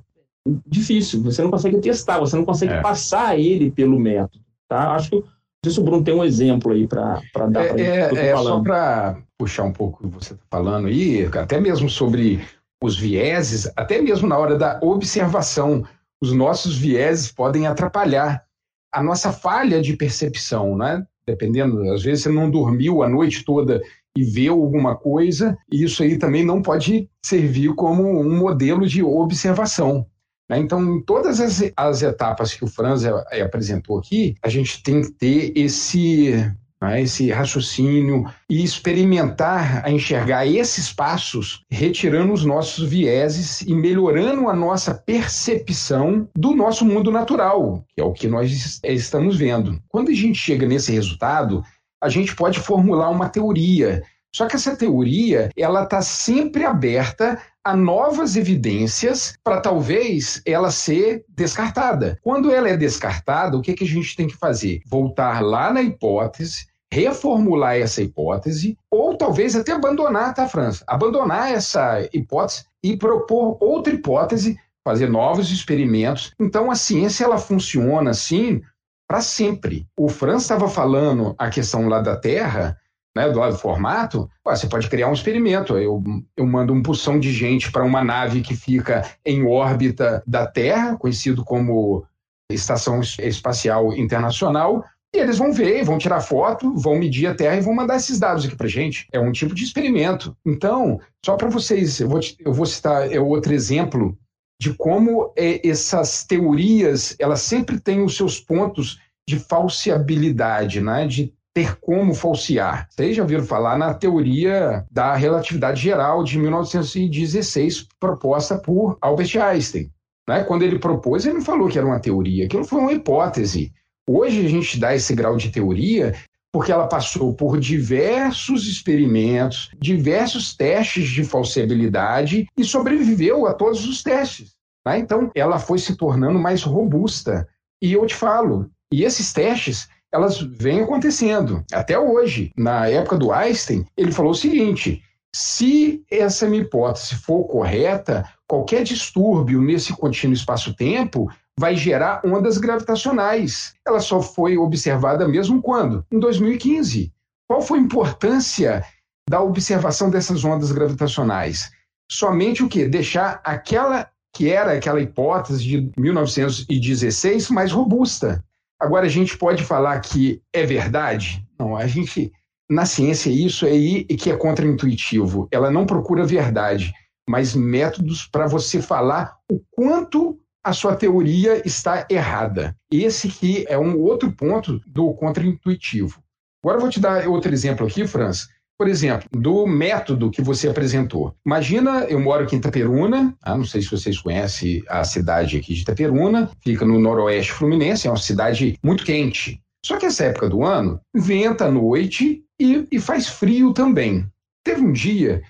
difícil. 0.66 1.20
Você 1.24 1.42
não 1.42 1.50
consegue 1.50 1.78
testar, 1.80 2.20
você 2.20 2.36
não 2.36 2.44
consegue 2.44 2.74
é. 2.74 2.80
passar 2.80 3.38
ele 3.38 3.70
pelo 3.70 3.98
método. 3.98 4.44
Tá? 4.68 4.92
Acho 4.94 5.10
que 5.10 5.24
sei 5.64 5.72
se 5.72 5.80
o 5.80 5.84
Bruno 5.84 6.04
tem 6.04 6.14
um 6.14 6.24
exemplo 6.24 6.72
aí 6.72 6.86
para 6.86 7.20
dar 7.48 7.68
para 7.68 7.80
é, 7.80 8.10
é, 8.12 8.26
é 8.30 8.36
só 8.36 8.60
para 8.60 9.18
puxar 9.38 9.64
um 9.64 9.72
pouco 9.72 9.98
o 9.98 10.08
que 10.08 10.14
você 10.14 10.34
está 10.34 10.44
falando 10.50 10.88
aí, 10.88 11.26
até 11.26 11.60
mesmo 11.60 11.88
sobre 11.88 12.40
os 12.82 12.98
vieses, 12.98 13.70
até 13.76 14.00
mesmo 14.00 14.26
na 14.26 14.38
hora 14.38 14.56
da 14.56 14.78
observação, 14.82 15.84
os 16.20 16.32
nossos 16.32 16.76
vieses 16.76 17.30
podem 17.30 17.66
atrapalhar 17.66 18.44
a 18.92 19.02
nossa 19.02 19.32
falha 19.32 19.80
de 19.80 19.96
percepção, 19.96 20.76
né? 20.76 21.06
dependendo, 21.26 21.92
às 21.92 22.02
vezes 22.02 22.24
você 22.24 22.28
não 22.28 22.50
dormiu 22.50 23.02
a 23.02 23.08
noite 23.08 23.44
toda 23.44 23.80
e 24.16 24.24
viu 24.24 24.54
alguma 24.54 24.96
coisa, 24.96 25.56
e 25.70 25.84
isso 25.84 26.02
aí 26.02 26.18
também 26.18 26.44
não 26.44 26.60
pode 26.60 27.08
servir 27.24 27.72
como 27.74 28.20
um 28.20 28.36
modelo 28.36 28.86
de 28.86 29.02
observação. 29.02 30.06
Né? 30.50 30.58
Então, 30.58 30.82
em 30.96 31.00
todas 31.00 31.40
as, 31.40 31.62
as 31.76 32.02
etapas 32.02 32.52
que 32.52 32.64
o 32.64 32.68
Franz 32.68 33.04
apresentou 33.04 34.00
aqui, 34.00 34.34
a 34.42 34.48
gente 34.48 34.82
tem 34.82 35.00
que 35.00 35.12
ter 35.12 35.52
esse 35.54 36.34
né, 36.82 37.02
esse 37.02 37.30
raciocínio 37.30 38.24
e 38.48 38.64
experimentar 38.64 39.84
a 39.84 39.90
enxergar 39.90 40.46
esses 40.46 40.90
passos, 40.90 41.62
retirando 41.70 42.32
os 42.32 42.42
nossos 42.42 42.88
vieses 42.88 43.60
e 43.60 43.74
melhorando 43.74 44.48
a 44.48 44.56
nossa 44.56 44.94
percepção 44.94 46.26
do 46.34 46.56
nosso 46.56 46.84
mundo 46.84 47.12
natural, 47.12 47.84
que 47.94 48.00
é 48.00 48.04
o 48.04 48.14
que 48.14 48.26
nós 48.26 48.80
estamos 48.82 49.36
vendo. 49.36 49.78
Quando 49.88 50.10
a 50.10 50.14
gente 50.14 50.38
chega 50.38 50.66
nesse 50.66 50.90
resultado, 50.90 51.62
a 52.02 52.08
gente 52.08 52.34
pode 52.34 52.58
formular 52.58 53.10
uma 53.10 53.28
teoria. 53.28 54.02
Só 54.34 54.46
que 54.46 54.56
essa 54.56 54.74
teoria, 54.74 55.50
ela 55.56 55.82
está 55.82 56.00
sempre 56.00 56.64
aberta 56.64 57.38
a 57.64 57.76
novas 57.76 58.36
evidências 58.36 59.34
para 59.44 59.60
talvez 59.60 60.40
ela 60.46 60.70
ser 60.70 61.24
descartada. 61.28 62.18
Quando 62.22 62.50
ela 62.50 62.68
é 62.68 62.76
descartada, 62.76 63.56
o 63.56 63.62
que, 63.62 63.74
que 63.74 63.84
a 63.84 63.88
gente 63.88 64.16
tem 64.16 64.26
que 64.26 64.36
fazer? 64.36 64.80
Voltar 64.86 65.42
lá 65.42 65.72
na 65.72 65.82
hipótese, 65.82 66.66
reformular 66.92 67.76
essa 67.76 68.02
hipótese, 68.02 68.76
ou 68.90 69.16
talvez 69.16 69.54
até 69.54 69.72
abandonar, 69.72 70.34
tá, 70.34 70.48
França? 70.48 70.84
Abandonar 70.86 71.52
essa 71.52 72.00
hipótese 72.12 72.64
e 72.82 72.96
propor 72.96 73.56
outra 73.60 73.92
hipótese, 73.92 74.58
fazer 74.82 75.08
novos 75.08 75.50
experimentos. 75.52 76.32
Então, 76.40 76.70
a 76.70 76.74
ciência 76.74 77.24
ela 77.24 77.38
funciona 77.38 78.10
assim 78.10 78.60
para 79.06 79.20
sempre. 79.20 79.86
O 79.98 80.08
Franz 80.08 80.42
estava 80.42 80.68
falando 80.68 81.34
a 81.38 81.50
questão 81.50 81.88
lá 81.88 82.00
da 82.00 82.16
Terra, 82.16 82.76
né, 83.16 83.28
do 83.28 83.52
formato, 83.56 84.30
você 84.44 84.66
pode 84.66 84.88
criar 84.88 85.08
um 85.08 85.12
experimento. 85.12 85.76
Eu, 85.76 86.02
eu 86.36 86.46
mando 86.46 86.72
um 86.72 86.82
pulsão 86.82 87.18
de 87.18 87.32
gente 87.32 87.70
para 87.70 87.84
uma 87.84 88.04
nave 88.04 88.40
que 88.40 88.54
fica 88.54 89.02
em 89.24 89.46
órbita 89.46 90.22
da 90.26 90.46
Terra, 90.46 90.96
conhecido 90.96 91.44
como 91.44 92.04
Estação 92.50 93.00
Espacial 93.00 93.92
Internacional, 93.94 94.84
e 95.14 95.18
eles 95.18 95.38
vão 95.38 95.52
ver, 95.52 95.84
vão 95.84 95.98
tirar 95.98 96.20
foto, 96.20 96.72
vão 96.76 96.96
medir 96.96 97.26
a 97.26 97.34
Terra 97.34 97.56
e 97.56 97.60
vão 97.60 97.74
mandar 97.74 97.96
esses 97.96 98.18
dados 98.18 98.44
aqui 98.44 98.54
para 98.54 98.68
gente. 98.68 99.08
É 99.12 99.18
um 99.18 99.32
tipo 99.32 99.54
de 99.54 99.64
experimento. 99.64 100.36
Então, 100.46 101.00
só 101.24 101.36
para 101.36 101.48
vocês, 101.48 101.98
eu 102.00 102.08
vou, 102.08 102.20
eu 102.38 102.52
vou 102.52 102.66
citar 102.66 103.12
é 103.12 103.18
outro 103.18 103.52
exemplo 103.52 104.16
de 104.60 104.72
como 104.74 105.32
é, 105.36 105.66
essas 105.66 106.22
teorias 106.24 107.16
elas 107.18 107.40
sempre 107.40 107.80
têm 107.80 108.02
os 108.02 108.16
seus 108.16 108.38
pontos 108.38 109.00
de 109.28 109.38
falseabilidade, 109.38 110.80
né? 110.80 111.06
de 111.06 111.32
ter 111.54 111.76
como 111.80 112.14
falsear. 112.14 112.88
Vocês 112.90 113.16
já 113.16 113.22
ouviram 113.22 113.44
falar 113.44 113.76
na 113.76 113.94
teoria 113.94 114.86
da 114.90 115.14
relatividade 115.14 115.80
geral 115.80 116.22
de 116.22 116.38
1916, 116.38 117.88
proposta 117.98 118.56
por 118.58 118.96
Albert 119.00 119.36
Einstein. 119.36 119.90
Né? 120.28 120.44
Quando 120.44 120.62
ele 120.62 120.78
propôs, 120.78 121.24
ele 121.24 121.34
não 121.34 121.44
falou 121.44 121.68
que 121.68 121.78
era 121.78 121.86
uma 121.86 122.00
teoria, 122.00 122.46
aquilo 122.46 122.64
foi 122.64 122.80
uma 122.80 122.92
hipótese. 122.92 123.72
Hoje 124.08 124.44
a 124.44 124.48
gente 124.48 124.78
dá 124.78 124.94
esse 124.94 125.14
grau 125.14 125.36
de 125.36 125.50
teoria 125.50 126.14
porque 126.52 126.72
ela 126.72 126.88
passou 126.88 127.32
por 127.34 127.58
diversos 127.58 128.66
experimentos, 128.66 129.70
diversos 129.78 130.56
testes 130.56 131.08
de 131.08 131.24
falsibilidade 131.24 132.46
e 132.56 132.64
sobreviveu 132.64 133.46
a 133.46 133.54
todos 133.54 133.86
os 133.86 134.02
testes. 134.02 134.52
Né? 134.84 134.98
Então, 134.98 135.30
ela 135.34 135.58
foi 135.58 135.78
se 135.78 135.96
tornando 135.96 136.38
mais 136.38 136.62
robusta. 136.62 137.48
E 137.80 137.92
eu 137.92 138.04
te 138.04 138.14
falo, 138.14 138.68
e 138.92 139.04
esses 139.04 139.32
testes, 139.32 139.88
elas 140.12 140.40
vêm 140.40 140.80
acontecendo 140.80 141.64
até 141.72 141.98
hoje. 141.98 142.52
Na 142.56 142.88
época 142.88 143.16
do 143.16 143.32
Einstein, 143.32 143.86
ele 143.96 144.12
falou 144.12 144.32
o 144.32 144.34
seguinte: 144.34 145.02
se 145.34 146.04
essa 146.10 146.48
minha 146.48 146.62
hipótese 146.62 147.14
for 147.14 147.44
correta, 147.44 148.28
qualquer 148.48 148.82
distúrbio 148.82 149.60
nesse 149.60 149.92
contínuo 149.92 150.34
espaço-tempo 150.34 151.30
vai 151.58 151.76
gerar 151.76 152.22
ondas 152.24 152.58
gravitacionais. 152.58 153.74
Ela 153.86 154.00
só 154.00 154.20
foi 154.20 154.56
observada 154.56 155.28
mesmo 155.28 155.62
quando? 155.62 156.04
Em 156.10 156.18
2015. 156.18 157.12
Qual 157.46 157.60
foi 157.60 157.78
a 157.78 157.82
importância 157.82 158.84
da 159.28 159.40
observação 159.42 160.10
dessas 160.10 160.44
ondas 160.44 160.72
gravitacionais? 160.72 161.70
Somente 162.10 162.62
o 162.62 162.68
que? 162.68 162.86
Deixar 162.86 163.40
aquela 163.44 164.08
que 164.32 164.50
era 164.50 164.72
aquela 164.72 165.00
hipótese 165.00 165.62
de 165.62 165.92
1916 165.96 167.50
mais 167.50 167.72
robusta. 167.72 168.42
Agora 168.80 169.06
a 169.06 169.10
gente 169.10 169.36
pode 169.36 169.62
falar 169.62 170.00
que 170.00 170.42
é 170.52 170.64
verdade? 170.64 171.46
Não, 171.58 171.76
a 171.76 171.86
gente 171.86 172.32
na 172.70 172.86
ciência 172.86 173.28
isso 173.28 173.66
é 173.66 173.70
aí 173.70 174.04
que 174.04 174.30
é 174.30 174.36
contraintuitivo. 174.36 175.48
Ela 175.50 175.70
não 175.70 175.84
procura 175.84 176.24
verdade, 176.24 176.92
mas 177.28 177.54
métodos 177.54 178.26
para 178.26 178.46
você 178.46 178.80
falar 178.80 179.36
o 179.50 179.60
quanto 179.70 180.38
a 180.62 180.72
sua 180.72 180.94
teoria 180.94 181.60
está 181.66 182.06
errada. 182.08 182.76
Esse 182.90 183.28
que 183.28 183.64
é 183.68 183.78
um 183.78 183.98
outro 183.98 184.30
ponto 184.32 184.80
do 184.86 185.12
contraintuitivo. 185.14 186.22
Agora 186.62 186.76
eu 186.76 186.82
vou 186.82 186.90
te 186.90 187.00
dar 187.00 187.26
outro 187.26 187.52
exemplo 187.52 187.86
aqui, 187.86 188.06
Franz. 188.06 188.48
Por 188.80 188.88
exemplo, 188.88 189.28
do 189.30 189.66
método 189.66 190.30
que 190.30 190.40
você 190.40 190.66
apresentou. 190.66 191.34
Imagina, 191.44 192.04
eu 192.04 192.18
moro 192.18 192.44
aqui 192.44 192.56
em 192.56 192.58
Itaperuna, 192.58 193.36
ah, 193.42 193.54
não 193.54 193.64
sei 193.66 193.82
se 193.82 193.90
vocês 193.90 194.18
conhecem 194.18 194.82
a 194.88 195.04
cidade 195.04 195.58
aqui 195.58 195.74
de 195.74 195.82
Itaperuna, 195.82 196.50
fica 196.64 196.86
no 196.86 196.98
noroeste 196.98 197.52
fluminense, 197.52 198.08
é 198.08 198.10
uma 198.10 198.16
cidade 198.16 198.78
muito 198.82 199.04
quente. 199.04 199.60
Só 199.84 199.98
que 199.98 200.06
essa 200.06 200.24
época 200.24 200.48
do 200.48 200.64
ano, 200.64 200.98
venta 201.14 201.66
à 201.66 201.70
noite 201.70 202.42
e, 202.58 202.86
e 202.90 202.98
faz 202.98 203.28
frio 203.28 203.74
também. 203.74 204.26
Teve 204.64 204.80
um 204.80 204.92
dia 204.92 205.42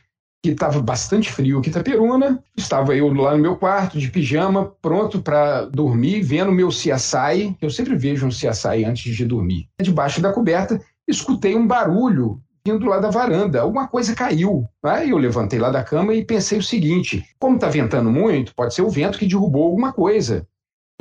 que 0.43 0.51
estava 0.51 0.83
bastante 0.83 1.31
frio 1.31 1.61
aqui 1.61 1.69
em 1.69 1.71
Itaperuna. 1.71 2.43
Estava 2.57 2.97
eu 2.97 3.12
lá 3.12 3.37
no 3.37 3.43
meu 3.43 3.55
quarto, 3.55 3.97
de 3.97 4.11
pijama, 4.11 4.73
pronto 4.83 5.23
para 5.23 5.66
dormir, 5.66 6.21
vendo 6.23 6.51
meu 6.51 6.71
CSI. 6.71 7.57
Eu 7.62 7.71
sempre 7.71 7.95
vejo 7.95 8.27
um 8.27 8.31
CSI 8.31 8.85
antes 8.85 9.14
de 9.14 9.25
dormir. 9.25 9.69
Debaixo 9.81 10.21
da 10.21 10.33
coberta, 10.33 10.81
escutei 11.07 11.55
um 11.55 11.64
barulho 11.64 12.43
vindo 12.64 12.87
lá 12.87 12.99
da 12.99 13.11
varanda. 13.11 13.61
Alguma 13.61 13.88
coisa 13.88 14.14
caiu. 14.14 14.66
Aí 14.83 15.11
eu 15.11 15.18
levantei 15.18 15.59
lá 15.59 15.70
da 15.70 15.83
cama 15.83 16.14
e 16.14 16.25
pensei 16.25 16.59
o 16.59 16.62
seguinte: 16.62 17.25
como 17.38 17.57
está 17.57 17.68
ventando 17.68 18.11
muito, 18.11 18.55
pode 18.55 18.75
ser 18.75 18.83
o 18.83 18.90
vento 18.90 19.18
que 19.18 19.27
derrubou 19.27 19.64
alguma 19.64 19.92
coisa. 19.92 20.46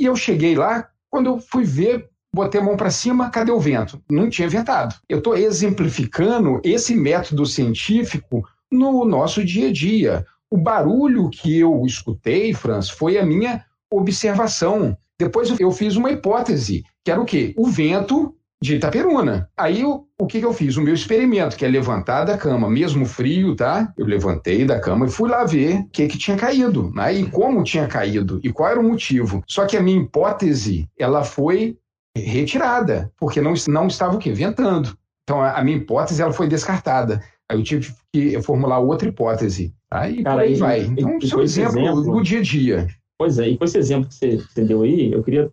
E 0.00 0.04
eu 0.04 0.16
cheguei 0.16 0.54
lá, 0.54 0.88
quando 1.10 1.26
eu 1.26 1.38
fui 1.38 1.64
ver, 1.64 2.08
botei 2.34 2.60
a 2.60 2.64
mão 2.64 2.76
para 2.76 2.90
cima, 2.90 3.30
cadê 3.30 3.52
o 3.52 3.60
vento? 3.60 4.02
Não 4.10 4.30
tinha 4.30 4.48
ventado. 4.48 4.94
Eu 5.08 5.18
estou 5.18 5.36
exemplificando 5.36 6.60
esse 6.64 6.94
método 6.94 7.44
científico 7.44 8.42
no 8.70 9.04
nosso 9.04 9.44
dia 9.44 9.68
a 9.68 9.72
dia. 9.72 10.26
O 10.50 10.56
barulho 10.56 11.28
que 11.28 11.58
eu 11.58 11.84
escutei, 11.84 12.54
Franz, 12.54 12.88
foi 12.88 13.18
a 13.18 13.26
minha 13.26 13.64
observação. 13.90 14.96
Depois 15.18 15.60
eu 15.60 15.70
fiz 15.70 15.96
uma 15.96 16.10
hipótese, 16.10 16.82
que 17.04 17.10
era 17.10 17.20
o 17.20 17.26
quê? 17.26 17.54
O 17.56 17.66
vento 17.66 18.34
de 18.62 18.76
Itaperuna. 18.76 19.48
Aí 19.56 19.84
o, 19.84 20.06
o 20.20 20.26
que, 20.26 20.38
que 20.38 20.44
eu 20.44 20.52
fiz? 20.52 20.76
O 20.76 20.82
meu 20.82 20.92
experimento, 20.92 21.56
que 21.56 21.64
é 21.64 21.68
levantar 21.68 22.24
da 22.24 22.36
cama, 22.36 22.68
mesmo 22.68 23.06
frio, 23.06 23.56
tá? 23.56 23.92
Eu 23.96 24.06
levantei 24.06 24.64
da 24.64 24.78
cama 24.78 25.06
e 25.06 25.10
fui 25.10 25.30
lá 25.30 25.44
ver 25.44 25.80
o 25.80 25.88
que, 25.88 26.06
que 26.06 26.18
tinha 26.18 26.36
caído, 26.36 26.92
né? 26.94 27.14
E 27.14 27.30
como 27.30 27.64
tinha 27.64 27.86
caído, 27.86 28.38
e 28.44 28.52
qual 28.52 28.70
era 28.70 28.80
o 28.80 28.84
motivo. 28.84 29.42
Só 29.48 29.66
que 29.66 29.76
a 29.76 29.82
minha 29.82 30.02
hipótese, 30.02 30.88
ela 30.98 31.24
foi 31.24 31.78
retirada, 32.16 33.10
porque 33.18 33.40
não, 33.40 33.54
não 33.68 33.86
estava 33.86 34.16
o 34.16 34.18
quê? 34.18 34.32
Ventando. 34.32 34.96
Então 35.22 35.40
a, 35.40 35.58
a 35.58 35.64
minha 35.64 35.78
hipótese, 35.78 36.20
ela 36.20 36.32
foi 36.32 36.46
descartada. 36.46 37.22
Aí 37.50 37.58
eu 37.58 37.64
tive 37.64 37.92
que 38.12 38.40
formular 38.42 38.78
outra 38.78 39.08
hipótese. 39.08 39.74
Aí 39.90 40.22
Cara, 40.22 40.36
por 40.36 40.42
aí 40.42 40.54
vai. 40.56 40.80
Então, 40.82 41.18
e, 41.18 41.26
seu 41.26 41.40
exemplo, 41.40 41.80
exemplo 41.80 42.02
do 42.02 42.22
dia 42.22 42.38
a 42.38 42.42
dia. 42.42 42.86
Pois 43.18 43.38
é, 43.38 43.48
e 43.48 43.56
com 43.56 43.64
esse 43.64 43.78
exemplo 43.78 44.08
que 44.08 44.14
você, 44.14 44.36
você 44.36 44.64
deu 44.64 44.82
aí, 44.82 45.12
eu 45.12 45.22
queria 45.22 45.50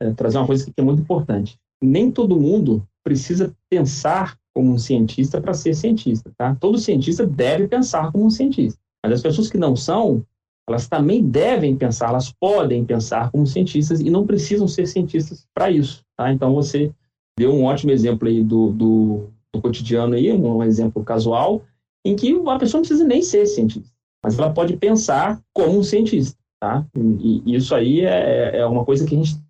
é, 0.00 0.12
trazer 0.12 0.38
uma 0.38 0.46
coisa 0.46 0.64
que 0.64 0.72
é 0.76 0.82
muito 0.82 1.02
importante. 1.02 1.58
Nem 1.82 2.10
todo 2.10 2.38
mundo 2.38 2.86
precisa 3.02 3.54
pensar 3.68 4.36
como 4.54 4.72
um 4.72 4.78
cientista 4.78 5.40
para 5.40 5.54
ser 5.54 5.74
cientista, 5.74 6.30
tá? 6.36 6.54
Todo 6.56 6.78
cientista 6.78 7.26
deve 7.26 7.68
pensar 7.68 8.10
como 8.12 8.26
um 8.26 8.30
cientista. 8.30 8.78
Mas 9.02 9.14
as 9.14 9.22
pessoas 9.22 9.48
que 9.48 9.56
não 9.56 9.74
são, 9.74 10.24
elas 10.68 10.88
também 10.88 11.22
devem 11.22 11.76
pensar, 11.76 12.10
elas 12.10 12.32
podem 12.32 12.84
pensar 12.84 13.30
como 13.30 13.46
cientistas 13.46 14.00
e 14.00 14.10
não 14.10 14.26
precisam 14.26 14.68
ser 14.68 14.86
cientistas 14.86 15.46
para 15.54 15.70
isso, 15.70 16.04
tá? 16.16 16.32
Então 16.32 16.54
você 16.54 16.92
deu 17.38 17.54
um 17.54 17.64
ótimo 17.64 17.90
exemplo 17.90 18.28
aí 18.28 18.42
do, 18.42 18.70
do, 18.70 19.30
do 19.54 19.60
cotidiano 19.62 20.14
aí, 20.14 20.30
um 20.32 20.62
exemplo 20.62 21.02
casual, 21.02 21.62
em 22.04 22.14
que 22.14 22.32
a 22.32 22.58
pessoa 22.58 22.80
não 22.80 22.86
precisa 22.86 23.04
nem 23.04 23.22
ser 23.22 23.46
cientista, 23.46 23.90
mas 24.22 24.38
ela 24.38 24.52
pode 24.52 24.76
pensar 24.76 25.40
como 25.54 25.78
um 25.78 25.82
cientista, 25.82 26.36
tá? 26.60 26.86
E, 26.96 27.42
e 27.46 27.54
isso 27.54 27.74
aí 27.74 28.02
é, 28.02 28.58
é 28.58 28.66
uma 28.66 28.84
coisa 28.84 29.06
que 29.06 29.14
a 29.14 29.18
gente 29.18 29.40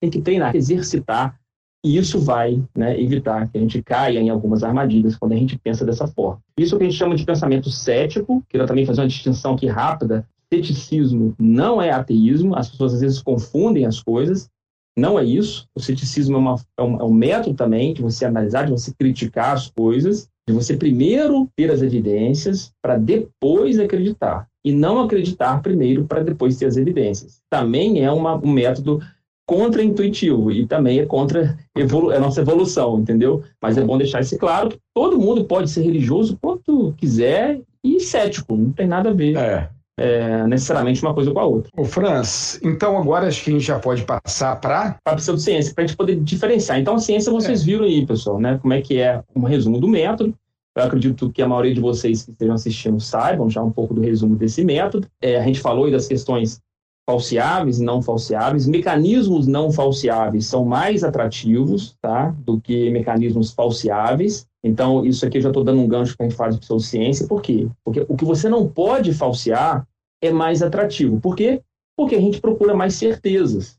tem 0.00 0.10
que 0.10 0.20
treinar, 0.20 0.54
exercitar, 0.54 1.40
e 1.84 1.96
isso 1.96 2.20
vai 2.20 2.62
né, 2.76 2.98
evitar 3.00 3.48
que 3.48 3.58
a 3.58 3.60
gente 3.60 3.82
caia 3.82 4.20
em 4.20 4.30
algumas 4.30 4.62
armadilhas 4.62 5.16
quando 5.16 5.32
a 5.32 5.36
gente 5.36 5.58
pensa 5.58 5.84
dessa 5.84 6.06
forma. 6.06 6.40
Isso 6.56 6.76
que 6.76 6.84
a 6.84 6.86
gente 6.86 6.96
chama 6.96 7.16
de 7.16 7.24
pensamento 7.24 7.70
cético, 7.70 8.42
quero 8.48 8.66
também 8.66 8.86
fazer 8.86 9.00
uma 9.00 9.08
distinção 9.08 9.54
aqui 9.54 9.66
rápida. 9.66 10.24
Ceticismo 10.52 11.34
não 11.38 11.82
é 11.82 11.90
ateísmo, 11.90 12.54
as 12.54 12.70
pessoas 12.70 12.94
às 12.94 13.00
vezes 13.00 13.20
confundem 13.20 13.84
as 13.84 14.00
coisas. 14.00 14.48
Não 14.96 15.18
é 15.18 15.24
isso. 15.24 15.66
O 15.74 15.80
ceticismo 15.80 16.36
é, 16.36 16.38
uma, 16.38 16.56
é, 16.78 16.82
um, 16.82 17.00
é 17.00 17.04
um 17.04 17.12
método 17.12 17.56
também 17.56 17.94
de 17.94 18.02
você 18.02 18.26
analisar, 18.26 18.66
de 18.66 18.70
você 18.70 18.92
criticar 18.96 19.54
as 19.54 19.68
coisas, 19.68 20.28
de 20.46 20.54
você 20.54 20.76
primeiro 20.76 21.48
ter 21.56 21.70
as 21.70 21.82
evidências 21.82 22.70
para 22.80 22.96
depois 22.96 23.80
acreditar. 23.80 24.46
E 24.64 24.72
não 24.72 25.00
acreditar 25.00 25.60
primeiro 25.62 26.04
para 26.04 26.22
depois 26.22 26.56
ter 26.58 26.66
as 26.66 26.76
evidências. 26.76 27.40
Também 27.50 28.04
é 28.04 28.12
uma, 28.12 28.36
um 28.36 28.52
método 28.52 29.00
contra-intuitivo 29.46 30.50
e 30.50 30.66
também 30.66 31.00
é 31.00 31.06
contra 31.06 31.58
a 31.76 32.20
nossa 32.20 32.40
evolução, 32.40 33.00
entendeu? 33.00 33.42
Mas 33.60 33.76
é 33.76 33.84
bom 33.84 33.98
deixar 33.98 34.20
isso 34.20 34.38
claro 34.38 34.70
que 34.70 34.78
todo 34.94 35.18
mundo 35.18 35.44
pode 35.44 35.70
ser 35.70 35.82
religioso 35.82 36.38
quanto 36.40 36.94
quiser 36.96 37.60
e 37.84 38.00
cético, 38.00 38.56
não 38.56 38.72
tem 38.72 38.86
nada 38.86 39.10
a 39.10 39.12
ver. 39.12 39.36
É 39.36 39.68
é, 39.98 40.46
necessariamente 40.46 41.02
uma 41.02 41.14
coisa 41.14 41.30
com 41.30 41.38
a 41.38 41.44
outra. 41.44 41.70
O 41.76 41.84
Franz, 41.84 42.58
então 42.62 42.96
agora 42.96 43.28
acho 43.28 43.44
que 43.44 43.50
a 43.50 43.52
gente 43.52 43.64
já 43.64 43.78
pode 43.78 44.04
passar 44.04 44.56
para 44.56 44.96
a 45.04 45.14
pseudociência, 45.16 45.74
para 45.74 45.84
a 45.84 45.86
gente 45.86 45.96
poder 45.96 46.16
diferenciar. 46.16 46.78
Então 46.78 46.94
a 46.94 46.98
ciência 46.98 47.32
vocês 47.32 47.62
é. 47.62 47.64
viram 47.64 47.84
aí, 47.84 48.06
pessoal, 48.06 48.40
né? 48.40 48.58
Como 48.60 48.72
é 48.72 48.80
que 48.80 48.98
é 48.98 49.22
um 49.34 49.42
resumo 49.42 49.78
do 49.78 49.88
método. 49.88 50.34
Eu 50.74 50.84
acredito 50.84 51.30
que 51.30 51.42
a 51.42 51.48
maioria 51.48 51.74
de 51.74 51.80
vocês 51.80 52.24
que 52.24 52.30
estejam 52.30 52.54
assistindo 52.54 52.98
saibam 52.98 53.50
já 53.50 53.62
um 53.62 53.70
pouco 53.70 53.92
do 53.92 54.00
resumo 54.00 54.34
desse 54.34 54.64
método. 54.64 55.06
É, 55.20 55.38
a 55.38 55.44
gente 55.44 55.60
falou 55.60 55.84
aí 55.84 55.92
das 55.92 56.08
questões 56.08 56.60
falseáveis 57.08 57.80
e 57.80 57.84
não 57.84 58.00
falseáveis. 58.00 58.66
Mecanismos 58.66 59.46
não 59.46 59.70
falseáveis 59.72 60.46
são 60.46 60.64
mais 60.64 61.02
atrativos 61.02 61.96
tá, 62.00 62.34
do 62.38 62.60
que 62.60 62.90
mecanismos 62.90 63.52
falseáveis. 63.52 64.46
Então, 64.64 65.04
isso 65.04 65.26
aqui 65.26 65.38
eu 65.38 65.42
já 65.42 65.48
estou 65.48 65.64
dando 65.64 65.80
um 65.80 65.88
gancho 65.88 66.16
para 66.16 66.26
a 66.26 66.28
gente 66.28 66.38
falar 66.38 66.50
de 66.50 66.58
pseudociência. 66.58 67.26
Por 67.26 67.42
quê? 67.42 67.68
Porque 67.84 68.06
o 68.08 68.16
que 68.16 68.24
você 68.24 68.48
não 68.48 68.68
pode 68.68 69.12
falsear 69.12 69.86
é 70.22 70.30
mais 70.30 70.62
atrativo. 70.62 71.20
Por 71.20 71.34
quê? 71.34 71.60
Porque 71.96 72.14
a 72.14 72.20
gente 72.20 72.40
procura 72.40 72.74
mais 72.74 72.94
certezas 72.94 73.76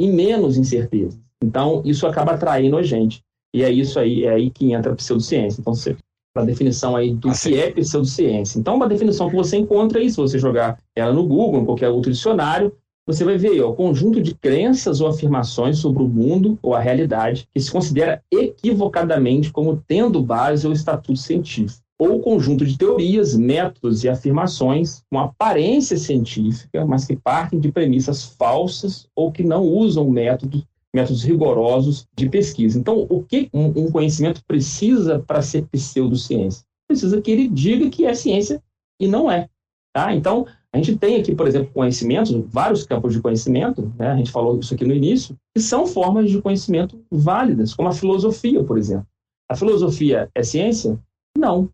e 0.00 0.08
menos 0.08 0.58
incertezas. 0.58 1.18
Então, 1.42 1.82
isso 1.84 2.06
acaba 2.06 2.32
atraindo 2.32 2.76
a 2.76 2.82
gente. 2.82 3.22
E 3.54 3.62
é 3.62 3.70
isso 3.70 3.98
aí, 3.98 4.24
é 4.24 4.30
aí 4.30 4.50
que 4.50 4.72
entra 4.72 4.92
a 4.92 4.96
pseudociência. 4.96 5.60
Então, 5.60 5.74
você 5.74 5.96
a 6.42 6.44
definição 6.46 6.96
aí 6.96 7.14
do 7.14 7.30
assim. 7.30 7.50
que 7.50 7.58
é 7.58 7.70
pseudociência. 7.70 8.58
Então, 8.58 8.76
uma 8.76 8.88
definição 8.88 9.28
que 9.28 9.36
você 9.36 9.56
encontra 9.56 9.98
aí, 9.98 10.10
se 10.10 10.16
você 10.16 10.38
jogar 10.38 10.78
ela 10.94 11.12
no 11.12 11.26
Google, 11.26 11.60
em 11.60 11.64
qualquer 11.64 11.88
outro 11.88 12.10
dicionário, 12.10 12.72
você 13.06 13.24
vai 13.24 13.38
ver 13.38 13.62
o 13.62 13.72
conjunto 13.72 14.20
de 14.20 14.34
crenças 14.34 15.00
ou 15.00 15.06
afirmações 15.06 15.78
sobre 15.78 16.02
o 16.02 16.08
mundo 16.08 16.58
ou 16.60 16.74
a 16.74 16.80
realidade 16.80 17.48
que 17.54 17.60
se 17.60 17.70
considera 17.70 18.20
equivocadamente 18.32 19.52
como 19.52 19.80
tendo 19.86 20.20
base 20.20 20.66
ou 20.66 20.72
estatuto 20.72 21.16
científico, 21.16 21.84
ou 21.98 22.20
conjunto 22.20 22.66
de 22.66 22.76
teorias, 22.76 23.36
métodos 23.36 24.02
e 24.02 24.08
afirmações 24.08 25.04
com 25.08 25.20
aparência 25.20 25.96
científica, 25.96 26.84
mas 26.84 27.04
que 27.04 27.14
partem 27.14 27.60
de 27.60 27.70
premissas 27.70 28.24
falsas 28.24 29.06
ou 29.14 29.30
que 29.30 29.44
não 29.44 29.62
usam 29.62 30.10
métodos 30.10 30.64
métodos 30.96 31.22
rigorosos 31.22 32.06
de 32.16 32.26
pesquisa. 32.28 32.78
Então, 32.78 33.06
o 33.10 33.22
que 33.22 33.50
um, 33.52 33.90
conhecimento 33.90 34.42
precisa 34.46 35.18
para 35.18 35.42
ser 35.42 35.66
pseudociência? 35.66 36.64
Precisa 36.88 37.20
que 37.20 37.30
ele 37.30 37.48
diga 37.48 37.90
que 37.90 38.06
é 38.06 38.14
ciência 38.14 38.62
e 38.98 39.06
não 39.06 39.30
é. 39.30 39.48
Tá? 39.94 40.14
Então, 40.14 40.46
a 40.72 40.78
gente 40.78 40.96
tem 40.96 41.16
aqui, 41.16 41.34
por 41.34 41.46
exemplo, 41.46 41.70
conhecimentos, 41.72 42.32
vários 42.48 42.84
campos 42.84 43.12
de 43.12 43.20
conhecimento, 43.20 43.92
né? 43.98 44.08
a 44.08 44.16
gente 44.16 44.30
falou 44.30 44.58
isso 44.58 44.72
aqui 44.72 44.86
no 44.86 44.94
início, 44.94 45.36
que 45.54 45.62
são 45.62 45.86
formas 45.86 46.30
de 46.30 46.40
conhecimento 46.40 46.98
válidas, 47.10 47.74
como 47.74 47.88
a 47.88 47.92
filosofia, 47.92 48.64
por 48.64 48.78
exemplo. 48.78 49.06
A 49.50 49.54
filosofia 49.54 50.30
é 50.34 50.42
ciência? 50.42 50.98
Não. 51.36 51.68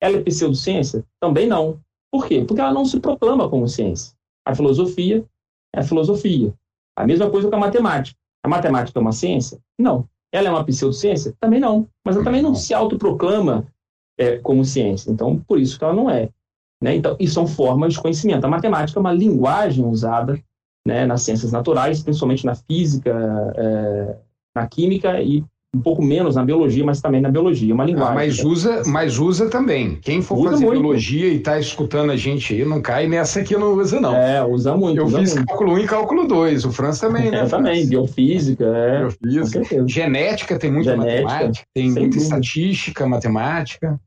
Ela 0.00 0.16
é 0.16 0.22
pseudociência? 0.22 1.04
Também 1.20 1.46
não. 1.46 1.78
Por 2.10 2.26
quê? 2.26 2.42
Porque 2.44 2.60
ela 2.60 2.72
não 2.72 2.86
se 2.86 2.98
proclama 2.98 3.48
como 3.48 3.68
ciência. 3.68 4.14
A 4.46 4.54
filosofia 4.54 5.24
é 5.74 5.80
a 5.80 5.82
filosofia. 5.82 6.54
A 6.96 7.06
mesma 7.06 7.30
coisa 7.30 7.48
com 7.48 7.56
a 7.56 7.60
matemática. 7.60 8.18
A 8.44 8.48
matemática 8.48 8.98
é 8.98 9.02
uma 9.02 9.12
ciência? 9.12 9.58
Não. 9.78 10.06
Ela 10.32 10.48
é 10.48 10.50
uma 10.50 10.64
pseudociência? 10.64 11.34
Também 11.38 11.60
não. 11.60 11.88
Mas 12.04 12.16
ela 12.16 12.24
também 12.24 12.42
não 12.42 12.54
se 12.54 12.72
autoproclama 12.72 13.66
é, 14.18 14.38
como 14.38 14.64
ciência. 14.64 15.10
Então, 15.10 15.38
por 15.38 15.60
isso 15.60 15.78
que 15.78 15.84
ela 15.84 15.94
não 15.94 16.08
é. 16.08 16.28
Né? 16.82 16.96
Então, 16.96 17.16
e 17.20 17.28
são 17.28 17.46
formas 17.46 17.94
de 17.94 18.00
conhecimento. 18.00 18.44
A 18.44 18.50
matemática 18.50 18.98
é 18.98 19.00
uma 19.00 19.12
linguagem 19.12 19.84
usada 19.84 20.42
né, 20.86 21.06
nas 21.06 21.22
ciências 21.22 21.52
naturais, 21.52 22.02
principalmente 22.02 22.44
na 22.44 22.54
física, 22.54 23.12
é, 23.56 24.16
na 24.54 24.66
química 24.66 25.22
e 25.22 25.44
um 25.74 25.80
pouco 25.80 26.02
menos 26.02 26.36
na 26.36 26.44
biologia, 26.44 26.84
mas 26.84 27.00
também 27.00 27.22
na 27.22 27.30
biologia, 27.30 27.72
uma 27.72 27.84
linguagem. 27.84 28.12
Ah, 28.12 28.14
mas 28.14 28.44
usa, 28.44 28.82
mas 28.86 29.18
usa 29.18 29.48
também. 29.48 29.98
Quem 30.02 30.20
for 30.20 30.36
usa 30.36 30.50
fazer 30.50 30.66
muito. 30.66 30.80
biologia 30.80 31.28
e 31.28 31.36
está 31.36 31.58
escutando 31.58 32.12
a 32.12 32.16
gente 32.16 32.52
aí, 32.52 32.64
não 32.64 32.82
cai 32.82 33.08
nessa 33.08 33.42
que 33.42 33.56
não 33.56 33.72
usa 33.74 33.98
não. 33.98 34.14
É, 34.14 34.44
usa 34.44 34.76
muito. 34.76 34.98
Eu 34.98 35.06
usa 35.06 35.20
fiz 35.20 35.34
muito. 35.34 35.46
cálculo 35.46 35.72
1 35.72 35.78
e 35.78 35.86
cálculo 35.86 36.28
2, 36.28 36.64
o 36.66 36.72
Franz 36.72 37.00
também, 37.00 37.30
né? 37.30 37.42
Eu 37.42 37.48
também, 37.48 37.86
biofísica, 37.86 38.66
é. 38.66 39.08
Biofísica. 39.22 39.88
Genética 39.88 40.58
tem 40.58 40.70
muita 40.70 40.90
Genética, 40.90 41.22
matemática, 41.22 41.66
tem 41.72 41.84
muita 41.86 42.00
dúvida. 42.00 42.22
estatística, 42.22 43.06
matemática. 43.06 44.00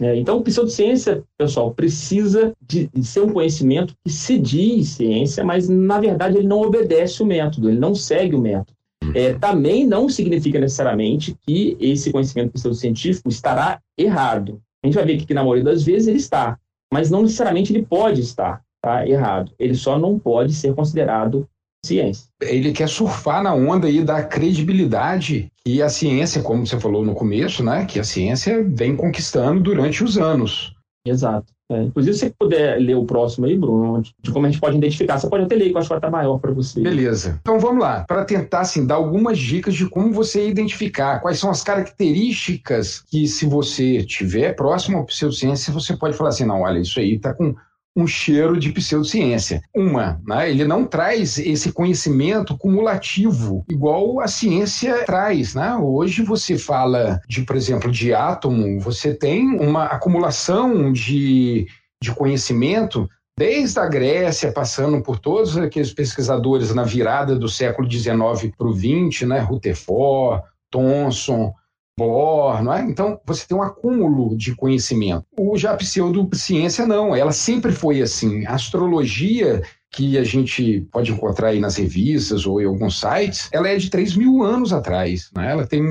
É, 0.00 0.16
então, 0.16 0.42
pseudociência, 0.42 1.22
pessoal, 1.38 1.72
precisa 1.72 2.52
de, 2.60 2.88
de, 2.92 3.04
ser 3.04 3.20
um 3.20 3.32
conhecimento 3.32 3.94
que 4.04 4.10
se 4.10 4.38
diz 4.38 4.88
ciência, 4.88 5.44
mas 5.44 5.68
na 5.68 6.00
verdade 6.00 6.38
ele 6.38 6.48
não 6.48 6.62
obedece 6.62 7.22
o 7.22 7.26
método, 7.26 7.68
ele 7.68 7.78
não 7.78 7.94
segue 7.94 8.34
o 8.34 8.40
método 8.40 8.72
é, 9.14 9.34
também 9.34 9.86
não 9.86 10.08
significa 10.08 10.58
necessariamente 10.58 11.36
que 11.46 11.76
esse 11.80 12.10
conhecimento 12.10 12.52
pseudocientífico 12.52 13.28
estará 13.28 13.80
errado. 13.98 14.60
A 14.82 14.86
gente 14.86 14.94
vai 14.94 15.04
ver 15.04 15.18
que, 15.18 15.34
na 15.34 15.42
maioria 15.42 15.64
das 15.64 15.82
vezes, 15.82 16.08
ele 16.08 16.18
está, 16.18 16.58
mas 16.92 17.10
não 17.10 17.22
necessariamente 17.22 17.72
ele 17.72 17.84
pode 17.84 18.20
estar 18.20 18.60
tá, 18.82 19.06
errado. 19.06 19.52
Ele 19.58 19.74
só 19.74 19.98
não 19.98 20.18
pode 20.18 20.52
ser 20.54 20.74
considerado 20.74 21.48
ciência. 21.84 22.26
Ele 22.40 22.72
quer 22.72 22.88
surfar 22.88 23.42
na 23.42 23.54
onda 23.54 23.86
aí 23.86 24.02
da 24.02 24.22
credibilidade 24.22 25.50
que 25.64 25.82
a 25.82 25.88
ciência, 25.88 26.42
como 26.42 26.66
você 26.66 26.78
falou 26.78 27.04
no 27.04 27.14
começo, 27.14 27.64
né, 27.64 27.86
que 27.86 27.98
a 27.98 28.04
ciência 28.04 28.62
vem 28.62 28.96
conquistando 28.96 29.60
durante 29.60 30.02
os 30.02 30.16
anos. 30.18 30.74
Exato. 31.06 31.51
É. 31.70 31.82
Inclusive, 31.84 32.14
se 32.14 32.20
você 32.20 32.34
puder 32.38 32.78
ler 32.78 32.96
o 32.96 33.04
próximo 33.04 33.46
aí, 33.46 33.56
Bruno, 33.56 34.02
de 34.02 34.30
como 34.30 34.46
a 34.46 34.50
gente 34.50 34.60
pode 34.60 34.76
identificar, 34.76 35.18
você 35.18 35.28
pode 35.28 35.44
até 35.44 35.54
ler, 35.54 35.70
que 35.70 35.74
eu 35.74 35.78
acho 35.78 35.88
que 35.88 35.94
vai 35.94 35.98
estar 35.98 36.10
maior 36.10 36.38
para 36.38 36.52
você. 36.52 36.80
Beleza. 36.80 37.38
Então 37.40 37.58
vamos 37.58 37.82
lá, 37.82 38.04
para 38.06 38.24
tentar 38.24 38.60
assim, 38.60 38.86
dar 38.86 38.96
algumas 38.96 39.38
dicas 39.38 39.74
de 39.74 39.88
como 39.88 40.12
você 40.12 40.48
identificar, 40.48 41.20
quais 41.20 41.38
são 41.38 41.50
as 41.50 41.62
características 41.62 43.02
que, 43.10 43.26
se 43.26 43.46
você 43.46 44.02
tiver 44.04 44.54
próximo 44.54 44.98
ao 44.98 45.06
pseudociência, 45.06 45.72
você 45.72 45.96
pode 45.96 46.16
falar 46.16 46.30
assim: 46.30 46.44
não, 46.44 46.62
olha, 46.62 46.78
isso 46.80 46.98
aí 46.98 47.14
está 47.14 47.32
com 47.32 47.54
um 47.94 48.06
cheiro 48.06 48.58
de 48.58 48.72
pseudociência. 48.72 49.62
Uma, 49.74 50.20
né, 50.26 50.50
ele 50.50 50.64
não 50.64 50.84
traz 50.84 51.38
esse 51.38 51.72
conhecimento 51.72 52.56
cumulativo, 52.56 53.64
igual 53.68 54.20
a 54.20 54.28
ciência 54.28 55.04
traz. 55.04 55.54
Né? 55.54 55.76
Hoje 55.76 56.22
você 56.22 56.56
fala 56.56 57.20
de, 57.28 57.42
por 57.42 57.56
exemplo, 57.56 57.90
de 57.90 58.14
átomo, 58.14 58.80
você 58.80 59.14
tem 59.14 59.58
uma 59.58 59.84
acumulação 59.84 60.92
de, 60.92 61.66
de 62.02 62.10
conhecimento 62.12 63.08
desde 63.38 63.78
a 63.78 63.86
Grécia, 63.86 64.52
passando 64.52 65.02
por 65.02 65.18
todos 65.18 65.56
aqueles 65.56 65.92
pesquisadores 65.92 66.74
na 66.74 66.84
virada 66.84 67.34
do 67.34 67.48
século 67.48 67.90
XIX 67.90 68.54
para 68.56 68.66
o 68.66 68.74
XX, 68.74 69.26
né? 69.26 69.38
Rutherford, 69.40 70.42
Thomson, 70.70 71.52
Bohr, 71.98 72.62
não 72.62 72.72
é? 72.72 72.82
Então, 72.82 73.20
você 73.24 73.46
tem 73.46 73.56
um 73.56 73.62
acúmulo 73.62 74.36
de 74.36 74.54
conhecimento. 74.54 75.24
O 75.38 75.56
já 75.58 75.76
pseudociência, 75.76 76.86
não. 76.86 77.14
Ela 77.14 77.32
sempre 77.32 77.72
foi 77.72 78.00
assim. 78.00 78.46
A 78.46 78.54
astrologia 78.54 79.62
que 79.92 80.16
a 80.16 80.24
gente 80.24 80.88
pode 80.90 81.12
encontrar 81.12 81.48
aí 81.48 81.60
nas 81.60 81.76
revistas 81.76 82.46
ou 82.46 82.60
em 82.60 82.64
alguns 82.64 82.98
sites, 82.98 83.48
ela 83.52 83.68
é 83.68 83.76
de 83.76 83.90
3 83.90 84.16
mil 84.16 84.42
anos 84.42 84.72
atrás. 84.72 85.30
Né? 85.36 85.50
Ela 85.52 85.66
tem 85.66 85.82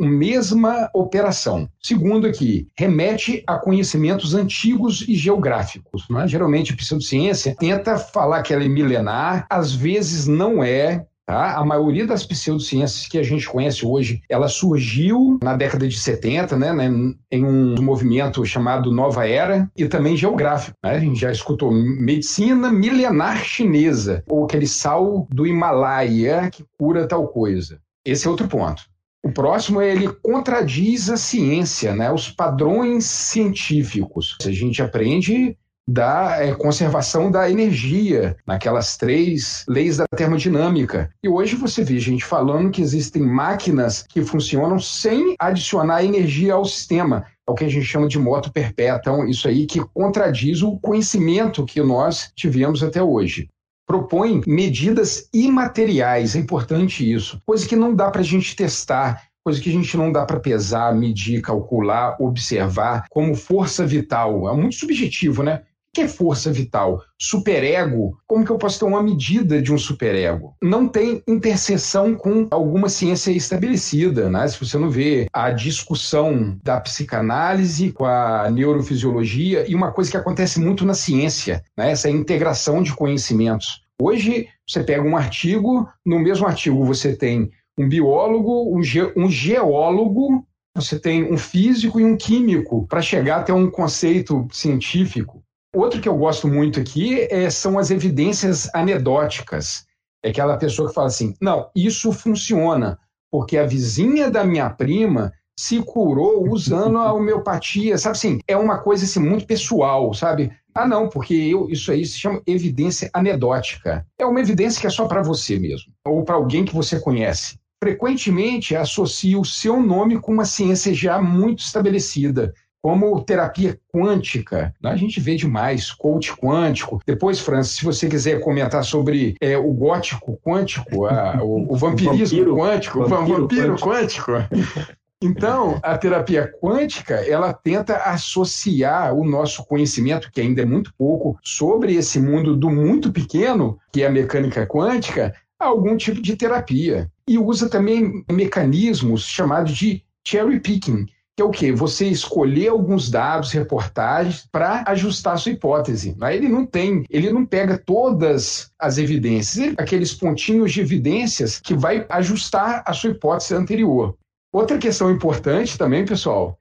a 0.00 0.04
mesma 0.04 0.88
operação. 0.94 1.68
Segundo 1.82 2.26
aqui, 2.26 2.68
remete 2.76 3.42
a 3.46 3.56
conhecimentos 3.56 4.32
antigos 4.32 5.04
e 5.08 5.16
geográficos. 5.16 6.08
Né? 6.08 6.28
Geralmente 6.28 6.72
a 6.72 6.76
pseudociência 6.76 7.56
tenta 7.58 7.98
falar 7.98 8.42
que 8.42 8.54
ela 8.54 8.62
é 8.62 8.68
milenar, 8.68 9.44
às 9.50 9.74
vezes 9.74 10.28
não 10.28 10.62
é, 10.62 11.04
Tá? 11.28 11.58
A 11.58 11.62
maioria 11.62 12.06
das 12.06 12.24
pseudociências 12.24 13.06
que 13.06 13.18
a 13.18 13.22
gente 13.22 13.46
conhece 13.46 13.84
hoje, 13.84 14.22
ela 14.30 14.48
surgiu 14.48 15.38
na 15.42 15.54
década 15.54 15.86
de 15.86 16.00
70, 16.00 16.56
né, 16.56 16.72
né, 16.72 16.88
em 17.30 17.44
um 17.44 17.82
movimento 17.82 18.42
chamado 18.46 18.90
Nova 18.90 19.28
Era 19.28 19.70
e 19.76 19.86
também 19.86 20.16
geográfico. 20.16 20.74
Né? 20.82 20.92
A 20.92 20.98
gente 20.98 21.20
já 21.20 21.30
escutou 21.30 21.70
medicina 21.70 22.72
milenar 22.72 23.44
chinesa, 23.44 24.24
ou 24.26 24.46
aquele 24.46 24.66
sal 24.66 25.28
do 25.30 25.46
Himalaia 25.46 26.48
que 26.50 26.64
cura 26.78 27.06
tal 27.06 27.28
coisa. 27.28 27.78
Esse 28.06 28.26
é 28.26 28.30
outro 28.30 28.48
ponto. 28.48 28.84
O 29.22 29.30
próximo 29.30 29.82
é 29.82 29.90
ele 29.90 30.08
contradiz 30.22 31.10
a 31.10 31.18
ciência, 31.18 31.94
né, 31.94 32.10
os 32.10 32.30
padrões 32.30 33.04
científicos. 33.04 34.38
A 34.46 34.50
gente 34.50 34.80
aprende 34.80 35.58
da 35.88 36.36
é, 36.38 36.54
conservação 36.54 37.30
da 37.30 37.50
energia, 37.50 38.36
naquelas 38.46 38.98
três 38.98 39.64
leis 39.66 39.96
da 39.96 40.04
termodinâmica. 40.14 41.10
E 41.22 41.28
hoje 41.30 41.56
você 41.56 41.82
vê 41.82 41.98
gente 41.98 42.22
falando 42.22 42.70
que 42.70 42.82
existem 42.82 43.22
máquinas 43.22 44.04
que 44.06 44.22
funcionam 44.22 44.78
sem 44.78 45.34
adicionar 45.38 46.04
energia 46.04 46.52
ao 46.52 46.66
sistema. 46.66 47.24
É 47.48 47.50
o 47.50 47.54
que 47.54 47.64
a 47.64 47.68
gente 47.68 47.86
chama 47.86 48.06
de 48.06 48.18
moto 48.18 48.52
perpétua. 48.52 48.98
Então, 49.00 49.26
isso 49.26 49.48
aí 49.48 49.64
que 49.64 49.80
contradiz 49.94 50.62
o 50.62 50.78
conhecimento 50.78 51.64
que 51.64 51.80
nós 51.80 52.30
tivemos 52.36 52.82
até 52.82 53.02
hoje 53.02 53.48
propõe 53.86 54.42
medidas 54.46 55.30
imateriais, 55.32 56.36
é 56.36 56.38
importante 56.38 57.10
isso, 57.10 57.40
coisa 57.46 57.66
que 57.66 57.74
não 57.74 57.94
dá 57.94 58.10
para 58.10 58.20
a 58.20 58.24
gente 58.24 58.54
testar, 58.54 59.22
coisa 59.42 59.62
que 59.62 59.70
a 59.70 59.72
gente 59.72 59.96
não 59.96 60.12
dá 60.12 60.26
para 60.26 60.38
pesar, 60.38 60.94
medir, 60.94 61.40
calcular, 61.40 62.14
observar, 62.20 63.06
como 63.08 63.34
força 63.34 63.86
vital. 63.86 64.46
É 64.46 64.54
muito 64.54 64.76
subjetivo, 64.76 65.42
né? 65.42 65.62
Que 65.98 66.02
é 66.02 66.08
força 66.08 66.52
vital? 66.52 67.02
Superego? 67.20 68.16
Como 68.24 68.44
que 68.44 68.52
eu 68.52 68.56
posso 68.56 68.78
ter 68.78 68.84
uma 68.84 69.02
medida 69.02 69.60
de 69.60 69.72
um 69.72 69.78
superego? 69.78 70.54
Não 70.62 70.86
tem 70.86 71.20
interseção 71.26 72.14
com 72.14 72.46
alguma 72.52 72.88
ciência 72.88 73.32
estabelecida, 73.32 74.30
né? 74.30 74.46
Se 74.46 74.64
você 74.64 74.78
não 74.78 74.88
vê 74.88 75.26
a 75.32 75.50
discussão 75.50 76.56
da 76.62 76.80
psicanálise 76.80 77.90
com 77.90 78.04
a 78.04 78.48
neurofisiologia 78.48 79.68
e 79.68 79.74
uma 79.74 79.90
coisa 79.90 80.08
que 80.08 80.16
acontece 80.16 80.60
muito 80.60 80.86
na 80.86 80.94
ciência, 80.94 81.64
né? 81.76 81.90
Essa 81.90 82.08
integração 82.08 82.80
de 82.80 82.94
conhecimentos. 82.94 83.82
Hoje, 84.00 84.46
você 84.64 84.84
pega 84.84 85.02
um 85.02 85.16
artigo, 85.16 85.88
no 86.06 86.20
mesmo 86.20 86.46
artigo 86.46 86.84
você 86.84 87.16
tem 87.16 87.50
um 87.76 87.88
biólogo, 87.88 88.72
um, 88.72 88.80
ge 88.84 89.12
um 89.16 89.28
geólogo, 89.28 90.46
você 90.76 90.96
tem 90.96 91.24
um 91.24 91.36
físico 91.36 91.98
e 91.98 92.04
um 92.04 92.16
químico 92.16 92.86
para 92.86 93.02
chegar 93.02 93.40
até 93.40 93.52
um 93.52 93.68
conceito 93.68 94.46
científico. 94.52 95.42
Outro 95.74 96.00
que 96.00 96.08
eu 96.08 96.16
gosto 96.16 96.48
muito 96.48 96.80
aqui 96.80 97.26
é, 97.30 97.50
são 97.50 97.78
as 97.78 97.90
evidências 97.90 98.68
anedóticas. 98.74 99.84
É 100.24 100.30
aquela 100.30 100.56
pessoa 100.56 100.88
que 100.88 100.94
fala 100.94 101.08
assim: 101.08 101.34
não, 101.40 101.70
isso 101.76 102.10
funciona, 102.12 102.98
porque 103.30 103.58
a 103.58 103.66
vizinha 103.66 104.30
da 104.30 104.44
minha 104.44 104.70
prima 104.70 105.32
se 105.58 105.82
curou 105.82 106.48
usando 106.50 106.98
a 106.98 107.12
homeopatia, 107.12 107.98
sabe 107.98 108.16
assim? 108.16 108.38
É 108.48 108.56
uma 108.56 108.78
coisa 108.78 109.04
assim, 109.04 109.20
muito 109.20 109.46
pessoal, 109.46 110.14
sabe? 110.14 110.50
Ah, 110.74 110.86
não, 110.86 111.08
porque 111.08 111.34
eu, 111.34 111.68
isso 111.68 111.90
aí 111.90 112.06
se 112.06 112.18
chama 112.18 112.40
evidência 112.46 113.10
anedótica. 113.12 114.06
É 114.18 114.24
uma 114.24 114.40
evidência 114.40 114.80
que 114.80 114.86
é 114.86 114.90
só 114.90 115.06
para 115.06 115.22
você 115.22 115.58
mesmo, 115.58 115.92
ou 116.06 116.24
para 116.24 116.36
alguém 116.36 116.64
que 116.64 116.74
você 116.74 117.00
conhece. 117.00 117.58
Frequentemente 117.82 118.74
associa 118.74 119.38
o 119.38 119.44
seu 119.44 119.80
nome 119.80 120.18
com 120.20 120.32
uma 120.32 120.44
ciência 120.44 120.94
já 120.94 121.20
muito 121.20 121.60
estabelecida 121.60 122.52
como 122.82 123.22
terapia 123.22 123.78
quântica. 123.92 124.74
A 124.84 124.96
gente 124.96 125.20
vê 125.20 125.34
demais 125.34 125.90
coach 125.90 126.34
quântico. 126.36 127.00
Depois, 127.06 127.40
Francis, 127.40 127.76
se 127.76 127.84
você 127.84 128.08
quiser 128.08 128.40
comentar 128.40 128.84
sobre 128.84 129.34
é, 129.40 129.58
o 129.58 129.72
gótico 129.72 130.38
quântico, 130.44 131.06
a, 131.06 131.42
o, 131.42 131.72
o, 131.72 131.76
vampirismo 131.76 132.38
vampiro, 132.38 132.56
quântico, 132.56 132.98
vampiro, 133.06 133.38
o 133.38 133.40
vampiro 133.42 133.76
quântico. 133.76 134.32
quântico. 134.32 134.98
Então, 135.20 135.80
a 135.82 135.98
terapia 135.98 136.48
quântica, 136.62 137.14
ela 137.14 137.52
tenta 137.52 137.96
associar 137.96 139.12
o 139.12 139.24
nosso 139.24 139.64
conhecimento, 139.66 140.30
que 140.30 140.40
ainda 140.40 140.62
é 140.62 140.64
muito 140.64 140.94
pouco, 140.96 141.36
sobre 141.42 141.96
esse 141.96 142.20
mundo 142.20 142.56
do 142.56 142.70
muito 142.70 143.10
pequeno, 143.10 143.80
que 143.92 144.04
é 144.04 144.06
a 144.06 144.10
mecânica 144.10 144.64
quântica, 144.64 145.34
a 145.58 145.66
algum 145.66 145.96
tipo 145.96 146.22
de 146.22 146.36
terapia. 146.36 147.10
E 147.26 147.36
usa 147.36 147.68
também 147.68 148.24
mecanismos 148.30 149.24
chamados 149.24 149.76
de 149.76 150.04
cherry 150.24 150.60
picking, 150.60 151.06
que 151.38 151.42
é 151.42 151.44
o 151.44 151.52
quê? 151.52 151.70
Você 151.70 152.08
escolher 152.08 152.66
alguns 152.66 153.08
dados, 153.08 153.52
reportagens, 153.52 154.48
para 154.50 154.82
ajustar 154.88 155.34
a 155.34 155.36
sua 155.36 155.52
hipótese. 155.52 156.16
Ele 156.32 156.48
não 156.48 156.66
tem, 156.66 157.04
ele 157.08 157.30
não 157.30 157.46
pega 157.46 157.78
todas 157.78 158.72
as 158.76 158.98
evidências, 158.98 159.72
aqueles 159.78 160.12
pontinhos 160.12 160.72
de 160.72 160.80
evidências 160.80 161.60
que 161.60 161.74
vai 161.74 162.04
ajustar 162.08 162.82
a 162.84 162.92
sua 162.92 163.10
hipótese 163.10 163.54
anterior. 163.54 164.16
Outra 164.52 164.78
questão 164.78 165.12
importante 165.12 165.78
também, 165.78 166.04
pessoal, 166.04 166.58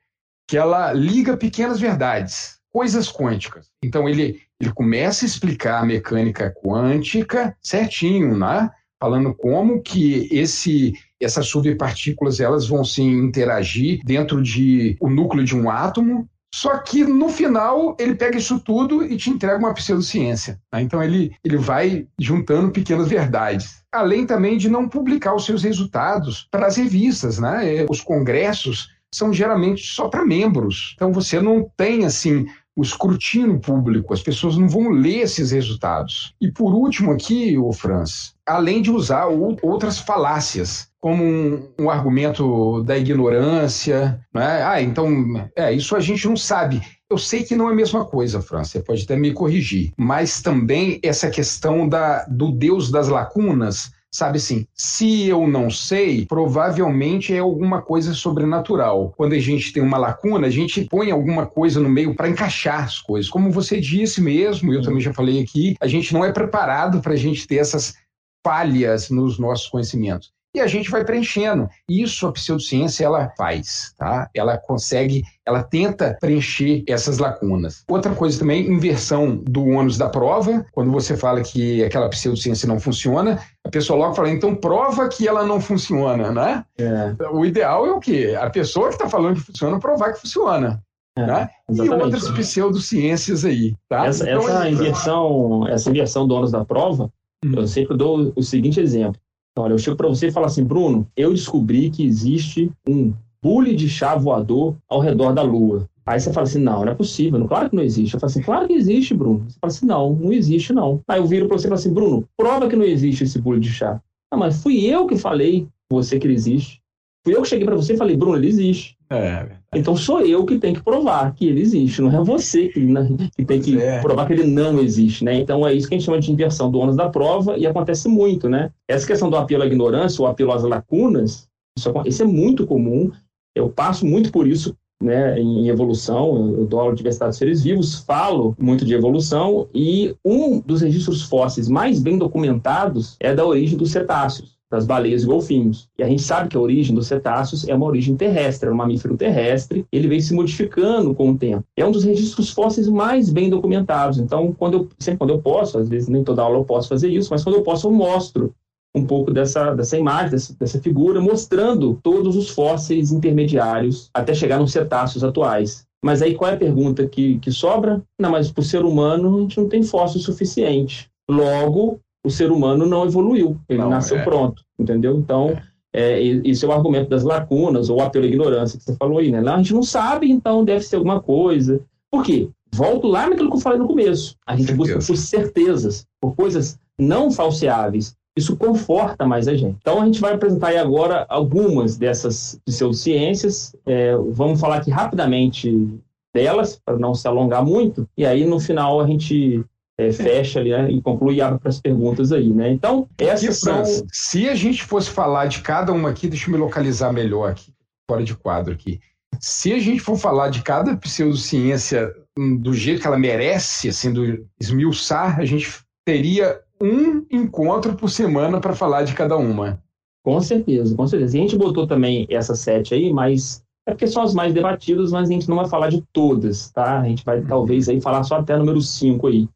que 0.48 0.56
ela 0.56 0.94
liga 0.94 1.36
pequenas 1.36 1.80
verdades, 1.80 2.60
coisas 2.72 3.12
quânticas. 3.12 3.72
Então 3.84 4.08
ele, 4.08 4.44
ele 4.62 4.72
começa 4.74 5.26
a 5.26 5.28
explicar 5.28 5.82
a 5.82 5.86
mecânica 5.88 6.54
quântica 6.64 7.58
certinho, 7.64 8.38
né? 8.38 8.70
falando 9.02 9.34
como 9.34 9.82
que 9.82 10.28
esse 10.32 10.94
essas 11.22 11.48
subpartículas 11.48 12.40
elas 12.40 12.68
vão 12.68 12.84
se 12.84 13.02
interagir 13.02 14.00
dentro 14.04 14.42
de 14.42 14.96
o 15.00 15.10
núcleo 15.10 15.44
de 15.44 15.56
um 15.56 15.70
átomo. 15.70 16.28
Só 16.54 16.78
que 16.78 17.04
no 17.04 17.30
final 17.30 17.96
ele 18.00 18.16
pega 18.16 18.38
isso 18.38 18.60
tudo 18.60 19.04
e 19.04 19.18
te 19.18 19.30
entrega 19.30 19.58
uma 19.58 19.74
pseudociência. 19.74 20.60
Né? 20.74 20.82
Então 20.82 21.04
ele, 21.04 21.36
ele 21.44 21.58
vai 21.58 22.08
juntando 22.20 22.72
pequenas 22.72 23.10
verdades. 23.10 23.84
Além 23.92 24.26
também 24.26 24.58
de 24.58 24.70
não 24.70 24.88
publicar 24.88 25.36
os 25.36 25.46
seus 25.46 25.64
resultados 25.64 26.48
para 26.50 26.68
as 26.68 26.78
revistas, 26.78 27.38
né? 27.38 27.86
Os 27.90 28.02
congressos 28.02 28.90
são 29.14 29.34
geralmente 29.34 29.86
só 29.86 30.08
para 30.08 30.26
membros. 30.26 30.94
Então 30.96 31.12
você 31.12 31.42
não 31.42 31.70
tem 31.76 32.06
assim 32.06 32.46
o 32.78 32.84
escrutínio 32.84 33.60
público, 33.60 34.14
as 34.14 34.22
pessoas 34.22 34.56
não 34.56 34.70
vão 34.70 34.90
ler 34.90 35.22
esses 35.22 35.50
resultados. 35.50 36.36
E 36.40 36.52
por 36.52 36.76
último 36.76 37.12
aqui, 37.12 37.58
o 37.58 37.74
Franz, 37.74 38.36
além 38.46 38.84
de 38.84 38.92
usar 38.92 39.26
outras 39.26 39.98
falácias, 39.98 40.88
como 41.00 41.24
um, 41.24 41.70
um 41.80 41.90
argumento 41.90 42.84
da 42.84 42.98
ignorância, 42.98 44.20
né? 44.34 44.64
ah, 44.64 44.82
então, 44.82 45.50
é, 45.56 45.72
isso 45.72 45.96
a 45.96 46.00
gente 46.00 46.28
não 46.28 46.36
sabe. 46.36 46.82
Eu 47.10 47.18
sei 47.18 47.44
que 47.44 47.56
não 47.56 47.70
é 47.70 47.72
a 47.72 47.76
mesma 47.76 48.04
coisa, 48.04 48.42
França, 48.42 48.72
você 48.72 48.80
pode 48.82 49.04
até 49.04 49.16
me 49.16 49.32
corrigir, 49.32 49.94
mas 49.96 50.42
também 50.42 51.00
essa 51.04 51.30
questão 51.30 51.88
da, 51.88 52.26
do 52.26 52.52
Deus 52.52 52.92
das 52.92 53.08
lacunas, 53.08 53.92
Sabe 54.10 54.38
assim, 54.38 54.66
se 54.74 55.28
eu 55.28 55.46
não 55.48 55.70
sei, 55.70 56.26
provavelmente 56.26 57.34
é 57.34 57.40
alguma 57.40 57.82
coisa 57.82 58.14
sobrenatural. 58.14 59.14
Quando 59.18 59.34
a 59.34 59.40
gente 59.40 59.74
tem 59.74 59.84
uma 59.84 59.98
lacuna, 59.98 60.48
a 60.48 60.50
gente 60.50 60.86
põe 60.86 61.12
alguma 61.12 61.46
coisa 61.46 61.80
no 61.80 61.90
meio 61.90 62.16
para 62.16 62.30
encaixar 62.30 62.86
as 62.86 63.00
coisas. 63.00 63.30
Como 63.30 63.52
você 63.52 63.80
disse 63.82 64.22
mesmo, 64.22 64.74
eu 64.74 64.82
também 64.82 65.02
já 65.02 65.14
falei 65.14 65.44
aqui, 65.44 65.76
a 65.80 65.88
gente 65.88 66.14
não 66.14 66.24
é 66.24 66.32
preparado 66.32 67.02
para 67.02 67.14
a 67.14 67.18
gente 67.18 67.46
ter 67.46 67.58
essas 67.58 67.96
falhas 68.44 69.10
nos 69.10 69.38
nossos 69.38 69.68
conhecimentos. 69.68 70.32
E 70.58 70.62
a 70.62 70.68
gente 70.68 70.90
vai 70.90 71.06
preenchendo. 71.06 71.70
Isso 71.88 72.28
a 72.28 72.32
pseudociência 72.32 73.06
ela 73.06 73.32
faz, 73.38 73.94
tá? 73.98 74.30
Ela 74.34 74.58
consegue, 74.58 75.24
ela 75.46 75.64
tenta 75.64 76.18
preencher 76.20 76.84
essas 76.88 77.20
lacunas. 77.20 77.84
Outra 77.88 78.14
coisa 78.14 78.40
também, 78.40 78.68
inversão 78.68 79.38
do 79.38 79.66
ônus 79.66 79.98
da 79.98 80.10
prova. 80.10 80.66
Quando 80.72 80.92
você 80.92 81.16
fala 81.16 81.42
que 81.42 81.84
aquela 81.84 82.10
pseudociência 82.10 82.68
não 82.68 82.80
funciona, 82.80 83.40
a 83.64 83.70
pessoa 83.70 84.00
logo 84.00 84.16
fala, 84.16 84.30
então 84.30 84.56
prova 84.56 85.08
que 85.08 85.28
ela 85.28 85.46
não 85.46 85.62
funciona, 85.62 86.32
né? 86.32 86.66
É. 86.78 87.14
O 87.32 87.46
ideal 87.46 87.86
é 87.86 87.92
o 87.92 88.00
quê? 88.00 88.36
A 88.40 88.50
pessoa 88.50 88.88
que 88.88 88.96
está 88.96 89.08
falando 89.08 89.36
que 89.36 89.42
funciona 89.42 89.80
provar 89.80 90.14
que 90.14 90.22
funciona. 90.22 90.82
É, 91.18 91.26
né? 91.26 91.50
E 91.72 91.90
outras 91.90 92.30
pseudociências 92.30 93.44
aí. 93.44 93.76
Tá? 93.90 94.06
Essa, 94.06 94.30
então, 94.30 94.42
essa, 94.42 94.68
é 94.68 94.72
inversão, 94.72 95.68
essa 95.68 95.90
inversão 95.90 96.28
do 96.28 96.36
ônus 96.36 96.52
da 96.52 96.64
prova, 96.64 97.12
uhum. 97.44 97.54
eu 97.56 97.68
sempre 97.68 97.98
dou 97.98 98.32
o 98.36 98.44
seguinte 98.44 98.80
exemplo. 98.80 99.20
Olha, 99.58 99.74
eu 99.74 99.78
chego 99.78 99.98
para 99.98 100.08
você 100.08 100.28
e 100.28 100.32
falo 100.32 100.46
assim, 100.46 100.64
Bruno, 100.64 101.08
eu 101.16 101.34
descobri 101.34 101.90
que 101.90 102.06
existe 102.06 102.72
um 102.88 103.14
bule 103.42 103.76
de 103.76 103.90
chá 103.90 104.16
voador 104.16 104.76
ao 104.90 105.00
redor 105.00 105.34
da 105.34 105.42
Lua. 105.42 105.88
Aí 106.06 106.20
você 106.20 106.32
fala 106.32 106.48
assim, 106.48 106.60
não, 106.60 106.86
não 106.86 106.92
é 106.92 106.96
possível, 106.96 107.46
claro 107.48 107.70
que 107.70 107.76
não 107.76 107.84
existe. 107.84 108.14
Eu 108.14 108.20
falo 108.20 108.32
assim, 108.32 108.42
claro 108.42 108.66
que 108.66 108.74
existe, 108.74 109.14
Bruno. 109.14 109.46
Você 109.50 109.58
fala 109.60 109.74
assim, 109.74 109.86
não, 109.86 110.14
não 110.16 110.32
existe 110.32 110.72
não. 110.72 111.02
Aí 111.08 111.20
eu 111.20 111.26
viro 111.26 111.48
para 111.48 111.58
você 111.58 111.68
e 111.68 111.70
falo 111.70 111.80
assim, 111.80 111.94
Bruno, 111.94 112.28
prova 112.38 112.70
que 112.70 112.76
não 112.78 112.86
existe 112.86 113.26
esse 113.26 113.40
bule 113.42 113.60
de 113.60 113.70
chá. 113.70 114.02
Ah, 114.32 114.38
mas 114.38 114.62
fui 114.64 114.86
eu 114.86 115.06
que 115.06 115.18
falei 115.18 115.68
você 115.92 116.18
que 116.18 116.26
ele 116.26 116.34
existe. 116.34 116.82
Fui 117.26 117.36
eu 117.36 117.42
que 117.42 117.50
cheguei 117.50 117.66
para 117.66 117.76
você 117.76 117.94
e 117.94 117.98
falei, 117.98 118.16
Bruno, 118.16 118.38
ele 118.38 118.48
existe. 118.48 118.98
É, 119.10 119.57
então 119.76 119.96
sou 119.96 120.22
eu 120.22 120.46
que 120.46 120.58
tenho 120.58 120.76
que 120.76 120.84
provar 120.84 121.34
que 121.34 121.46
ele 121.46 121.62
existe, 121.62 122.02
não 122.02 122.16
é 122.16 122.24
você 122.24 122.70
que, 122.70 122.80
né, 122.80 123.08
que 123.36 123.44
tem 123.44 123.62
que 123.62 123.80
é. 123.80 124.02
provar 124.02 124.26
que 124.26 124.34
ele 124.34 124.46
não 124.46 124.80
existe, 124.80 125.26
né? 125.26 125.36
Então 125.36 125.68
é 125.68 125.74
isso 125.74 125.88
que 125.88 125.96
a 125.96 125.98
gente 125.98 126.06
chama 126.06 126.20
de 126.20 126.32
inversão 126.32 126.72
do 126.72 126.80
ônus 126.80 126.96
da 126.96 127.10
prova 127.10 127.58
e 127.58 127.68
acontece 127.68 128.08
muito, 128.08 128.48
né? 128.48 128.72
Essa 128.88 129.06
questão 129.06 129.30
do 129.30 129.36
apelo 129.36 129.64
à 129.64 129.66
ignorância 129.66 130.22
ou 130.22 130.28
apelo 130.28 130.54
às 130.54 130.64
lacunas, 130.64 131.48
isso, 131.78 131.94
isso 132.06 132.24
é 132.24 132.26
muito 132.26 132.66
comum. 132.66 133.12
Eu 133.56 133.70
passo 133.70 134.06
muito 134.06 134.32
por 134.32 134.48
isso 134.48 134.76
né, 135.02 135.40
em 135.40 135.68
evolução, 135.68 136.56
eu 136.58 136.66
dou 136.66 136.80
aula 136.80 136.92
de 136.94 136.98
diversidade 136.98 137.34
de 137.34 137.38
seres 137.38 137.64
vivos, 137.64 138.00
falo 138.00 138.56
muito 138.58 138.84
de 138.84 138.94
evolução 138.94 139.68
e 139.74 140.16
um 140.26 140.60
dos 140.60 140.82
registros 140.82 141.22
fósseis 141.22 141.68
mais 141.68 142.00
bem 142.00 142.18
documentados 142.18 143.16
é 143.20 143.34
da 143.34 143.46
origem 143.46 143.78
dos 143.78 143.92
cetáceos 143.92 144.57
das 144.70 144.86
baleias 144.86 145.24
e 145.24 145.26
golfinhos. 145.26 145.88
E 145.98 146.04
a 146.04 146.08
gente 146.08 146.22
sabe 146.22 146.50
que 146.50 146.58
a 146.58 146.60
origem 146.60 146.94
dos 146.94 147.08
cetáceos 147.08 147.68
é 147.68 147.74
uma 147.74 147.86
origem 147.86 148.16
terrestre, 148.16 148.70
é 148.70 148.72
um 148.72 148.76
mamífero 148.76 149.16
terrestre, 149.16 149.86
ele 149.92 150.08
vem 150.08 150.20
se 150.20 150.34
modificando 150.34 151.14
com 151.14 151.32
o 151.32 151.38
tempo. 151.38 151.64
É 151.76 151.86
um 151.86 151.92
dos 151.92 152.04
registros 152.04 152.50
fósseis 152.50 152.88
mais 152.88 153.30
bem 153.30 153.50
documentados. 153.50 154.20
Então, 154.20 154.54
quando 154.54 154.74
eu, 154.74 154.90
sempre 155.00 155.20
quando 155.20 155.32
eu 155.32 155.42
posso, 155.42 155.78
às 155.78 155.88
vezes 155.88 156.10
nem 156.10 156.24
toda 156.24 156.42
aula 156.42 156.58
eu 156.58 156.66
posso 156.66 156.90
fazer 156.90 157.10
isso, 157.10 157.30
mas 157.32 157.44
quando 157.44 157.56
eu 157.56 157.64
posso 157.64 157.88
eu 157.88 157.92
mostro 157.92 158.54
um 158.96 159.06
pouco 159.06 159.32
dessa, 159.32 159.74
dessa 159.76 159.98
imagem, 159.98 160.32
dessa, 160.32 160.56
dessa 160.58 160.82
figura, 160.82 161.22
mostrando 161.22 162.00
todos 162.02 162.36
os 162.36 162.50
fósseis 162.50 163.12
intermediários 163.12 164.10
até 164.14 164.34
chegar 164.34 164.60
nos 164.60 164.72
cetáceos 164.72 165.24
atuais. 165.24 165.86
Mas 166.04 166.22
aí 166.22 166.36
qual 166.36 166.52
é 166.52 166.54
a 166.54 166.58
pergunta 166.58 167.08
que, 167.08 167.40
que 167.40 167.52
sobra? 167.52 168.02
Não, 168.20 168.32
mas 168.32 168.52
para 168.52 168.62
o 168.62 168.66
ser 168.66 168.84
humano 168.84 169.38
a 169.38 169.42
gente 169.42 169.58
não 169.58 169.68
tem 169.68 169.84
fóssil 169.84 170.20
suficiente. 170.20 171.10
Logo, 171.30 172.00
o 172.28 172.30
ser 172.30 172.52
humano 172.52 172.86
não 172.86 173.06
evoluiu, 173.06 173.58
ele 173.70 173.80
não, 173.80 173.90
nasceu 173.90 174.18
é. 174.18 174.24
pronto, 174.24 174.62
entendeu? 174.78 175.18
Então, 175.18 175.58
é. 175.94 176.20
é. 176.20 176.24
esse 176.44 176.66
é 176.66 176.68
o 176.68 176.74
argumento 176.74 177.10
das 177.10 177.24
lacunas, 177.24 177.90
ou 177.90 178.02
apelo 178.02 178.26
à 178.26 178.28
ignorância 178.28 178.78
que 178.78 178.84
você 178.84 178.96
falou 178.98 179.20
aí, 179.20 179.32
né? 179.32 179.40
a 179.40 179.58
gente 179.58 179.74
não 179.74 179.84
sabe, 179.84 180.30
então 180.30 180.66
deve 180.66 180.84
ser 180.84 180.98
alguma 180.98 181.22
coisa. 181.22 181.80
Por 182.12 182.24
quê? 182.24 182.50
Volto 182.74 183.08
lá 183.08 183.30
naquilo 183.30 183.50
que 183.50 183.56
eu 183.56 183.62
falei 183.62 183.80
no 183.80 183.88
começo. 183.88 184.36
A 184.46 184.56
gente 184.58 184.68
Certeza. 184.68 184.94
busca 184.96 185.08
por 185.08 185.18
certezas, 185.18 186.06
por 186.22 186.36
coisas 186.36 186.78
não 187.00 187.32
falseáveis. 187.32 188.14
Isso 188.36 188.58
conforta 188.58 189.26
mais 189.26 189.48
a 189.48 189.56
gente. 189.56 189.78
Então, 189.82 190.02
a 190.02 190.06
gente 190.06 190.20
vai 190.20 190.34
apresentar 190.34 190.68
aí 190.68 190.78
agora 190.78 191.26
algumas 191.30 191.98
dessas 191.98 192.60
pseudociências. 192.66 193.76
É, 193.86 194.16
vamos 194.16 194.60
falar 194.60 194.78
aqui 194.78 194.92
rapidamente 194.92 195.98
delas, 196.36 196.80
para 196.84 197.00
não 197.00 197.16
se 197.16 197.28
alongar 197.28 197.66
muito, 197.66 198.08
e 198.16 198.26
aí 198.26 198.46
no 198.46 198.60
final 198.60 199.02
a 199.02 199.08
gente 199.08 199.64
é, 199.98 200.12
fecha 200.12 200.60
ali, 200.60 200.70
né, 200.70 200.92
e 200.92 201.02
conclui 201.02 201.36
e 201.36 201.42
abre 201.42 201.60
para 201.60 201.70
as 201.70 201.82
perguntas 201.82 202.32
aí, 202.32 202.50
né? 202.50 202.72
Então, 202.72 203.10
essas 203.18 203.60
são... 203.60 203.84
Se 204.12 204.48
a 204.48 204.54
gente 204.54 204.84
fosse 204.84 205.10
falar 205.10 205.48
de 205.48 205.62
cada 205.62 205.92
uma 205.92 206.10
aqui, 206.10 206.28
deixa 206.28 206.48
eu 206.48 206.54
me 206.54 206.60
localizar 206.60 207.12
melhor 207.12 207.50
aqui, 207.50 207.74
fora 208.10 208.24
de 208.24 208.36
quadro 208.36 208.74
aqui. 208.74 209.00
Se 209.40 209.74
a 209.74 209.80
gente 209.80 210.00
for 210.00 210.18
falar 210.18 210.50
de 210.50 210.62
cada 210.62 210.96
pseudociência 210.96 212.14
hum, 212.38 212.58
do 212.58 212.74
jeito 212.74 213.02
que 213.02 213.08
ela 213.08 213.18
merece, 213.18 213.90
assim, 213.90 214.14
do 214.14 214.46
esmiuçar, 214.60 215.40
a 215.40 215.46
gente 215.46 215.68
teria 216.06 216.60
um 216.80 217.26
encontro 217.32 217.96
por 217.96 218.10
semana 218.10 218.62
para 218.62 218.76
falar 218.76 219.04
de 219.04 219.14
cada 219.14 219.36
uma. 219.36 219.82
Com 220.24 220.40
certeza, 220.42 220.96
com 220.96 221.08
certeza. 221.08 221.36
E 221.36 221.40
a 221.40 221.44
gente 221.44 221.58
botou 221.58 221.88
também 221.88 222.28
essas 222.30 222.60
sete 222.60 222.94
aí, 222.94 223.12
mas 223.12 223.64
é 223.88 223.92
porque 223.92 224.08
são 224.08 224.22
as 224.22 224.34
mais 224.34 224.54
debatidas, 224.54 225.12
mas 225.12 225.30
a 225.30 225.32
gente 225.32 225.50
não 225.50 225.58
vai 225.58 225.68
falar 225.68 225.90
de 225.90 226.04
todas, 226.14 226.70
tá? 226.70 227.00
A 227.00 227.06
gente 227.06 227.24
vai 227.24 227.42
talvez 227.42 227.90
aí 227.90 228.00
falar 228.00 228.24
só 228.24 228.36
até 228.36 228.56
número 228.58 228.82
cinco 228.82 229.28
aí 229.28 229.48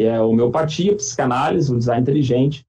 que 0.00 0.06
é 0.06 0.18
homeopatia, 0.18 0.96
psicanálise, 0.96 1.70
o 1.70 1.76
design 1.76 2.00
inteligente, 2.00 2.64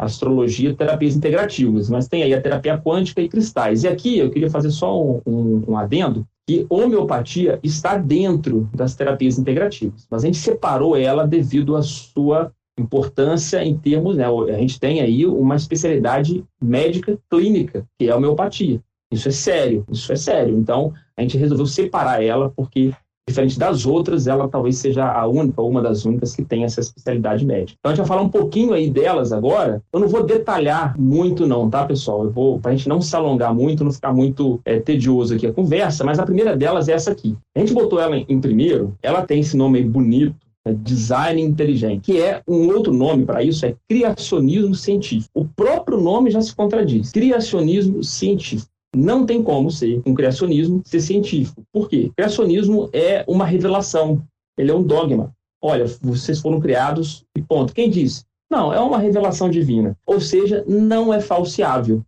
astrologia, 0.00 0.72
terapias 0.72 1.16
integrativas. 1.16 1.90
Mas 1.90 2.06
tem 2.06 2.22
aí 2.22 2.32
a 2.32 2.40
terapia 2.40 2.78
quântica 2.78 3.20
e 3.20 3.28
cristais. 3.28 3.82
E 3.82 3.88
aqui 3.88 4.20
eu 4.20 4.30
queria 4.30 4.48
fazer 4.48 4.70
só 4.70 5.02
um, 5.02 5.20
um, 5.26 5.64
um 5.66 5.76
adendo, 5.76 6.24
que 6.46 6.64
homeopatia 6.70 7.58
está 7.60 7.98
dentro 7.98 8.70
das 8.72 8.94
terapias 8.94 9.36
integrativas, 9.36 10.06
mas 10.08 10.22
a 10.22 10.26
gente 10.28 10.38
separou 10.38 10.96
ela 10.96 11.26
devido 11.26 11.74
à 11.74 11.82
sua 11.82 12.52
importância 12.78 13.64
em 13.64 13.76
termos, 13.76 14.16
né, 14.16 14.26
a 14.26 14.58
gente 14.58 14.78
tem 14.78 15.00
aí 15.00 15.26
uma 15.26 15.56
especialidade 15.56 16.44
médica 16.62 17.18
clínica, 17.28 17.84
que 17.98 18.06
é 18.06 18.12
a 18.12 18.16
homeopatia. 18.16 18.80
Isso 19.10 19.26
é 19.26 19.32
sério, 19.32 19.84
isso 19.90 20.12
é 20.12 20.16
sério. 20.16 20.56
Então, 20.56 20.92
a 21.16 21.22
gente 21.22 21.36
resolveu 21.36 21.66
separar 21.66 22.22
ela 22.22 22.52
porque 22.54 22.92
diferente 23.28 23.58
das 23.58 23.84
outras, 23.84 24.26
ela 24.26 24.48
talvez 24.48 24.78
seja 24.78 25.10
a 25.10 25.26
única, 25.26 25.60
uma 25.60 25.82
das 25.82 26.04
únicas 26.04 26.34
que 26.34 26.44
tem 26.44 26.62
essa 26.62 26.80
especialidade 26.80 27.44
médica. 27.44 27.76
Então 27.78 27.90
a 27.90 27.94
gente 27.94 28.06
vai 28.06 28.06
falar 28.06 28.22
um 28.22 28.28
pouquinho 28.28 28.72
aí 28.72 28.88
delas 28.88 29.32
agora. 29.32 29.82
Eu 29.92 29.98
não 29.98 30.08
vou 30.08 30.24
detalhar 30.24 30.96
muito 30.98 31.46
não, 31.46 31.68
tá, 31.68 31.84
pessoal? 31.84 32.24
Eu 32.24 32.30
vou, 32.30 32.60
pra 32.60 32.70
gente 32.70 32.88
não 32.88 33.02
se 33.02 33.14
alongar 33.16 33.52
muito, 33.52 33.82
não 33.82 33.92
ficar 33.92 34.12
muito 34.12 34.60
é, 34.64 34.78
tedioso 34.78 35.34
aqui 35.34 35.46
a 35.46 35.52
conversa, 35.52 36.04
mas 36.04 36.18
a 36.18 36.24
primeira 36.24 36.56
delas 36.56 36.88
é 36.88 36.92
essa 36.92 37.10
aqui. 37.10 37.36
A 37.54 37.58
gente 37.58 37.74
botou 37.74 38.00
ela 38.00 38.16
em, 38.16 38.40
primeiro, 38.40 38.96
ela 39.02 39.22
tem 39.22 39.40
esse 39.40 39.56
nome 39.56 39.78
aí 39.78 39.84
bonito, 39.84 40.36
é 40.64 40.72
design 40.72 41.40
inteligente, 41.40 42.02
que 42.02 42.20
é 42.20 42.42
um 42.46 42.68
outro 42.68 42.92
nome 42.92 43.24
para 43.24 43.42
isso, 43.42 43.64
é 43.66 43.74
criacionismo 43.88 44.74
científico. 44.74 45.30
O 45.34 45.44
próprio 45.44 46.00
nome 46.00 46.30
já 46.30 46.40
se 46.40 46.54
contradiz. 46.54 47.12
Criacionismo 47.12 48.02
científico. 48.02 48.70
Não 48.96 49.26
tem 49.26 49.42
como 49.42 49.70
ser 49.70 50.00
um 50.06 50.14
criacionismo 50.14 50.80
ser 50.82 51.00
científico. 51.00 51.62
Por 51.70 51.86
quê? 51.86 52.10
Criacionismo 52.16 52.88
é 52.94 53.22
uma 53.28 53.44
revelação, 53.44 54.22
ele 54.56 54.70
é 54.70 54.74
um 54.74 54.82
dogma. 54.82 55.34
Olha, 55.62 55.84
vocês 56.00 56.40
foram 56.40 56.58
criados 56.58 57.22
e 57.36 57.42
ponto. 57.42 57.74
Quem 57.74 57.90
disse? 57.90 58.24
Não, 58.50 58.72
é 58.72 58.80
uma 58.80 58.96
revelação 58.96 59.50
divina. 59.50 59.94
Ou 60.06 60.18
seja, 60.18 60.64
não 60.66 61.12
é 61.12 61.20
falseável. 61.20 62.02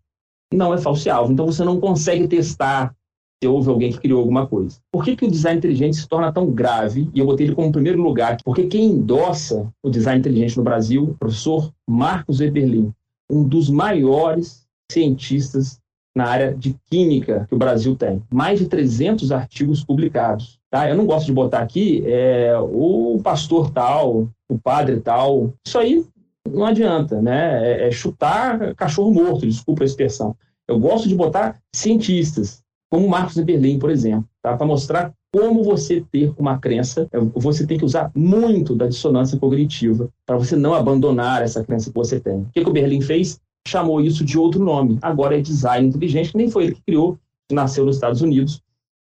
Não 0.51 0.73
é 0.73 0.79
falseável. 0.79 1.31
Então 1.31 1.45
você 1.45 1.63
não 1.63 1.79
consegue 1.79 2.27
testar 2.27 2.95
se 3.43 3.47
houve 3.47 3.69
alguém 3.69 3.93
que 3.93 4.01
criou 4.01 4.21
alguma 4.21 4.47
coisa. 4.47 4.79
Por 4.91 5.05
que, 5.05 5.15
que 5.15 5.27
o 5.27 5.31
design 5.31 5.59
inteligente 5.59 5.99
se 5.99 6.09
torna 6.09 6.33
tão 6.33 6.51
grave? 6.51 7.11
E 7.13 7.21
eu 7.21 7.27
botei 7.27 7.47
ele 7.47 7.55
como 7.55 7.71
primeiro 7.71 8.01
lugar, 8.01 8.39
porque 8.43 8.67
quem 8.67 8.87
endossa 8.87 9.71
o 9.83 9.91
design 9.91 10.21
inteligente 10.21 10.57
no 10.57 10.65
Brasil, 10.65 11.05
o 11.05 11.15
professor 11.15 11.71
Marcos 11.87 12.41
Eberlin, 12.41 12.91
um 13.31 13.47
dos 13.47 13.69
maiores 13.69 14.67
cientistas 14.91 15.79
na 16.17 16.27
área 16.27 16.55
de 16.55 16.75
química 16.91 17.47
que 17.49 17.55
o 17.55 17.59
Brasil 17.59 17.95
tem. 17.95 18.23
Mais 18.33 18.59
de 18.59 18.67
300 18.67 19.31
artigos 19.31 19.85
publicados. 19.85 20.59
Tá? 20.71 20.89
Eu 20.89 20.97
não 20.97 21.07
gosto 21.07 21.27
de 21.27 21.33
botar 21.33 21.61
aqui 21.61 22.03
é, 22.07 22.57
o 22.59 23.21
pastor 23.23 23.71
tal, 23.71 24.29
o 24.49 24.59
padre 24.59 25.01
tal. 25.01 25.53
Isso 25.67 25.79
aí 25.79 26.05
não 26.47 26.65
adianta, 26.65 27.21
né? 27.21 27.67
É, 27.67 27.89
é 27.89 27.91
chutar 27.91 28.75
cachorro 28.75 29.13
morto, 29.13 29.47
desculpa 29.47 29.85
a 29.85 29.87
expressão. 29.87 30.37
Eu 30.67 30.79
gosto 30.79 31.09
de 31.09 31.15
botar 31.15 31.59
cientistas, 31.75 32.63
como 32.91 33.09
Marcos 33.09 33.37
Eberlin, 33.37 33.79
por 33.79 33.91
exemplo, 33.91 34.29
tá? 34.43 34.57
para 34.57 34.67
mostrar 34.67 35.13
como 35.33 35.63
você 35.63 36.03
ter 36.11 36.33
uma 36.39 36.59
crença, 36.59 37.07
é, 37.13 37.19
você 37.19 37.67
tem 37.67 37.79
que 37.79 37.85
usar 37.85 38.11
muito 38.15 38.75
da 38.75 38.87
dissonância 38.87 39.39
cognitiva 39.39 40.09
para 40.27 40.37
você 40.37 40.57
não 40.57 40.75
abandonar 40.75 41.43
essa 41.43 41.63
crença 41.63 41.91
que 41.91 41.97
você 41.97 42.19
tem. 42.19 42.41
O 42.41 42.51
que, 42.53 42.65
que 42.65 42.71
o 42.71 42.73
Berlim 42.73 43.01
fez? 43.01 43.41
Chamou 43.69 44.01
isso 44.01 44.25
de 44.25 44.39
outro 44.39 44.65
nome. 44.65 44.99
Agora 45.03 45.39
é 45.39 45.41
design 45.41 45.89
inteligente, 45.89 46.33
que 46.33 46.37
nem 46.37 46.51
foi 46.51 46.65
ele 46.65 46.75
que 46.75 46.83
criou, 46.83 47.19
nasceu 47.53 47.85
nos 47.85 47.97
Estados 47.97 48.21
Unidos. 48.21 48.63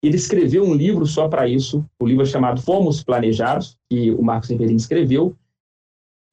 Ele 0.03 0.15
escreveu 0.15 0.63
um 0.63 0.73
livro 0.73 1.05
só 1.05 1.27
para 1.27 1.47
isso, 1.47 1.83
o 1.99 2.05
livro 2.05 2.23
é 2.23 2.25
chamado 2.25 2.61
Fomos 2.61 3.03
Planejados, 3.03 3.77
que 3.89 4.11
o 4.11 4.21
Marcos 4.21 4.49
Eberin 4.49 4.75
escreveu. 4.75 5.35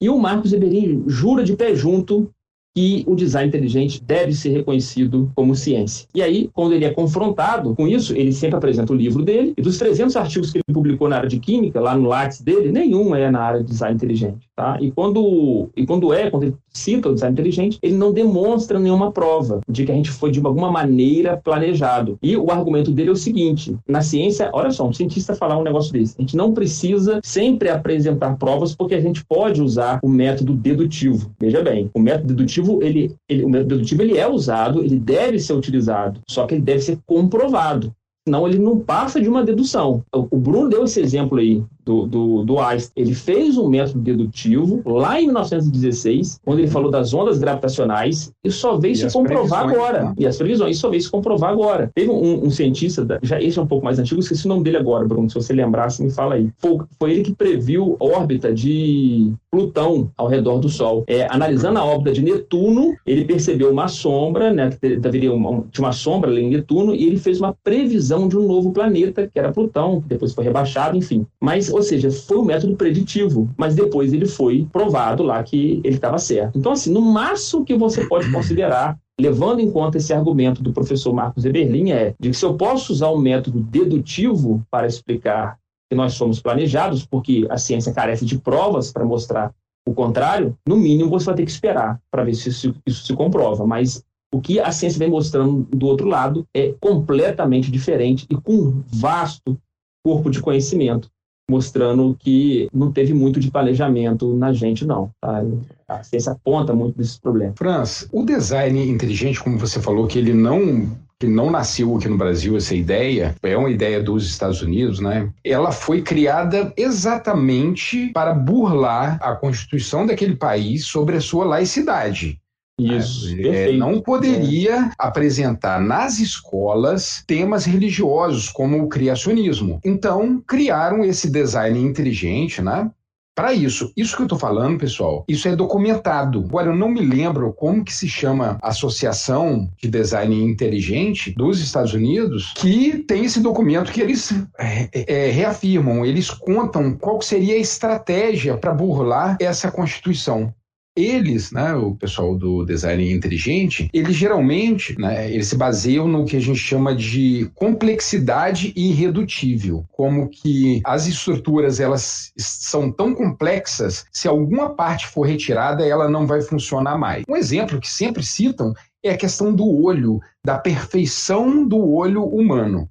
E 0.01 0.09
o 0.09 0.19
Marcos 0.19 0.53
Eberin 0.53 1.03
jura 1.07 1.43
de 1.43 1.55
pé 1.55 1.75
junto 1.75 2.29
que 2.75 3.05
o 3.07 3.15
design 3.15 3.47
inteligente 3.47 4.03
deve 4.03 4.33
ser 4.33 4.49
reconhecido 4.49 5.31
como 5.33 5.55
ciência. 5.55 6.05
E 6.13 6.21
aí, 6.21 6.49
quando 6.53 6.73
ele 6.73 6.83
é 6.83 6.93
confrontado 6.93 7.73
com 7.73 7.87
isso, 7.87 8.13
ele 8.15 8.33
sempre 8.33 8.57
apresenta 8.57 8.91
o 8.91 8.95
livro 8.95 9.23
dele, 9.23 9.53
e 9.57 9.61
dos 9.61 9.77
300 9.77 10.15
artigos 10.17 10.51
que 10.51 10.57
ele 10.57 10.73
publicou 10.73 11.07
na 11.07 11.15
área 11.15 11.29
de 11.29 11.39
química, 11.39 11.79
lá 11.79 11.95
no 11.95 12.09
Lattes 12.09 12.41
dele, 12.41 12.73
nenhum 12.73 13.15
é 13.15 13.31
na 13.31 13.39
área 13.39 13.63
de 13.63 13.69
design 13.69 13.95
inteligente. 13.95 14.44
Tá? 14.55 14.77
E, 14.79 14.89
quando, 14.89 15.69
e 15.75 15.85
quando 15.85 16.13
é, 16.13 16.31
quando 16.31 16.43
ele 16.43 16.55
cita 16.69 17.09
o 17.09 17.13
design 17.13 17.33
inteligente, 17.33 17.77
ele 17.81 17.95
não 17.95 18.13
demonstra 18.13 18.79
nenhuma 18.79 19.11
prova 19.11 19.59
de 19.67 19.85
que 19.85 19.91
a 19.91 19.95
gente 19.95 20.09
foi 20.09 20.31
de 20.31 20.39
alguma 20.39 20.71
maneira 20.71 21.35
planejado. 21.35 22.17
E 22.23 22.37
o 22.37 22.49
argumento 22.49 22.89
dele 22.89 23.09
é 23.09 23.11
o 23.11 23.17
seguinte: 23.17 23.75
na 23.85 24.01
ciência, 24.01 24.49
olha 24.53 24.71
só, 24.71 24.87
um 24.87 24.93
cientista 24.93 25.35
falar 25.35 25.57
um 25.57 25.63
negócio 25.63 25.91
desse, 25.91 26.15
a 26.17 26.21
gente 26.21 26.37
não 26.37 26.53
precisa 26.53 27.19
sempre 27.21 27.67
apresentar 27.67 28.37
provas 28.37 28.73
porque 28.73 28.95
a 28.95 29.01
gente 29.01 29.25
pode 29.25 29.61
usar 29.61 29.99
o 30.01 30.07
método 30.07 30.53
dedutivo. 30.53 31.31
Veja 31.37 31.61
bem, 31.61 31.89
o 31.93 31.99
método 31.99 32.27
dedutivo, 32.27 32.81
ele, 32.81 33.13
ele, 33.27 33.43
o 33.43 33.49
método 33.49 33.75
dedutivo 33.75 34.03
ele 34.03 34.17
é 34.17 34.27
usado, 34.27 34.81
ele 34.81 34.97
deve 34.97 35.37
ser 35.37 35.53
utilizado, 35.53 36.21
só 36.29 36.45
que 36.45 36.55
ele 36.55 36.61
deve 36.61 36.79
ser 36.79 36.97
comprovado. 37.05 37.93
Senão 38.27 38.47
ele 38.47 38.57
não 38.57 38.79
passa 38.79 39.21
de 39.21 39.29
uma 39.29 39.43
dedução. 39.43 40.03
O 40.11 40.37
Bruno 40.37 40.67
deu 40.67 40.83
esse 40.85 40.99
exemplo 40.99 41.37
aí 41.37 41.63
do, 41.85 42.07
do, 42.07 42.43
do 42.43 42.59
Einstein. 42.59 42.91
Ele 42.95 43.13
fez 43.13 43.57
um 43.57 43.69
método 43.69 43.99
dedutivo 43.99 44.81
lá 44.85 45.21
em 45.21 45.25
1916, 45.25 46.39
quando 46.43 46.59
ele 46.59 46.67
falou 46.67 46.89
das 46.89 47.13
ondas 47.13 47.37
gravitacionais, 47.37 48.31
e 48.43 48.51
só 48.51 48.77
veio 48.77 48.93
e 48.93 48.95
se 48.95 49.11
comprovar 49.11 49.69
agora. 49.69 50.03
Né? 50.05 50.13
E 50.19 50.27
as 50.27 50.37
previsões, 50.37 50.77
só 50.79 50.89
veio 50.89 51.01
se 51.01 51.09
comprovar 51.09 51.51
agora. 51.51 51.91
Teve 51.93 52.09
um, 52.09 52.45
um, 52.45 52.49
cientista, 52.49 53.05
já 53.21 53.39
esse 53.41 53.59
é 53.59 53.61
um 53.61 53.67
pouco 53.67 53.85
mais 53.85 53.99
antigo, 53.99 54.19
esqueci 54.19 54.45
o 54.45 54.49
nome 54.49 54.63
dele 54.63 54.77
agora, 54.77 55.07
Bruno, 55.07 55.29
se 55.29 55.35
você 55.35 55.53
lembrasse, 55.53 56.03
me 56.03 56.09
fala 56.09 56.35
aí. 56.35 56.49
Foi, 56.57 56.79
foi 56.97 57.11
ele 57.11 57.21
que 57.21 57.33
previu 57.33 57.95
órbita 57.99 58.53
de 58.53 59.31
Plutão 59.51 60.09
ao 60.17 60.27
redor 60.27 60.59
do 60.59 60.67
Sol. 60.67 61.03
É, 61.07 61.27
analisando 61.31 61.79
a 61.79 61.85
órbita 61.85 62.13
de 62.13 62.23
Netuno, 62.23 62.95
ele 63.05 63.23
percebeu 63.23 63.71
uma 63.71 63.87
sombra, 63.87 64.51
né, 64.51 64.69
que 64.69 64.97
deveria 64.97 65.31
uma, 65.31 65.63
tinha 65.71 65.85
uma 65.85 65.93
sombra 65.93 66.31
ali 66.31 66.41
em 66.41 66.49
Netuno, 66.49 66.95
e 66.95 67.05
ele 67.05 67.17
fez 67.17 67.39
uma 67.39 67.55
previsão 67.63 68.27
de 68.27 68.37
um 68.37 68.47
novo 68.47 68.71
planeta, 68.71 69.29
que 69.31 69.37
era 69.37 69.51
Plutão, 69.51 70.01
que 70.01 70.07
depois 70.07 70.33
foi 70.33 70.43
rebaixado, 70.43 70.97
enfim. 70.97 71.25
Mas 71.39 71.69
ou 71.75 71.83
seja, 71.83 72.09
foi 72.09 72.37
um 72.37 72.45
método 72.45 72.73
preditivo, 72.77 73.49
mas 73.57 73.75
depois 73.75 74.13
ele 74.13 74.25
foi 74.25 74.65
provado 74.71 75.23
lá 75.23 75.43
que 75.43 75.81
ele 75.83 75.95
estava 75.95 76.17
certo. 76.17 76.57
Então, 76.57 76.71
assim, 76.71 76.89
no 76.89 77.01
máximo 77.01 77.65
que 77.65 77.75
você 77.75 78.05
pode 78.07 78.31
considerar 78.31 78.97
levando 79.19 79.59
em 79.59 79.69
conta 79.69 79.97
esse 79.97 80.13
argumento 80.13 80.63
do 80.63 80.71
professor 80.71 81.11
Marcos 81.13 81.43
Eberlin, 81.43 81.91
é 81.91 82.15
de 82.17 82.29
que 82.29 82.35
se 82.37 82.45
eu 82.45 82.53
posso 82.53 82.93
usar 82.93 83.11
um 83.11 83.17
método 83.17 83.59
dedutivo 83.59 84.65
para 84.71 84.87
explicar 84.87 85.57
que 85.89 85.97
nós 85.97 86.13
somos 86.13 86.41
planejados, 86.41 87.05
porque 87.05 87.45
a 87.49 87.57
ciência 87.57 87.91
carece 87.91 88.23
de 88.23 88.39
provas 88.39 88.93
para 88.93 89.03
mostrar 89.03 89.53
o 89.85 89.93
contrário, 89.93 90.57
no 90.65 90.77
mínimo 90.77 91.09
você 91.09 91.25
vai 91.25 91.35
ter 91.35 91.43
que 91.43 91.51
esperar 91.51 91.99
para 92.09 92.23
ver 92.23 92.35
se 92.35 92.47
isso, 92.47 92.73
isso, 92.87 93.05
se 93.05 93.13
comprova. 93.13 93.67
Mas 93.67 94.01
o 94.33 94.39
que 94.39 94.61
a 94.61 94.71
ciência 94.71 94.97
vem 94.97 95.09
mostrando 95.09 95.67
do 95.69 95.87
outro 95.87 96.07
lado 96.07 96.47
é 96.55 96.73
completamente 96.79 97.69
diferente 97.69 98.25
e 98.29 98.35
com 98.35 98.53
um 98.53 98.83
vasto 98.87 99.57
corpo 100.05 100.29
de 100.29 100.39
conhecimento 100.39 101.09
mostrando 101.49 102.15
que 102.19 102.67
não 102.73 102.91
teve 102.91 103.13
muito 103.13 103.39
de 103.39 103.51
planejamento 103.51 104.35
na 104.35 104.51
gente, 104.51 104.85
não. 104.85 105.11
Tá? 105.21 105.43
A 105.87 106.03
ciência 106.03 106.31
aponta 106.31 106.73
muito 106.73 106.97
desses 106.97 107.17
problemas. 107.17 107.55
Franz, 107.57 108.07
o 108.11 108.23
design 108.23 108.89
inteligente, 108.89 109.43
como 109.43 109.57
você 109.57 109.79
falou, 109.79 110.07
que 110.07 110.17
ele 110.17 110.33
não 110.33 110.89
que 111.17 111.27
não 111.27 111.49
nasceu 111.49 111.95
aqui 111.95 112.09
no 112.09 112.17
Brasil 112.17 112.57
essa 112.57 112.75
ideia, 112.75 113.33
é 113.41 113.55
uma 113.55 113.69
ideia 113.69 114.03
dos 114.03 114.27
Estados 114.27 114.61
Unidos, 114.61 114.99
né? 114.99 115.29
Ela 115.45 115.71
foi 115.71 116.01
criada 116.01 116.73
exatamente 116.75 118.11
para 118.13 118.33
burlar 118.33 119.17
a 119.21 119.33
constituição 119.33 120.05
daquele 120.05 120.35
país 120.35 120.85
sobre 120.85 121.15
a 121.15 121.21
sua 121.21 121.45
laicidade. 121.45 122.37
Isso. 122.79 123.33
É, 123.39 123.71
não 123.71 124.01
poderia 124.01 124.87
é. 124.87 124.91
apresentar 124.99 125.79
nas 125.79 126.19
escolas 126.19 127.23
temas 127.25 127.65
religiosos 127.65 128.49
como 128.49 128.83
o 128.83 128.89
criacionismo. 128.89 129.79
Então, 129.83 130.43
criaram 130.45 131.03
esse 131.03 131.29
design 131.29 131.79
inteligente, 131.79 132.61
né? 132.61 132.91
Para 133.35 133.53
isso, 133.53 133.91
isso 133.97 134.15
que 134.15 134.21
eu 134.21 134.27
estou 134.27 134.39
falando, 134.39 134.79
pessoal, 134.79 135.25
isso 135.27 135.45
é 135.45 135.55
documentado. 135.57 136.39
Agora, 136.47 136.69
eu 136.69 136.75
não 136.75 136.87
me 136.87 137.01
lembro 137.01 137.51
como 137.51 137.83
que 137.83 137.93
se 137.93 138.07
chama 138.07 138.57
a 138.61 138.69
Associação 138.69 139.69
de 139.77 139.89
Design 139.89 140.41
Inteligente 140.41 141.33
dos 141.35 141.59
Estados 141.59 141.93
Unidos, 141.93 142.53
que 142.55 142.99
tem 142.99 143.25
esse 143.25 143.41
documento 143.41 143.91
que 143.91 143.99
eles 143.99 144.31
é, 144.57 144.89
é, 144.93 145.31
reafirmam, 145.31 146.05
eles 146.05 146.29
contam 146.29 146.93
qual 146.93 147.21
seria 147.21 147.55
a 147.55 147.59
estratégia 147.59 148.55
para 148.55 148.73
burlar 148.73 149.35
essa 149.41 149.69
Constituição 149.69 150.53
eles, 150.95 151.51
né, 151.51 151.73
o 151.75 151.95
pessoal 151.95 152.35
do 152.35 152.65
design 152.65 153.11
inteligente, 153.11 153.89
eles 153.93 154.15
geralmente, 154.15 154.97
né, 154.99 155.31
eles 155.31 155.47
se 155.47 155.57
baseiam 155.57 156.07
no 156.07 156.25
que 156.25 156.37
a 156.37 156.39
gente 156.39 156.59
chama 156.59 156.95
de 156.95 157.49
complexidade 157.53 158.71
irredutível, 158.75 159.85
como 159.91 160.29
que 160.29 160.81
as 160.85 161.07
estruturas 161.07 161.79
elas 161.79 162.31
são 162.37 162.91
tão 162.91 163.13
complexas, 163.13 164.05
se 164.11 164.27
alguma 164.27 164.69
parte 164.69 165.07
for 165.07 165.23
retirada, 165.23 165.85
ela 165.85 166.09
não 166.09 166.25
vai 166.25 166.41
funcionar 166.41 166.97
mais. 166.97 167.23
Um 167.27 167.35
exemplo 167.35 167.79
que 167.79 167.89
sempre 167.89 168.23
citam 168.23 168.73
é 169.03 169.11
a 169.11 169.17
questão 169.17 169.53
do 169.53 169.67
olho, 169.83 170.19
da 170.43 170.57
perfeição 170.57 171.67
do 171.67 171.77
olho 171.77 172.23
humano. 172.23 172.89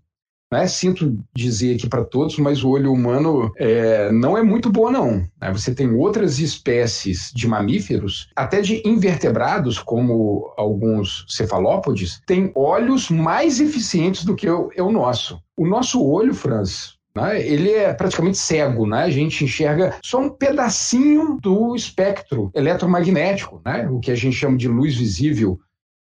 Né? 0.54 0.68
Sinto 0.68 1.18
dizer 1.34 1.74
aqui 1.74 1.88
para 1.88 2.04
todos, 2.04 2.38
mas 2.38 2.62
o 2.62 2.70
olho 2.70 2.92
humano 2.92 3.52
é, 3.58 4.12
não 4.12 4.38
é 4.38 4.42
muito 4.42 4.70
bom, 4.70 4.88
não. 4.88 5.26
Né? 5.40 5.52
Você 5.52 5.74
tem 5.74 5.90
outras 5.90 6.38
espécies 6.38 7.32
de 7.34 7.48
mamíferos, 7.48 8.28
até 8.36 8.60
de 8.60 8.80
invertebrados, 8.86 9.80
como 9.80 10.54
alguns 10.56 11.26
cefalópodes, 11.28 12.20
têm 12.24 12.52
olhos 12.54 13.10
mais 13.10 13.58
eficientes 13.58 14.24
do 14.24 14.36
que 14.36 14.48
o, 14.48 14.70
é 14.76 14.82
o 14.82 14.92
nosso. 14.92 15.40
O 15.56 15.66
nosso 15.66 16.00
olho, 16.00 16.32
Franz, 16.32 16.94
né? 17.16 17.44
ele 17.44 17.72
é 17.72 17.92
praticamente 17.92 18.38
cego, 18.38 18.86
né? 18.86 19.02
a 19.02 19.10
gente 19.10 19.42
enxerga 19.42 19.96
só 20.04 20.20
um 20.20 20.30
pedacinho 20.30 21.36
do 21.42 21.74
espectro 21.74 22.52
eletromagnético, 22.54 23.60
né? 23.66 23.88
o 23.90 23.98
que 23.98 24.12
a 24.12 24.16
gente 24.16 24.36
chama 24.36 24.56
de 24.56 24.68
luz 24.68 24.94
visível 24.94 25.58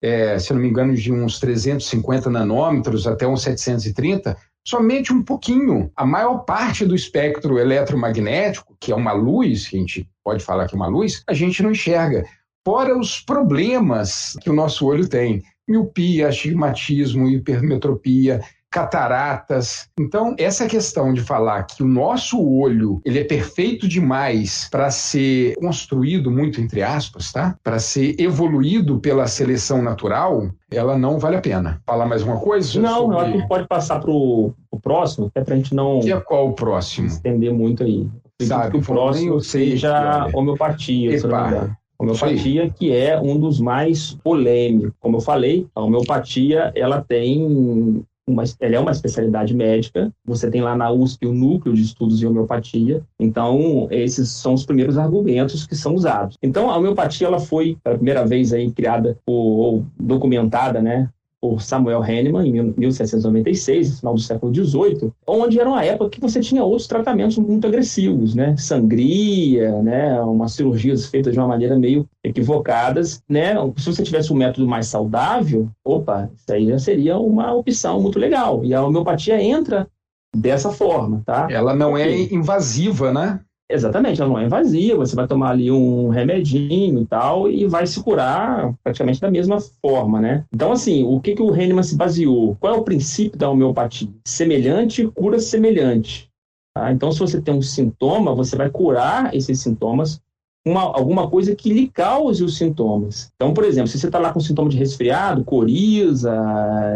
é, 0.04 0.38
se 0.38 0.52
não 0.52 0.60
me 0.60 0.68
engano, 0.68 0.94
de 0.94 1.10
uns 1.10 1.40
350 1.40 2.28
nanômetros 2.28 3.06
até 3.06 3.26
uns 3.26 3.40
730, 3.40 4.36
somente 4.62 5.14
um 5.14 5.22
pouquinho. 5.22 5.90
A 5.96 6.04
maior 6.04 6.40
parte 6.40 6.84
do 6.84 6.94
espectro 6.94 7.58
eletromagnético, 7.58 8.76
que 8.78 8.92
é 8.92 8.94
uma 8.94 9.12
luz, 9.12 9.66
que 9.66 9.76
a 9.76 9.80
gente 9.80 10.06
pode 10.22 10.44
falar 10.44 10.68
que 10.68 10.74
é 10.74 10.76
uma 10.76 10.88
luz, 10.88 11.22
a 11.26 11.32
gente 11.32 11.62
não 11.62 11.70
enxerga. 11.70 12.22
Fora 12.66 12.98
os 12.98 13.18
problemas 13.18 14.36
que 14.42 14.50
o 14.50 14.54
nosso 14.54 14.84
olho 14.86 15.08
tem. 15.08 15.42
Miopia, 15.66 16.28
astigmatismo, 16.28 17.26
hipermetropia, 17.26 18.42
cataratas. 18.74 19.88
Então, 19.96 20.34
essa 20.36 20.66
questão 20.66 21.14
de 21.14 21.20
falar 21.20 21.62
que 21.62 21.80
o 21.80 21.86
nosso 21.86 22.44
olho, 22.44 23.00
ele 23.04 23.20
é 23.20 23.24
perfeito 23.24 23.86
demais 23.86 24.68
para 24.68 24.90
ser 24.90 25.54
construído 25.54 26.28
muito 26.28 26.60
entre 26.60 26.82
aspas, 26.82 27.30
tá? 27.30 27.56
Para 27.62 27.78
ser 27.78 28.20
evoluído 28.20 28.98
pela 28.98 29.28
seleção 29.28 29.80
natural, 29.80 30.50
ela 30.72 30.98
não 30.98 31.20
vale 31.20 31.36
a 31.36 31.40
pena. 31.40 31.80
Falar 31.86 32.06
mais 32.06 32.24
uma 32.24 32.40
coisa? 32.40 32.80
Não, 32.80 33.02
sobre... 33.02 33.14
eu 33.14 33.20
acho 33.20 33.32
que 33.32 33.48
pode 33.48 33.68
passar 33.68 34.00
para 34.00 34.10
o 34.10 34.52
próximo, 34.82 35.26
até 35.26 35.44
para 35.44 35.54
a 35.54 35.56
gente 35.56 35.72
não. 35.72 36.00
Que 36.00 36.10
é 36.10 36.20
qual 36.20 36.48
o 36.48 36.52
próximo? 36.52 37.06
Estender 37.06 37.52
muito 37.52 37.84
aí. 37.84 38.08
Sabe, 38.42 38.72
que 38.72 38.78
o 38.78 38.82
próximo 38.82 39.40
seja 39.40 40.28
homeopatia, 40.34 41.16
se 41.16 41.24
não 41.28 41.42
me 41.42 41.48
engano. 41.48 41.76
Homeopatia, 41.96 42.68
que 42.68 42.92
é 42.92 43.20
um 43.20 43.38
dos 43.38 43.60
mais 43.60 44.14
polêmicos. 44.14 44.92
Como 44.98 45.18
eu 45.18 45.20
falei, 45.20 45.68
a 45.76 45.80
homeopatia 45.80 46.72
ela 46.74 47.00
tem 47.00 48.04
uma, 48.26 48.44
ela 48.60 48.76
é 48.76 48.80
uma 48.80 48.90
especialidade 48.90 49.54
médica. 49.54 50.12
Você 50.24 50.50
tem 50.50 50.62
lá 50.62 50.76
na 50.76 50.90
USP 50.90 51.26
o 51.26 51.34
núcleo 51.34 51.74
de 51.74 51.82
estudos 51.82 52.22
em 52.22 52.26
homeopatia. 52.26 53.02
Então, 53.18 53.86
esses 53.90 54.30
são 54.30 54.54
os 54.54 54.64
primeiros 54.64 54.96
argumentos 54.96 55.66
que 55.66 55.76
são 55.76 55.94
usados. 55.94 56.36
Então, 56.42 56.70
a 56.70 56.76
homeopatia 56.76 57.26
ela 57.26 57.40
foi 57.40 57.76
pela 57.82 57.96
primeira 57.96 58.26
vez 58.26 58.52
aí 58.52 58.70
criada 58.70 59.18
ou 59.26 59.84
documentada, 59.98 60.80
né, 60.80 61.08
por 61.44 61.60
Samuel 61.60 62.02
Hahnemann, 62.02 62.48
em 62.48 62.74
1796, 62.74 63.90
no 63.90 63.96
final 63.98 64.14
do 64.14 64.20
século 64.20 64.54
XVIII, 64.54 65.12
onde 65.26 65.60
era 65.60 65.68
uma 65.68 65.84
época 65.84 66.08
que 66.08 66.18
você 66.18 66.40
tinha 66.40 66.64
outros 66.64 66.86
tratamentos 66.86 67.36
muito 67.36 67.66
agressivos, 67.66 68.34
né? 68.34 68.56
Sangria, 68.56 69.82
né? 69.82 70.18
Umas 70.22 70.52
cirurgias 70.52 71.04
feitas 71.04 71.34
de 71.34 71.38
uma 71.38 71.48
maneira 71.48 71.78
meio 71.78 72.08
equivocadas, 72.24 73.22
né? 73.28 73.56
Se 73.76 73.92
você 73.92 74.02
tivesse 74.02 74.32
um 74.32 74.36
método 74.36 74.66
mais 74.66 74.86
saudável, 74.86 75.68
opa, 75.84 76.30
isso 76.34 76.50
aí 76.50 76.66
já 76.66 76.78
seria 76.78 77.18
uma 77.18 77.52
opção 77.52 78.00
muito 78.00 78.18
legal. 78.18 78.64
E 78.64 78.72
a 78.72 78.82
homeopatia 78.82 79.38
entra 79.38 79.86
dessa 80.34 80.70
forma, 80.70 81.22
tá? 81.26 81.46
Ela 81.50 81.74
não 81.76 81.94
é 81.94 82.22
invasiva, 82.32 83.12
né? 83.12 83.40
Exatamente, 83.70 84.20
ela 84.20 84.28
não 84.28 84.38
é 84.38 84.44
invasiva, 84.44 84.98
você 85.06 85.16
vai 85.16 85.26
tomar 85.26 85.50
ali 85.50 85.70
um 85.70 86.08
remedinho 86.08 87.00
e 87.00 87.06
tal, 87.06 87.50
e 87.50 87.66
vai 87.66 87.86
se 87.86 88.02
curar 88.02 88.74
praticamente 88.82 89.20
da 89.20 89.30
mesma 89.30 89.58
forma, 89.60 90.20
né? 90.20 90.44
Então, 90.52 90.70
assim, 90.70 91.02
o 91.02 91.18
que, 91.18 91.34
que 91.34 91.42
o 91.42 91.50
Hahnemann 91.50 91.82
se 91.82 91.96
baseou? 91.96 92.56
Qual 92.60 92.74
é 92.74 92.76
o 92.76 92.84
princípio 92.84 93.38
da 93.38 93.48
homeopatia? 93.48 94.08
Semelhante 94.26 95.06
cura 95.08 95.38
semelhante. 95.38 96.28
Tá? 96.76 96.92
Então, 96.92 97.10
se 97.10 97.18
você 97.18 97.40
tem 97.40 97.54
um 97.54 97.62
sintoma, 97.62 98.34
você 98.34 98.54
vai 98.54 98.68
curar 98.68 99.34
esses 99.34 99.60
sintomas 99.60 100.20
uma, 100.66 100.82
alguma 100.82 101.28
coisa 101.28 101.54
que 101.54 101.72
lhe 101.72 101.88
cause 101.88 102.42
os 102.42 102.56
sintomas. 102.56 103.30
Então, 103.36 103.52
por 103.52 103.64
exemplo, 103.64 103.88
se 103.88 103.98
você 103.98 104.06
está 104.06 104.18
lá 104.18 104.32
com 104.32 104.40
sintoma 104.40 104.70
de 104.70 104.78
resfriado, 104.78 105.44
coriza, 105.44 106.34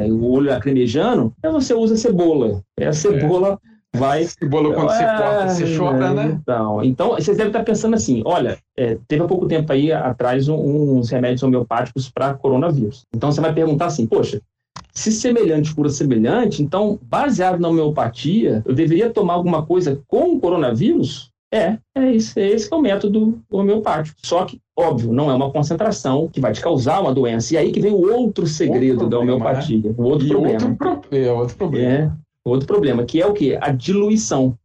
o 0.09 0.33
olho 0.33 0.51
lacrimejando, 0.51 1.33
você 1.43 1.75
usa 1.75 1.97
cebola. 1.97 2.63
É 2.79 2.87
a 2.87 2.93
cebola... 2.93 3.59
É 3.65 3.78
vai. 3.95 4.25
Cebola, 4.25 4.75
quando 4.75 4.91
você 4.91 5.05
corta, 5.05 5.49
você 5.49 5.77
chora, 5.77 6.13
né? 6.13 6.39
Então, 6.41 6.85
então, 6.85 7.09
vocês 7.11 7.37
devem 7.37 7.49
estar 7.49 7.65
pensando 7.65 7.95
assim: 7.95 8.23
olha, 8.25 8.59
é, 8.77 8.99
teve 9.07 9.23
há 9.23 9.27
pouco 9.27 9.47
tempo 9.47 9.73
aí 9.73 9.93
atrás 9.93 10.49
um, 10.49 10.99
uns 10.99 11.11
remédios 11.11 11.43
homeopáticos 11.43 12.11
para 12.11 12.35
coronavírus. 12.35 13.05
Então 13.15 13.31
você 13.31 13.41
vai 13.41 13.53
perguntar 13.53 13.87
assim: 13.87 14.07
poxa, 14.07 14.41
se 14.93 15.13
semelhante 15.13 15.75
cura 15.75 15.89
semelhante, 15.89 16.63
então, 16.63 16.99
baseado 17.03 17.61
na 17.61 17.69
homeopatia, 17.69 18.63
eu 18.65 18.75
deveria 18.75 19.11
tomar 19.11 19.35
alguma 19.35 19.65
coisa 19.65 20.01
com 20.07 20.35
o 20.35 20.41
coronavírus? 20.41 21.31
É, 21.53 21.79
é 21.97 22.15
esse, 22.15 22.39
é 22.39 22.49
esse 22.51 22.69
que 22.69 22.75
é 22.75 22.77
o 22.77 22.81
método 22.81 23.41
homeopático. 23.51 24.19
Só 24.23 24.45
que, 24.45 24.61
óbvio, 24.77 25.13
não 25.13 25.31
é 25.31 25.35
uma 25.35 25.51
concentração 25.51 26.29
que 26.29 26.41
vai 26.41 26.53
te 26.53 26.61
causar 26.61 27.01
uma 27.01 27.15
doença. 27.15 27.55
E 27.55 27.57
aí 27.57 27.73
que 27.73 27.81
vem 27.81 27.93
o 27.93 28.13
outro 28.13 28.47
segredo 28.47 29.03
outro 29.05 29.09
problema, 29.09 29.39
da 29.39 29.47
homeopatia. 29.47 29.89
Né? 29.89 29.95
O 29.97 30.03
outro 30.03 30.27
e 30.27 30.29
problema. 30.29 30.53
Outro, 30.53 30.77
pro... 30.77 31.17
é, 31.17 31.33
outro 31.33 31.57
problema. 31.57 31.91
É, 31.91 32.11
outro 32.45 32.67
problema, 32.67 33.05
que 33.05 33.21
é 33.21 33.27
o 33.27 33.35
quê? 33.35 33.59
A 33.61 33.71
diluição. 33.71 34.59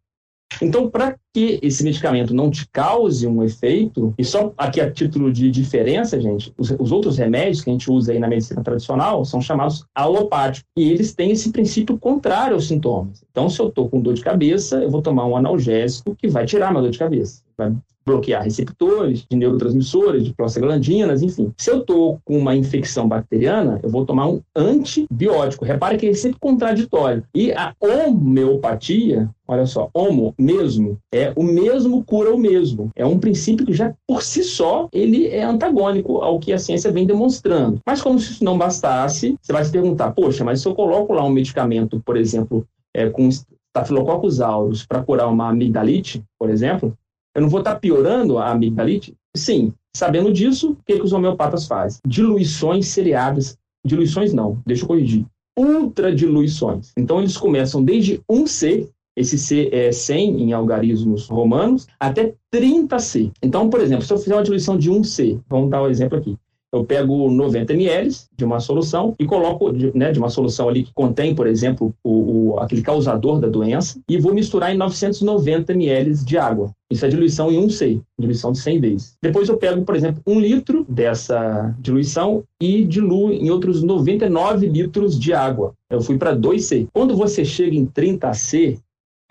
Então, 0.62 0.90
para 0.90 1.18
que 1.34 1.60
esse 1.64 1.84
medicamento 1.84 2.34
não 2.34 2.52
te 2.52 2.68
cause 2.72 3.26
um 3.26 3.44
efeito, 3.44 4.14
e 4.18 4.24
só 4.24 4.54
aqui 4.56 4.80
a 4.80 4.92
título 4.92 5.34
de 5.34 5.50
diferença, 5.50 6.22
gente, 6.22 6.54
os, 6.58 6.72
os, 6.80 6.92
outros 6.92 7.18
remédios 7.18 7.62
que 7.62 7.70
a 7.70 7.74
gente 7.74 7.90
usa 7.90 8.12
aí 8.12 8.20
na 8.20 8.28
medicina 8.28 8.64
tradicional 8.64 9.26
são 9.26 9.42
chamados 9.42 9.84
alopáticos, 9.96 10.70
e 10.78 10.92
eles 10.92 11.14
têm 11.14 11.32
esse 11.32 11.52
princípio 11.52 11.98
contrário 11.98 12.54
aos 12.54 12.68
sintomas. 12.68 13.24
Então, 13.32 13.50
se 13.50 13.60
eu 13.60 13.70
estou 13.70 13.90
com 13.90 14.00
dor 14.00 14.14
de 14.14 14.22
cabeça, 14.22 14.78
eu 14.78 14.92
vou 14.92 15.02
tomar 15.02 15.26
um 15.26 15.36
analgésico 15.36 16.16
que 16.16 16.28
vai 16.28 16.46
tirar 16.46 16.70
minha 16.70 16.84
dor 16.84 16.92
de 16.92 17.00
cabeça, 17.00 17.42
vai 17.58 17.74
bloquear 18.06 18.44
receptores 18.44 19.26
de 19.30 19.38
neurotransmissores, 19.38 20.24
de 20.24 20.34
prostaglandinas, 20.34 21.22
enfim. 21.22 21.54
Se 21.58 21.72
eu 21.72 21.80
estou 21.80 22.20
com 22.24 22.38
uma 22.38 22.56
infecção 22.56 23.08
bacteriana, 23.08 23.80
eu 23.82 23.90
vou 23.90 24.06
tomar 24.06 24.28
um 24.28 24.42
antibiótico. 24.56 25.66
Repare 25.66 25.98
que 25.98 26.08
é 26.08 26.14
sempre 26.14 26.40
contraditório. 26.40 27.24
E 27.34 27.52
a 27.54 27.74
homeopatia, 27.80 29.30
olha 29.48 29.66
só, 29.66 29.90
homo, 29.94 30.34
mesmo, 30.38 31.00
é 31.12 31.23
o 31.36 31.44
mesmo 31.44 32.04
cura 32.04 32.34
o 32.34 32.38
mesmo. 32.38 32.90
É 32.96 33.06
um 33.06 33.20
princípio 33.20 33.66
que 33.66 33.74
já 33.74 33.94
por 34.08 34.24
si 34.24 34.44
só 34.44 34.90
ele 34.92 35.28
é 35.28 35.44
antagônico 35.44 36.18
ao 36.18 36.40
que 36.40 36.52
a 36.52 36.58
ciência 36.58 36.92
vem 36.92 37.06
demonstrando. 37.06 37.80
Mas 37.86 38.02
como 38.02 38.20
se 38.20 38.34
isso 38.34 38.44
não 38.44 38.58
bastasse, 38.58 39.38
você 39.42 39.54
vai 39.54 39.64
se 39.64 39.72
perguntar, 39.72 40.12
poxa, 40.12 40.44
mas 40.44 40.62
se 40.62 40.68
eu 40.68 40.76
coloco 40.76 41.14
lá 41.14 41.24
um 41.24 41.30
medicamento, 41.30 42.02
por 42.06 42.18
exemplo, 42.18 42.66
é, 42.94 43.10
com 43.10 43.30
Staphylococcus 43.30 44.42
aureus 44.42 44.86
para 44.86 45.04
curar 45.04 45.28
uma 45.28 45.50
amigdalite, 45.50 46.24
por 46.40 46.50
exemplo, 46.50 46.98
eu 47.36 47.42
não 47.42 47.50
vou 47.50 47.60
estar 47.60 47.76
piorando 47.76 48.38
a 48.38 48.52
amigdalite? 48.52 49.16
Sim. 49.36 49.74
Sabendo 49.96 50.32
disso, 50.32 50.72
o 50.72 50.78
que, 50.86 50.98
que 50.98 51.04
os 51.04 51.14
homeopatas 51.14 51.68
fazem? 51.68 52.00
Diluições 52.06 52.88
seriadas. 52.88 53.58
Diluições 53.86 54.34
não, 54.34 54.62
deixa 54.66 54.84
eu 54.84 54.88
corrigir. 54.88 55.26
Ultradiluições. 55.58 56.92
Então, 56.98 57.20
eles 57.20 57.38
começam 57.38 57.84
desde 57.84 58.22
1C, 58.30 58.90
esse 59.16 59.38
C 59.38 59.70
é 59.72 59.92
100 59.92 60.42
em 60.42 60.54
algarismos 60.54 61.28
romanos, 61.28 61.88
até 62.00 62.34
30C. 62.54 63.32
Então, 63.42 63.70
por 63.70 63.82
exemplo, 63.82 64.06
se 64.06 64.14
eu 64.14 64.18
fizer 64.18 64.36
uma 64.36 64.44
diluição 64.44 64.78
de 64.78 64.92
1C, 64.92 65.40
vamos 65.50 65.70
dar 65.70 65.84
um 65.84 65.90
exemplo 65.90 66.18
aqui 66.18 66.38
eu 66.74 66.84
pego 66.84 67.30
90 67.30 67.72
ml 67.74 68.10
de 68.36 68.44
uma 68.44 68.60
solução 68.60 69.14
e 69.20 69.26
coloco 69.26 69.72
né, 69.72 70.12
de 70.12 70.18
uma 70.18 70.30
solução 70.30 70.68
ali 70.68 70.84
que 70.84 70.92
contém, 70.94 71.36
por 71.36 71.46
exemplo, 71.46 71.94
o, 72.04 72.54
o, 72.54 72.60
aquele 72.60 72.82
causador 72.82 73.40
da 73.40 73.48
doença 73.48 74.02
e 74.10 74.18
vou 74.18 74.34
misturar 74.34 74.74
em 74.74 74.78
990 74.78 75.72
ml 75.72 76.16
de 76.26 76.36
água. 76.36 76.72
Isso 76.90 77.06
é 77.06 77.10
diluição 77.10 77.52
em 77.52 77.64
1C, 77.64 78.02
diluição 78.20 78.52
de 78.52 78.60
100 78.60 78.80
vezes. 78.80 79.14
Depois 79.22 79.48
eu 79.50 79.58
pego, 79.58 79.84
por 79.84 79.96
exemplo, 79.96 80.22
um 80.26 80.40
litro 80.40 80.84
dessa 80.90 81.76
diluição 81.80 82.44
e 82.60 82.84
diluo 82.84 83.32
em 83.32 83.52
outros 83.52 83.84
99 83.84 84.68
litros 84.68 85.20
de 85.20 85.32
água. 85.32 85.74
Eu 85.92 86.02
fui 86.02 86.18
para 86.18 86.36
2C. 86.36 86.88
Quando 86.92 87.16
você 87.16 87.46
chega 87.46 87.76
em 87.76 87.86
30C, 87.86 88.80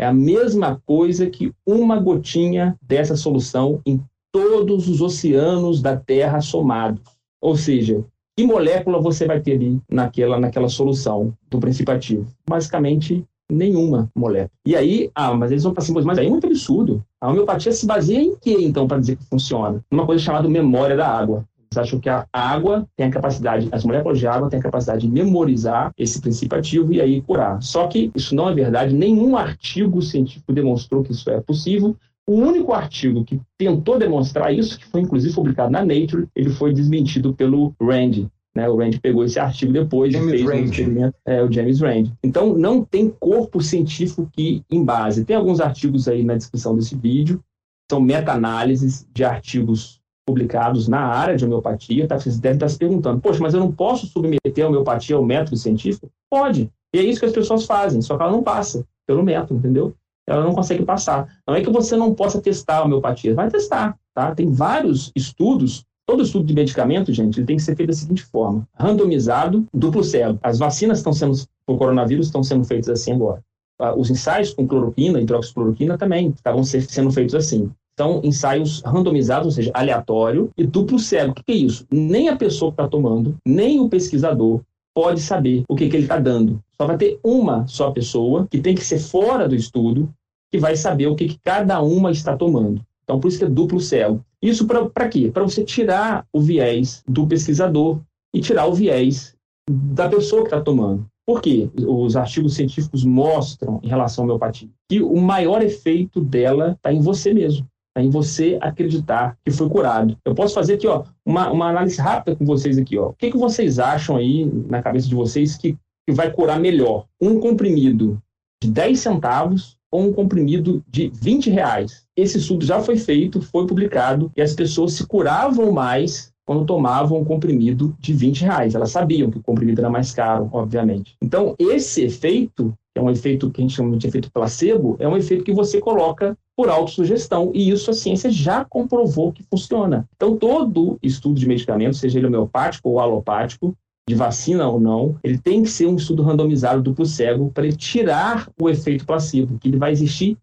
é 0.03 0.05
a 0.05 0.13
mesma 0.13 0.83
coisa 0.85 1.31
que 1.31 1.53
uma 1.65 1.97
gotinha 1.97 2.77
dessa 2.83 3.15
solução 3.15 3.81
em 3.87 4.03
todos 4.33 4.89
os 4.89 5.01
oceanos 5.01 5.81
da 5.81 5.97
Terra 5.97 6.41
somados. 6.41 7.01
Ou 7.41 7.57
seja, 7.57 8.05
que 8.37 8.45
molécula 8.45 9.01
você 9.01 9.27
vai 9.27 9.41
ter 9.41 9.53
ali 9.53 9.81
naquela, 9.89 10.41
naquela 10.41 10.69
solução 10.69 11.33
do 11.49 11.61
princípio 11.61 11.95
ativo? 11.95 12.27
Basicamente, 12.49 13.25
nenhuma 13.49 14.11
molécula. 14.13 14.51
E 14.67 14.75
aí, 14.75 15.09
ah, 15.15 15.35
mas 15.35 15.53
eles 15.53 15.63
vão 15.63 15.73
para 15.73 15.85
assim, 15.85 15.93
mas 15.93 16.19
aí 16.19 16.27
é 16.27 16.31
muito 16.31 16.47
absurdo. 16.47 17.05
A 17.21 17.31
homeopatia 17.31 17.71
se 17.71 17.87
baseia 17.87 18.23
em 18.23 18.35
quê, 18.35 18.57
então, 18.59 18.89
para 18.89 18.99
dizer 18.99 19.17
que 19.17 19.25
funciona? 19.25 19.85
Uma 19.89 20.05
coisa 20.05 20.23
chamada 20.23 20.49
memória 20.49 20.97
da 20.97 21.07
água. 21.07 21.45
Acham 21.77 21.99
que 21.99 22.09
a 22.09 22.27
água 22.33 22.87
tem 22.97 23.07
a 23.07 23.11
capacidade, 23.11 23.69
as 23.73 23.85
moléculas 23.85 24.19
de 24.19 24.27
água 24.27 24.49
têm 24.49 24.59
a 24.59 24.63
capacidade 24.63 25.07
de 25.07 25.13
memorizar 25.13 25.93
esse 25.97 26.21
princípio 26.21 26.59
ativo 26.59 26.93
e 26.93 27.01
aí 27.01 27.21
curar. 27.23 27.63
Só 27.63 27.87
que 27.87 28.11
isso 28.15 28.35
não 28.35 28.49
é 28.49 28.55
verdade, 28.55 28.95
nenhum 28.95 29.37
artigo 29.37 30.01
científico 30.03 30.53
demonstrou 30.53 31.03
que 31.03 31.13
isso 31.13 31.29
é 31.31 31.41
possível, 31.41 31.97
o 32.27 32.35
único 32.35 32.73
artigo 32.73 33.25
que 33.25 33.41
tentou 33.59 33.99
demonstrar 33.99 34.55
isso, 34.55 34.79
que 34.79 34.87
foi 34.87 35.01
inclusive 35.01 35.35
publicado 35.35 35.73
na 35.73 35.85
Nature, 35.85 36.29
ele 36.37 36.51
foi 36.51 36.73
desmentido 36.73 37.35
pelo 37.35 37.75
Rand. 37.81 38.29
Né? 38.55 38.69
O 38.69 38.77
Rand 38.77 38.93
pegou 39.03 39.25
esse 39.25 39.41
artigo 39.41 39.73
depois 39.73 40.13
James 40.13 40.29
e 40.29 40.31
fez 40.31 40.43
Rand. 40.45 40.61
um 40.61 40.65
experimento. 40.65 41.15
É, 41.27 41.43
o 41.43 41.51
James 41.51 41.81
Rand. 41.81 42.13
Então, 42.23 42.55
não 42.57 42.85
tem 42.85 43.09
corpo 43.09 43.61
científico 43.61 44.29
que 44.33 44.63
embase. 44.71 45.25
Tem 45.25 45.35
alguns 45.35 45.61
artigos 45.61 46.07
aí 46.07 46.23
na 46.23 46.37
descrição 46.37 46.77
desse 46.77 46.95
vídeo, 46.95 47.43
são 47.91 48.01
meta-análises 48.01 49.07
de 49.13 49.25
artigos 49.25 50.01
publicados 50.27 50.89
na 50.89 51.01
área 51.01 51.37
de 51.37 51.45
homeopatia. 51.45 52.07
Tá? 52.07 52.19
Vocês 52.19 52.39
devem 52.39 52.57
estar 52.57 52.69
se 52.69 52.79
perguntando, 52.79 53.21
poxa, 53.21 53.41
mas 53.41 53.55
eu 53.55 53.61
não 53.61 53.73
posso 53.73 54.07
submeter 54.07 54.65
a 54.65 54.69
homeopatia 54.69 55.17
ao 55.17 55.25
método 55.25 55.57
científico? 55.57 56.11
Pode. 56.31 56.71
E 56.95 56.99
é 56.99 57.03
isso 57.03 57.21
que 57.21 57.27
as 57.27 57.33
pessoas 57.33 57.65
fazem, 57.65 58.03
só 58.03 58.17
que 58.17 58.23
ela 58.23 58.33
não 58.33 58.43
passa 58.43 58.85
pelo 59.07 59.23
método, 59.23 59.59
entendeu? 59.59 59.95
ela 60.27 60.45
não 60.45 60.55
consegue 60.55 60.85
passar. 60.85 61.29
Não 61.47 61.55
é 61.55 61.63
que 61.63 61.71
você 61.71 61.97
não 61.97 62.15
possa 62.15 62.41
testar 62.41 62.79
a 62.79 62.85
homeopatia, 62.85 63.35
vai 63.35 63.51
testar, 63.51 63.97
tá? 64.15 64.35
Tem 64.35 64.51
vários 64.51 65.11
estudos, 65.17 65.85
todo 66.07 66.23
estudo 66.23 66.45
de 66.45 66.55
medicamento, 66.55 67.13
gente, 67.13 67.39
ele 67.39 67.47
tem 67.47 67.57
que 67.57 67.63
ser 67.63 67.77
feito 67.77 67.91
da 67.91 67.95
seguinte 67.95 68.23
forma, 68.25 68.67
randomizado, 68.75 69.67
duplo 69.73 70.05
cego. 70.05 70.39
As 70.43 70.59
vacinas 70.59 70.99
estão 70.99 71.13
sendo, 71.13 71.37
por 71.67 71.79
coronavírus, 71.79 72.27
estão 72.27 72.43
sendo 72.43 72.65
feitas 72.65 72.89
assim 72.89 73.13
agora. 73.13 73.43
Ah, 73.79 73.95
os 73.95 74.11
ensaios 74.11 74.55
com 74.55 74.67
cloroquina, 74.67 75.21
hidroxicloroquina 75.21 75.99
também 75.99 76.29
estavam 76.29 76.63
sendo 76.63 77.11
feitos 77.11 77.35
assim. 77.35 77.71
São 77.99 78.21
ensaios 78.25 78.83
randomizados, 78.83 79.47
ou 79.47 79.53
seja, 79.53 79.71
aleatório 79.75 80.51
e 80.57 80.65
duplo 80.65 80.99
cego. 80.99 81.33
O 81.33 81.35
que 81.35 81.53
é 81.53 81.55
isso? 81.55 81.87
Nem 81.91 82.29
a 82.29 82.37
pessoa 82.37 82.71
que 82.71 82.75
está 82.75 82.89
tomando, 82.89 83.37
nem 83.47 83.81
o 83.81 83.89
pesquisador 83.89 84.61
pode 84.95 85.21
saber 85.21 85.65
o 85.69 85.75
que, 85.75 85.89
que 85.89 85.97
ele 85.97 86.05
está 86.05 86.19
dando. 86.19 86.63
Só 86.81 86.87
vai 86.87 86.97
ter 86.97 87.19
uma 87.23 87.67
só 87.67 87.91
pessoa, 87.91 88.47
que 88.51 88.61
tem 88.61 88.75
que 88.75 88.85
ser 88.85 88.99
fora 88.99 89.49
do 89.49 89.55
estudo, 89.55 90.13
que 90.51 90.59
vai 90.59 90.77
saber 90.77 91.07
o 91.07 91.17
que, 91.17 91.29
que 91.29 91.39
cada 91.43 91.81
uma 91.81 92.11
está 92.11 92.37
tomando. 92.37 92.81
Então, 93.05 93.19
por 93.19 93.29
isso 93.29 93.39
que 93.39 93.45
é 93.45 93.49
duplo 93.49 93.81
cego. 93.81 94.25
Isso 94.41 94.67
para 94.67 95.09
quê? 95.09 95.31
Para 95.33 95.43
você 95.43 95.65
tirar 95.65 96.27
o 96.33 96.41
viés 96.41 97.03
do 97.07 97.27
pesquisador 97.27 98.01
e 98.35 98.41
tirar 98.41 98.67
o 98.67 98.75
viés 98.75 99.35
da 99.71 100.09
pessoa 100.09 100.43
que 100.43 100.49
está 100.49 100.61
tomando. 100.61 101.07
Por 101.25 101.41
quê? 101.41 101.71
Os 101.87 102.17
artigos 102.17 102.55
científicos 102.55 103.05
mostram, 103.05 103.81
em 103.83 103.89
relação 103.89 104.25
à 104.25 104.27
homeopatia, 104.27 104.69
que 104.89 105.01
o 105.01 105.21
maior 105.21 105.63
efeito 105.63 106.21
dela 106.21 106.73
está 106.73 106.93
em 106.93 107.01
você 107.01 107.33
mesmo. 107.33 107.67
Está 107.93 108.03
em 108.03 108.09
você 108.09 108.59
acreditar 108.63 109.37
que 109.45 109.51
foi 109.51 109.69
curado. 109.69 110.17
Eu 110.25 110.35
posso 110.35 110.55
fazer 110.55 110.75
aqui 110.75 110.87
ó, 110.87 111.05
uma, 111.27 111.51
uma 111.51 111.69
análise 111.69 112.01
rápida 112.01 112.35
com 112.35 112.45
vocês 112.47 112.79
aqui. 112.79 112.97
Ó. 112.97 113.11
O 113.11 113.13
que, 113.13 113.31
que 113.31 113.37
vocês 113.37 113.79
acham 113.79 114.17
aí, 114.17 114.47
na 114.67 114.83
cabeça 114.83 115.07
de 115.07 115.15
vocês, 115.15 115.59
que, 115.59 115.77
que 116.07 116.15
vai 116.15 116.31
curar 116.31 116.59
melhor? 116.59 117.05
Um 117.21 117.39
comprimido 117.39 118.19
de 118.63 118.71
10 118.71 118.99
centavos 118.99 119.77
ou 119.91 120.09
um 120.09 120.13
comprimido 120.13 120.83
de 120.89 121.13
20 121.15 121.51
reais? 121.51 122.07
Esse 122.17 122.39
estudo 122.39 122.65
já 122.65 122.81
foi 122.81 122.97
feito, 122.97 123.43
foi 123.43 123.67
publicado, 123.67 124.33
e 124.35 124.41
as 124.41 124.55
pessoas 124.55 124.95
se 124.95 125.07
curavam 125.07 125.71
mais 125.71 126.33
quando 126.47 126.65
tomavam 126.65 127.21
um 127.21 127.25
comprimido 127.25 127.95
de 128.01 128.15
20 128.15 128.41
reais. 128.41 128.75
Elas 128.75 128.91
sabiam 128.91 129.31
que 129.31 129.39
o 129.39 129.43
comprimido 129.43 129.81
era 129.81 129.91
mais 129.91 130.13
caro, 130.13 130.49
obviamente. 130.51 131.15
Então, 131.23 131.55
esse 131.59 132.03
efeito, 132.03 132.73
é 132.95 133.01
um 133.01 133.11
efeito 133.11 133.51
que 133.51 133.61
a 133.61 133.63
gente 133.63 133.75
chama 133.75 133.97
de 133.97 134.07
efeito 134.07 134.31
placebo, 134.31 134.97
é 134.99 135.09
um 135.09 135.17
efeito 135.17 135.45
que 135.45 135.53
você 135.53 135.81
coloca 135.81 136.37
por 136.57 136.69
autossugestão, 136.69 137.51
e 137.55 137.71
isso 137.71 137.91
a 137.91 137.95
ciência 137.95 138.31
já 138.31 138.65
comprovou 138.65 139.33
que 139.33 139.43
funciona. 139.43 140.09
Então, 140.15 140.37
todo 140.37 140.99
estudo 141.03 141.39
de 141.39 141.49
medicamento, 141.49 141.97
seja 141.97 142.19
ele 142.19 142.27
homeopático 142.27 142.91
ou 142.91 143.01
alopático, 143.01 143.75
de 144.09 144.15
vacina 144.15 144.69
ou 144.69 144.81
não, 144.81 145.17
ele 145.23 145.39
tem 145.39 145.63
que 145.63 145.71
ser 145.71 145.87
um 145.87 145.97
estudo 145.97 146.23
randomizado 146.23 146.83
duplo 146.83 147.07
cego 147.07 147.51
para 147.51 147.71
tirar 147.73 148.51
o 148.61 148.69
efeito 148.69 149.07
placebo, 149.07 149.59
que 149.59 149.69
ele 149.69 149.79
vai 149.79 149.93
existir 149.93 150.37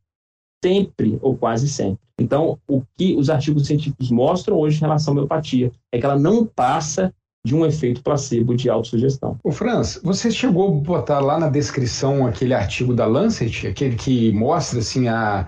sempre 0.63 1.17
ou 1.21 1.35
quase 1.35 1.67
sempre. 1.67 1.99
Então, 2.19 2.57
o 2.67 2.81
que 2.97 3.15
os 3.15 3.29
artigos 3.29 3.67
científicos 3.67 4.11
mostram 4.11 4.57
hoje 4.57 4.77
em 4.77 4.81
relação 4.81 5.13
à 5.13 5.17
homeopatia 5.17 5.71
é 5.91 5.99
que 5.99 6.05
ela 6.05 6.17
não 6.17 6.45
passa 6.45 7.13
de 7.49 7.55
um 7.55 7.65
efeito 7.65 8.03
placebo 8.03 8.55
de 8.55 8.69
autossugestão. 8.69 9.37
O 9.43 9.51
Franz, 9.51 9.99
você 10.03 10.29
chegou 10.29 10.67
a 10.67 10.71
botar 10.71 11.19
lá 11.19 11.39
na 11.39 11.49
descrição 11.49 12.27
aquele 12.27 12.53
artigo 12.53 12.93
da 12.93 13.07
Lancet, 13.07 13.65
aquele 13.65 13.95
que 13.95 14.31
mostra 14.31 14.79
assim 14.79 15.07
a 15.07 15.47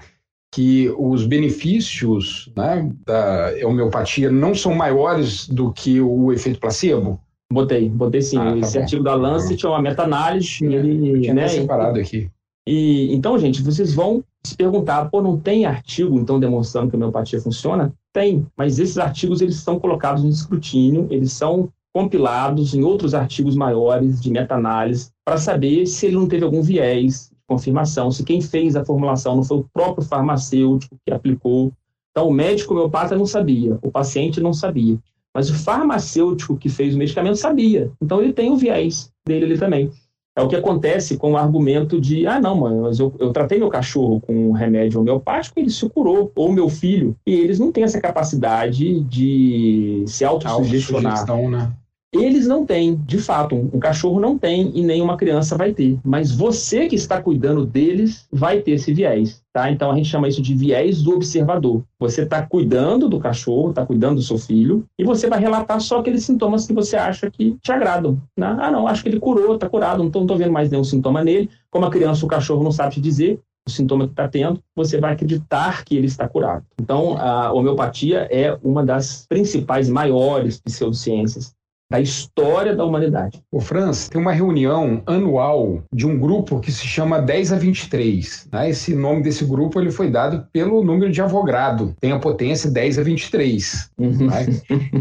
que 0.53 0.93
os 0.97 1.25
benefícios 1.25 2.51
né, 2.57 2.89
da 3.05 3.51
homeopatia 3.63 4.29
não 4.29 4.53
são 4.53 4.73
maiores 4.73 5.47
do 5.47 5.71
que 5.71 6.01
o 6.01 6.33
efeito 6.33 6.59
placebo? 6.59 7.21
Botei, 7.53 7.87
botei 7.87 8.21
sim. 8.21 8.37
Ah, 8.37 8.51
tá 8.51 8.57
Esse 8.57 8.77
bom. 8.77 8.83
artigo 8.83 9.03
da 9.03 9.13
Lancet 9.15 9.65
é 9.65 9.69
uma 9.69 9.81
meta-análise. 9.81 10.65
Ele, 10.65 11.21
Tinha 11.21 11.33
né, 11.33 11.47
separado 11.47 11.99
aqui. 11.99 12.29
E 12.67 13.13
então, 13.13 13.37
gente, 13.37 13.61
vocês 13.61 13.93
vão 13.93 14.23
se 14.43 14.55
perguntar, 14.55 15.05
pô, 15.05 15.21
não 15.21 15.37
tem 15.37 15.65
artigo 15.65 16.19
então 16.19 16.39
demonstrando 16.39 16.89
que 16.89 16.95
a 16.95 16.97
homeopatia 16.97 17.39
funciona? 17.39 17.93
Tem, 18.11 18.45
mas 18.57 18.79
esses 18.79 18.97
artigos 18.97 19.41
eles 19.41 19.55
são 19.57 19.79
colocados 19.79 20.23
no 20.23 20.29
escrutínio, 20.29 21.07
eles 21.09 21.31
são 21.31 21.69
compilados 21.93 22.73
em 22.73 22.83
outros 22.83 23.13
artigos 23.13 23.55
maiores 23.55 24.21
de 24.21 24.31
meta-análise 24.31 25.11
para 25.25 25.37
saber 25.37 25.85
se 25.85 26.05
ele 26.05 26.15
não 26.15 26.27
teve 26.27 26.43
algum 26.43 26.61
viés 26.61 27.29
de 27.29 27.37
confirmação, 27.47 28.11
se 28.11 28.23
quem 28.23 28.41
fez 28.41 28.75
a 28.75 28.85
formulação 28.85 29.35
não 29.35 29.43
foi 29.43 29.57
o 29.57 29.65
próprio 29.73 30.05
farmacêutico 30.05 30.95
que 31.05 31.13
aplicou. 31.13 31.71
Então, 32.11 32.27
o 32.27 32.33
médico 32.33 32.73
homeopata 32.73 33.15
não 33.15 33.25
sabia, 33.25 33.77
o 33.81 33.91
paciente 33.91 34.41
não 34.41 34.53
sabia, 34.53 34.97
mas 35.33 35.49
o 35.49 35.53
farmacêutico 35.53 36.57
que 36.57 36.69
fez 36.69 36.95
o 36.95 36.97
medicamento 36.97 37.37
sabia. 37.37 37.91
Então, 38.01 38.21
ele 38.21 38.33
tem 38.33 38.51
o 38.51 38.57
viés 38.57 39.11
dele 39.25 39.45
ali 39.45 39.57
também. 39.57 39.91
É 40.33 40.41
o 40.41 40.47
que 40.47 40.55
acontece 40.55 41.17
com 41.17 41.33
o 41.33 41.37
argumento 41.37 41.99
de, 41.99 42.25
ah, 42.25 42.39
não, 42.39 42.55
mano, 42.55 42.83
mas 42.83 42.99
eu, 42.99 43.13
eu 43.19 43.33
tratei 43.33 43.59
meu 43.59 43.67
cachorro 43.67 44.21
com 44.21 44.33
um 44.33 44.53
remédio 44.53 45.01
homeopático 45.01 45.59
e 45.59 45.63
ele 45.63 45.69
se 45.69 45.87
curou, 45.89 46.31
ou 46.33 46.51
meu 46.53 46.69
filho, 46.69 47.17
e 47.27 47.33
eles 47.33 47.59
não 47.59 47.69
têm 47.69 47.83
essa 47.83 47.99
capacidade 47.99 49.01
de 49.01 50.05
se 50.07 50.23
autossugestionar. 50.23 51.29
Auto 51.29 51.49
né? 51.49 51.73
Eles 52.13 52.45
não 52.45 52.65
têm, 52.65 52.95
de 53.05 53.17
fato, 53.19 53.55
um, 53.55 53.79
cachorro 53.79 54.19
não 54.19 54.37
tem 54.37 54.69
e 54.75 54.83
nenhuma 54.83 55.15
criança 55.15 55.57
vai 55.57 55.71
ter. 55.71 55.97
Mas 56.03 56.29
você 56.29 56.87
que 56.87 56.95
está 56.95 57.21
cuidando 57.21 57.65
deles 57.65 58.27
vai 58.29 58.59
ter 58.59 58.71
esse 58.71 58.93
viés, 58.93 59.41
tá? 59.53 59.71
Então 59.71 59.89
a 59.89 59.95
gente 59.95 60.09
chama 60.09 60.27
isso 60.27 60.41
de 60.41 60.53
viés 60.53 61.01
do 61.01 61.15
observador. 61.15 61.83
Você 61.97 62.23
está 62.23 62.45
cuidando 62.45 63.07
do 63.07 63.17
cachorro, 63.17 63.69
está 63.69 63.85
cuidando 63.85 64.15
do 64.15 64.21
seu 64.21 64.37
filho 64.37 64.85
e 64.99 65.05
você 65.05 65.29
vai 65.29 65.39
relatar 65.39 65.79
só 65.79 65.99
aqueles 65.99 66.25
sintomas 66.25 66.67
que 66.67 66.73
você 66.73 66.97
acha 66.97 67.31
que 67.31 67.55
te 67.61 67.71
agradam. 67.71 68.21
Né? 68.37 68.57
Ah, 68.59 68.69
não, 68.69 68.87
acho 68.87 69.03
que 69.03 69.07
ele 69.07 69.19
curou, 69.19 69.55
está 69.55 69.69
curado, 69.69 69.99
não 69.99 70.07
estou 70.07 70.37
vendo 70.37 70.51
mais 70.51 70.69
nenhum 70.69 70.83
sintoma 70.83 71.23
nele. 71.23 71.49
Como 71.69 71.85
a 71.85 71.89
criança, 71.89 72.25
o 72.25 72.29
cachorro 72.29 72.61
não 72.61 72.73
sabe 72.73 72.95
te 72.95 72.99
dizer, 72.99 73.39
o 73.65 73.71
sintoma 73.71 74.05
que 74.05 74.11
está 74.11 74.27
tendo, 74.27 74.59
você 74.75 74.99
vai 74.99 75.13
acreditar 75.13 75.85
que 75.85 75.95
ele 75.95 76.07
está 76.07 76.27
curado. 76.27 76.65
Então, 76.81 77.17
a 77.17 77.53
homeopatia 77.53 78.27
é 78.29 78.57
uma 78.61 78.83
das 78.83 79.25
principais, 79.29 79.87
maiores 79.87 80.59
pseudociências 80.59 81.55
da 81.91 81.99
história 81.99 82.73
da 82.73 82.85
humanidade. 82.85 83.43
O 83.51 83.59
Franz, 83.59 84.07
tem 84.07 84.19
uma 84.19 84.31
reunião 84.31 85.03
anual 85.05 85.83
de 85.93 86.07
um 86.07 86.17
grupo 86.17 86.61
que 86.61 86.71
se 86.71 86.87
chama 86.87 87.19
10 87.19 87.51
a 87.51 87.57
23. 87.57 88.47
Né? 88.49 88.69
Esse 88.69 88.95
nome 88.95 89.21
desse 89.21 89.43
grupo 89.43 89.77
ele 89.77 89.91
foi 89.91 90.09
dado 90.09 90.47
pelo 90.53 90.85
número 90.85 91.11
de 91.11 91.21
Avogadro, 91.21 91.93
tem 91.99 92.13
a 92.13 92.19
potência 92.19 92.71
10 92.71 92.99
a 92.99 93.03
23. 93.03 93.91
Uhum. 93.97 94.27
Né? 94.27 94.45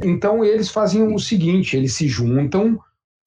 Então 0.03 0.45
eles 0.45 0.68
fazem 0.70 1.14
o 1.14 1.18
seguinte, 1.18 1.76
eles 1.76 1.95
se 1.95 2.09
juntam 2.09 2.78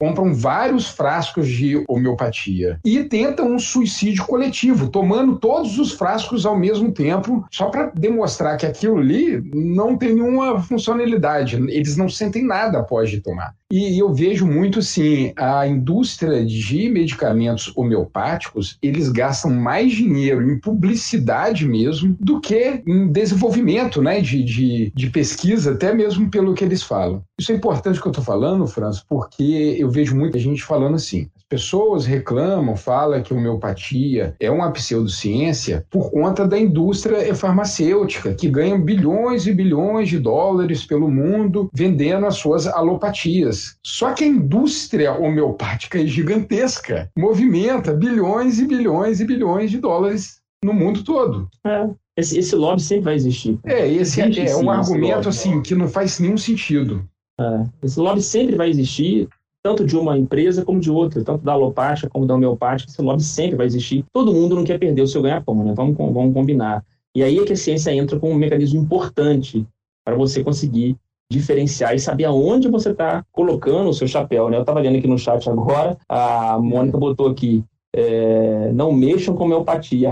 compram 0.04 0.34
vários 0.34 0.90
frascos 0.90 1.48
de 1.48 1.82
homeopatia 1.88 2.78
e 2.84 3.02
tentam 3.06 3.54
um 3.54 3.58
suicídio 3.58 4.26
coletivo, 4.26 4.90
tomando 4.90 5.38
todos 5.38 5.80
os 5.80 5.94
frascos 5.94 6.46
ao 6.46 6.60
mesmo 6.60 6.92
tempo, 6.92 7.46
só 7.50 7.70
para 7.70 7.90
demonstrar 7.96 8.58
que 8.58 8.66
aquilo 8.66 8.98
ali 8.98 9.42
não 9.56 9.96
tem 9.98 10.16
nenhuma 10.16 10.60
funcionalidade, 10.62 11.56
eles 11.56 11.96
não 11.96 12.10
sentem 12.10 12.46
nada 12.46 12.80
após 12.80 13.10
de 13.10 13.22
tomar. 13.22 13.56
E 13.72 13.98
eu 14.00 14.14
vejo 14.14 14.46
muito 14.46 14.84
sim, 14.84 15.34
a 15.36 15.66
indústria 15.66 16.46
de 16.46 16.90
medicamentos 16.90 17.74
homeopáticos, 17.76 18.78
eles 18.84 19.10
gastam 19.10 19.50
mais 19.50 19.94
dinheiro 19.94 20.48
em 20.48 20.60
publicidade 20.60 21.66
mesmo 21.68 22.16
do 22.20 22.40
que 22.40 22.84
em 22.86 23.08
desenvolvimento 23.08 24.00
né, 24.00 24.22
de, 24.22 24.44
de, 24.44 24.92
de 24.94 25.10
pesquisa, 25.10 25.72
até 25.72 25.92
mesmo 25.92 26.30
pelo 26.30 26.54
que 26.54 26.64
eles 26.64 26.84
falam. 26.84 27.24
Isso 27.44 27.52
é 27.52 27.56
importante 27.56 28.00
que 28.00 28.08
eu 28.08 28.12
estou 28.12 28.24
falando, 28.24 28.66
Franz, 28.66 29.04
porque 29.04 29.76
eu 29.78 29.90
vejo 29.90 30.16
muita 30.16 30.40
gente 30.40 30.64
falando 30.64 30.96
assim. 30.96 31.30
As 31.36 31.44
pessoas 31.44 32.06
reclamam, 32.06 32.74
falam 32.78 33.22
que 33.22 33.34
homeopatia 33.34 34.34
é 34.40 34.50
uma 34.50 34.72
pseudociência 34.72 35.86
por 35.90 36.10
conta 36.10 36.48
da 36.48 36.58
indústria 36.58 37.36
farmacêutica, 37.36 38.34
que 38.34 38.48
ganha 38.48 38.78
bilhões 38.78 39.46
e 39.46 39.52
bilhões 39.52 40.08
de 40.08 40.20
dólares 40.20 40.86
pelo 40.86 41.12
mundo 41.12 41.70
vendendo 41.74 42.28
as 42.28 42.36
suas 42.36 42.66
alopatias. 42.66 43.76
Só 43.86 44.14
que 44.14 44.24
a 44.24 44.28
indústria 44.28 45.12
homeopática 45.12 46.02
é 46.02 46.08
gigantesca, 46.08 47.12
movimenta 47.18 47.92
bilhões 47.92 48.58
e 48.58 48.66
bilhões 48.66 49.20
e 49.20 49.26
bilhões 49.26 49.70
de 49.70 49.80
dólares 49.80 50.38
no 50.64 50.74
mundo 50.74 51.04
todo. 51.04 51.50
É. 51.68 51.90
Esse, 52.16 52.38
esse 52.38 52.56
lobby 52.56 52.82
sempre 52.82 53.06
vai 53.06 53.16
existir. 53.16 53.60
É, 53.66 53.88
esse 53.88 54.22
é, 54.22 54.50
é 54.50 54.56
um 54.56 54.70
argumento 54.70 55.28
assim 55.28 55.62
que 55.62 55.74
não 55.74 55.88
faz 55.88 56.20
nenhum 56.20 56.38
sentido. 56.38 57.04
É. 57.40 57.66
Esse 57.84 58.00
lobby 58.00 58.22
sempre 58.22 58.56
vai 58.56 58.70
existir, 58.70 59.28
tanto 59.62 59.86
de 59.86 59.98
uma 59.98 60.18
empresa 60.18 60.64
como 60.64 60.80
de 60.80 60.92
outra, 60.92 61.24
tanto 61.24 61.44
da 61.44 61.54
alopática 61.54 62.10
como 62.10 62.26
da 62.26 62.36
homeopática, 62.36 62.92
esse 62.92 63.02
lobby 63.02 63.24
sempre 63.24 63.56
vai 63.56 63.66
existir. 63.66 64.06
Todo 64.12 64.34
mundo 64.34 64.56
não 64.56 64.64
quer 64.64 64.78
perder 64.78 65.02
o 65.02 65.08
seu 65.08 65.22
ganha-pão, 65.22 65.64
né? 65.64 65.74
Vamos, 65.76 65.96
vamos 65.98 66.34
combinar. 66.34 66.84
E 67.16 67.24
aí 67.24 67.38
é 67.38 67.46
que 67.46 67.54
a 67.54 67.58
ciência 67.58 67.94
entra 67.94 68.20
com 68.20 68.32
um 68.32 68.36
mecanismo 68.36 68.82
importante 68.82 69.66
para 70.04 70.16
você 70.16 70.44
conseguir 70.44 70.98
diferenciar 71.32 71.96
e 71.96 72.00
saber 72.00 72.26
aonde 72.26 72.68
você 72.68 72.92
está 72.92 73.24
colocando 73.32 73.90
o 73.90 73.94
seu 73.94 74.08
chapéu. 74.08 74.50
Né? 74.50 74.58
Eu 74.58 74.62
estava 74.62 74.80
lendo 74.80 74.98
aqui 74.98 75.08
no 75.08 75.18
chat 75.18 75.50
agora, 75.50 75.98
a 76.08 76.60
Mônica 76.60 76.98
botou 76.98 77.30
aqui, 77.30 77.64
é, 77.96 78.72
não 78.74 78.92
mexam 78.92 79.36
com 79.36 79.46
homeopatia. 79.46 80.12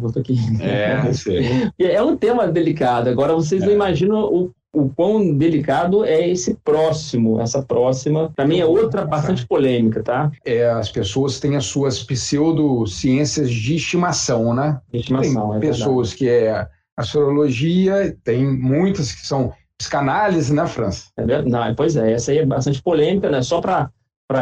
botou 0.00 0.20
aqui. 0.20 0.36
É, 0.60 1.94
é 1.94 2.02
um 2.02 2.16
tema 2.16 2.46
delicado. 2.48 3.08
Agora, 3.08 3.34
vocês 3.34 3.62
é. 3.62 3.66
não 3.66 3.72
imaginam 3.72 4.24
o, 4.24 4.50
o 4.74 4.90
quão 4.90 5.34
delicado 5.36 6.04
é 6.04 6.28
esse 6.28 6.54
próximo, 6.64 7.40
essa 7.40 7.62
próxima. 7.62 8.32
Para 8.34 8.46
mim 8.46 8.58
é 8.58 8.66
outra 8.66 9.04
bastante 9.04 9.46
polêmica, 9.46 10.02
tá? 10.02 10.30
É, 10.44 10.68
as 10.68 10.90
pessoas 10.90 11.38
têm 11.38 11.56
as 11.56 11.64
suas 11.64 12.02
pseudociências 12.02 13.50
de 13.50 13.76
estimação, 13.76 14.52
né? 14.52 14.80
De 14.92 14.98
estimação, 14.98 15.50
tem 15.50 15.56
é 15.56 15.60
pessoas 15.60 16.10
verdade. 16.10 16.16
que 16.16 16.28
é 16.28 16.68
astrologia, 16.96 18.16
tem 18.24 18.46
muitas 18.46 19.12
que 19.12 19.26
são 19.26 19.52
psicanálise, 19.78 20.52
né, 20.52 20.66
França? 20.66 21.06
É 21.16 21.42
não, 21.42 21.74
pois 21.74 21.96
é, 21.96 22.12
essa 22.12 22.32
aí 22.32 22.38
é 22.38 22.46
bastante 22.46 22.82
polêmica, 22.82 23.30
né? 23.30 23.42
Só 23.42 23.60
para 23.60 23.90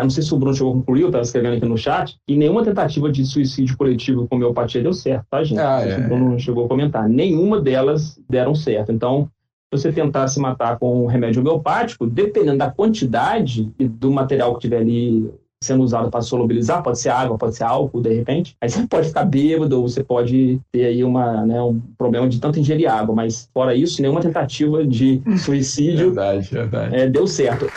não 0.02 0.10
sei 0.10 0.22
se 0.22 0.32
o 0.32 0.38
Bruno 0.38 0.54
chegou 0.54 0.72
a 0.72 0.76
concluir, 0.76 1.02
eu 1.02 1.08
estava 1.08 1.24
escrevendo 1.24 1.56
aqui 1.56 1.66
no 1.66 1.76
chat, 1.76 2.16
e 2.26 2.36
nenhuma 2.36 2.64
tentativa 2.64 3.10
de 3.10 3.24
suicídio 3.26 3.76
coletivo 3.76 4.26
com 4.28 4.36
homeopatia 4.36 4.82
deu 4.82 4.92
certo, 4.92 5.26
tá, 5.28 5.42
gente? 5.44 5.60
Ah, 5.60 5.80
é. 5.82 5.98
O 5.98 6.08
Bruno 6.08 6.38
chegou 6.38 6.64
a 6.64 6.68
comentar. 6.68 7.08
Nenhuma 7.08 7.60
delas 7.60 8.18
deram 8.30 8.54
certo. 8.54 8.92
Então, 8.92 9.28
você 9.72 9.90
tentar 9.90 10.28
se 10.28 10.38
matar 10.38 10.78
com 10.78 11.04
um 11.04 11.06
remédio 11.06 11.40
homeopático, 11.40 12.06
dependendo 12.06 12.58
da 12.58 12.70
quantidade 12.70 13.72
e 13.78 13.88
do 13.88 14.10
material 14.10 14.54
que 14.54 14.60
tiver 14.60 14.78
ali 14.78 15.32
sendo 15.62 15.82
usado 15.82 16.10
para 16.10 16.20
solubilizar, 16.20 16.82
pode 16.82 16.98
ser 16.98 17.10
água, 17.10 17.38
pode 17.38 17.56
ser 17.56 17.64
álcool, 17.64 18.02
de 18.02 18.12
repente. 18.12 18.56
Aí 18.60 18.68
você 18.68 18.84
pode 18.88 19.08
ficar 19.08 19.24
bêbado, 19.24 19.80
ou 19.80 19.88
você 19.88 20.02
pode 20.02 20.60
ter 20.72 20.86
aí 20.86 21.04
uma, 21.04 21.46
né, 21.46 21.62
um 21.62 21.80
problema 21.96 22.28
de 22.28 22.40
tanto 22.40 22.58
ingerir 22.58 22.90
água, 22.90 23.14
mas 23.14 23.48
fora 23.54 23.74
isso, 23.74 24.02
nenhuma 24.02 24.20
tentativa 24.20 24.84
de 24.84 25.22
suicídio 25.38 26.12
verdade, 26.12 26.48
verdade. 26.50 26.96
É, 26.96 27.08
deu 27.08 27.26
certo. 27.26 27.70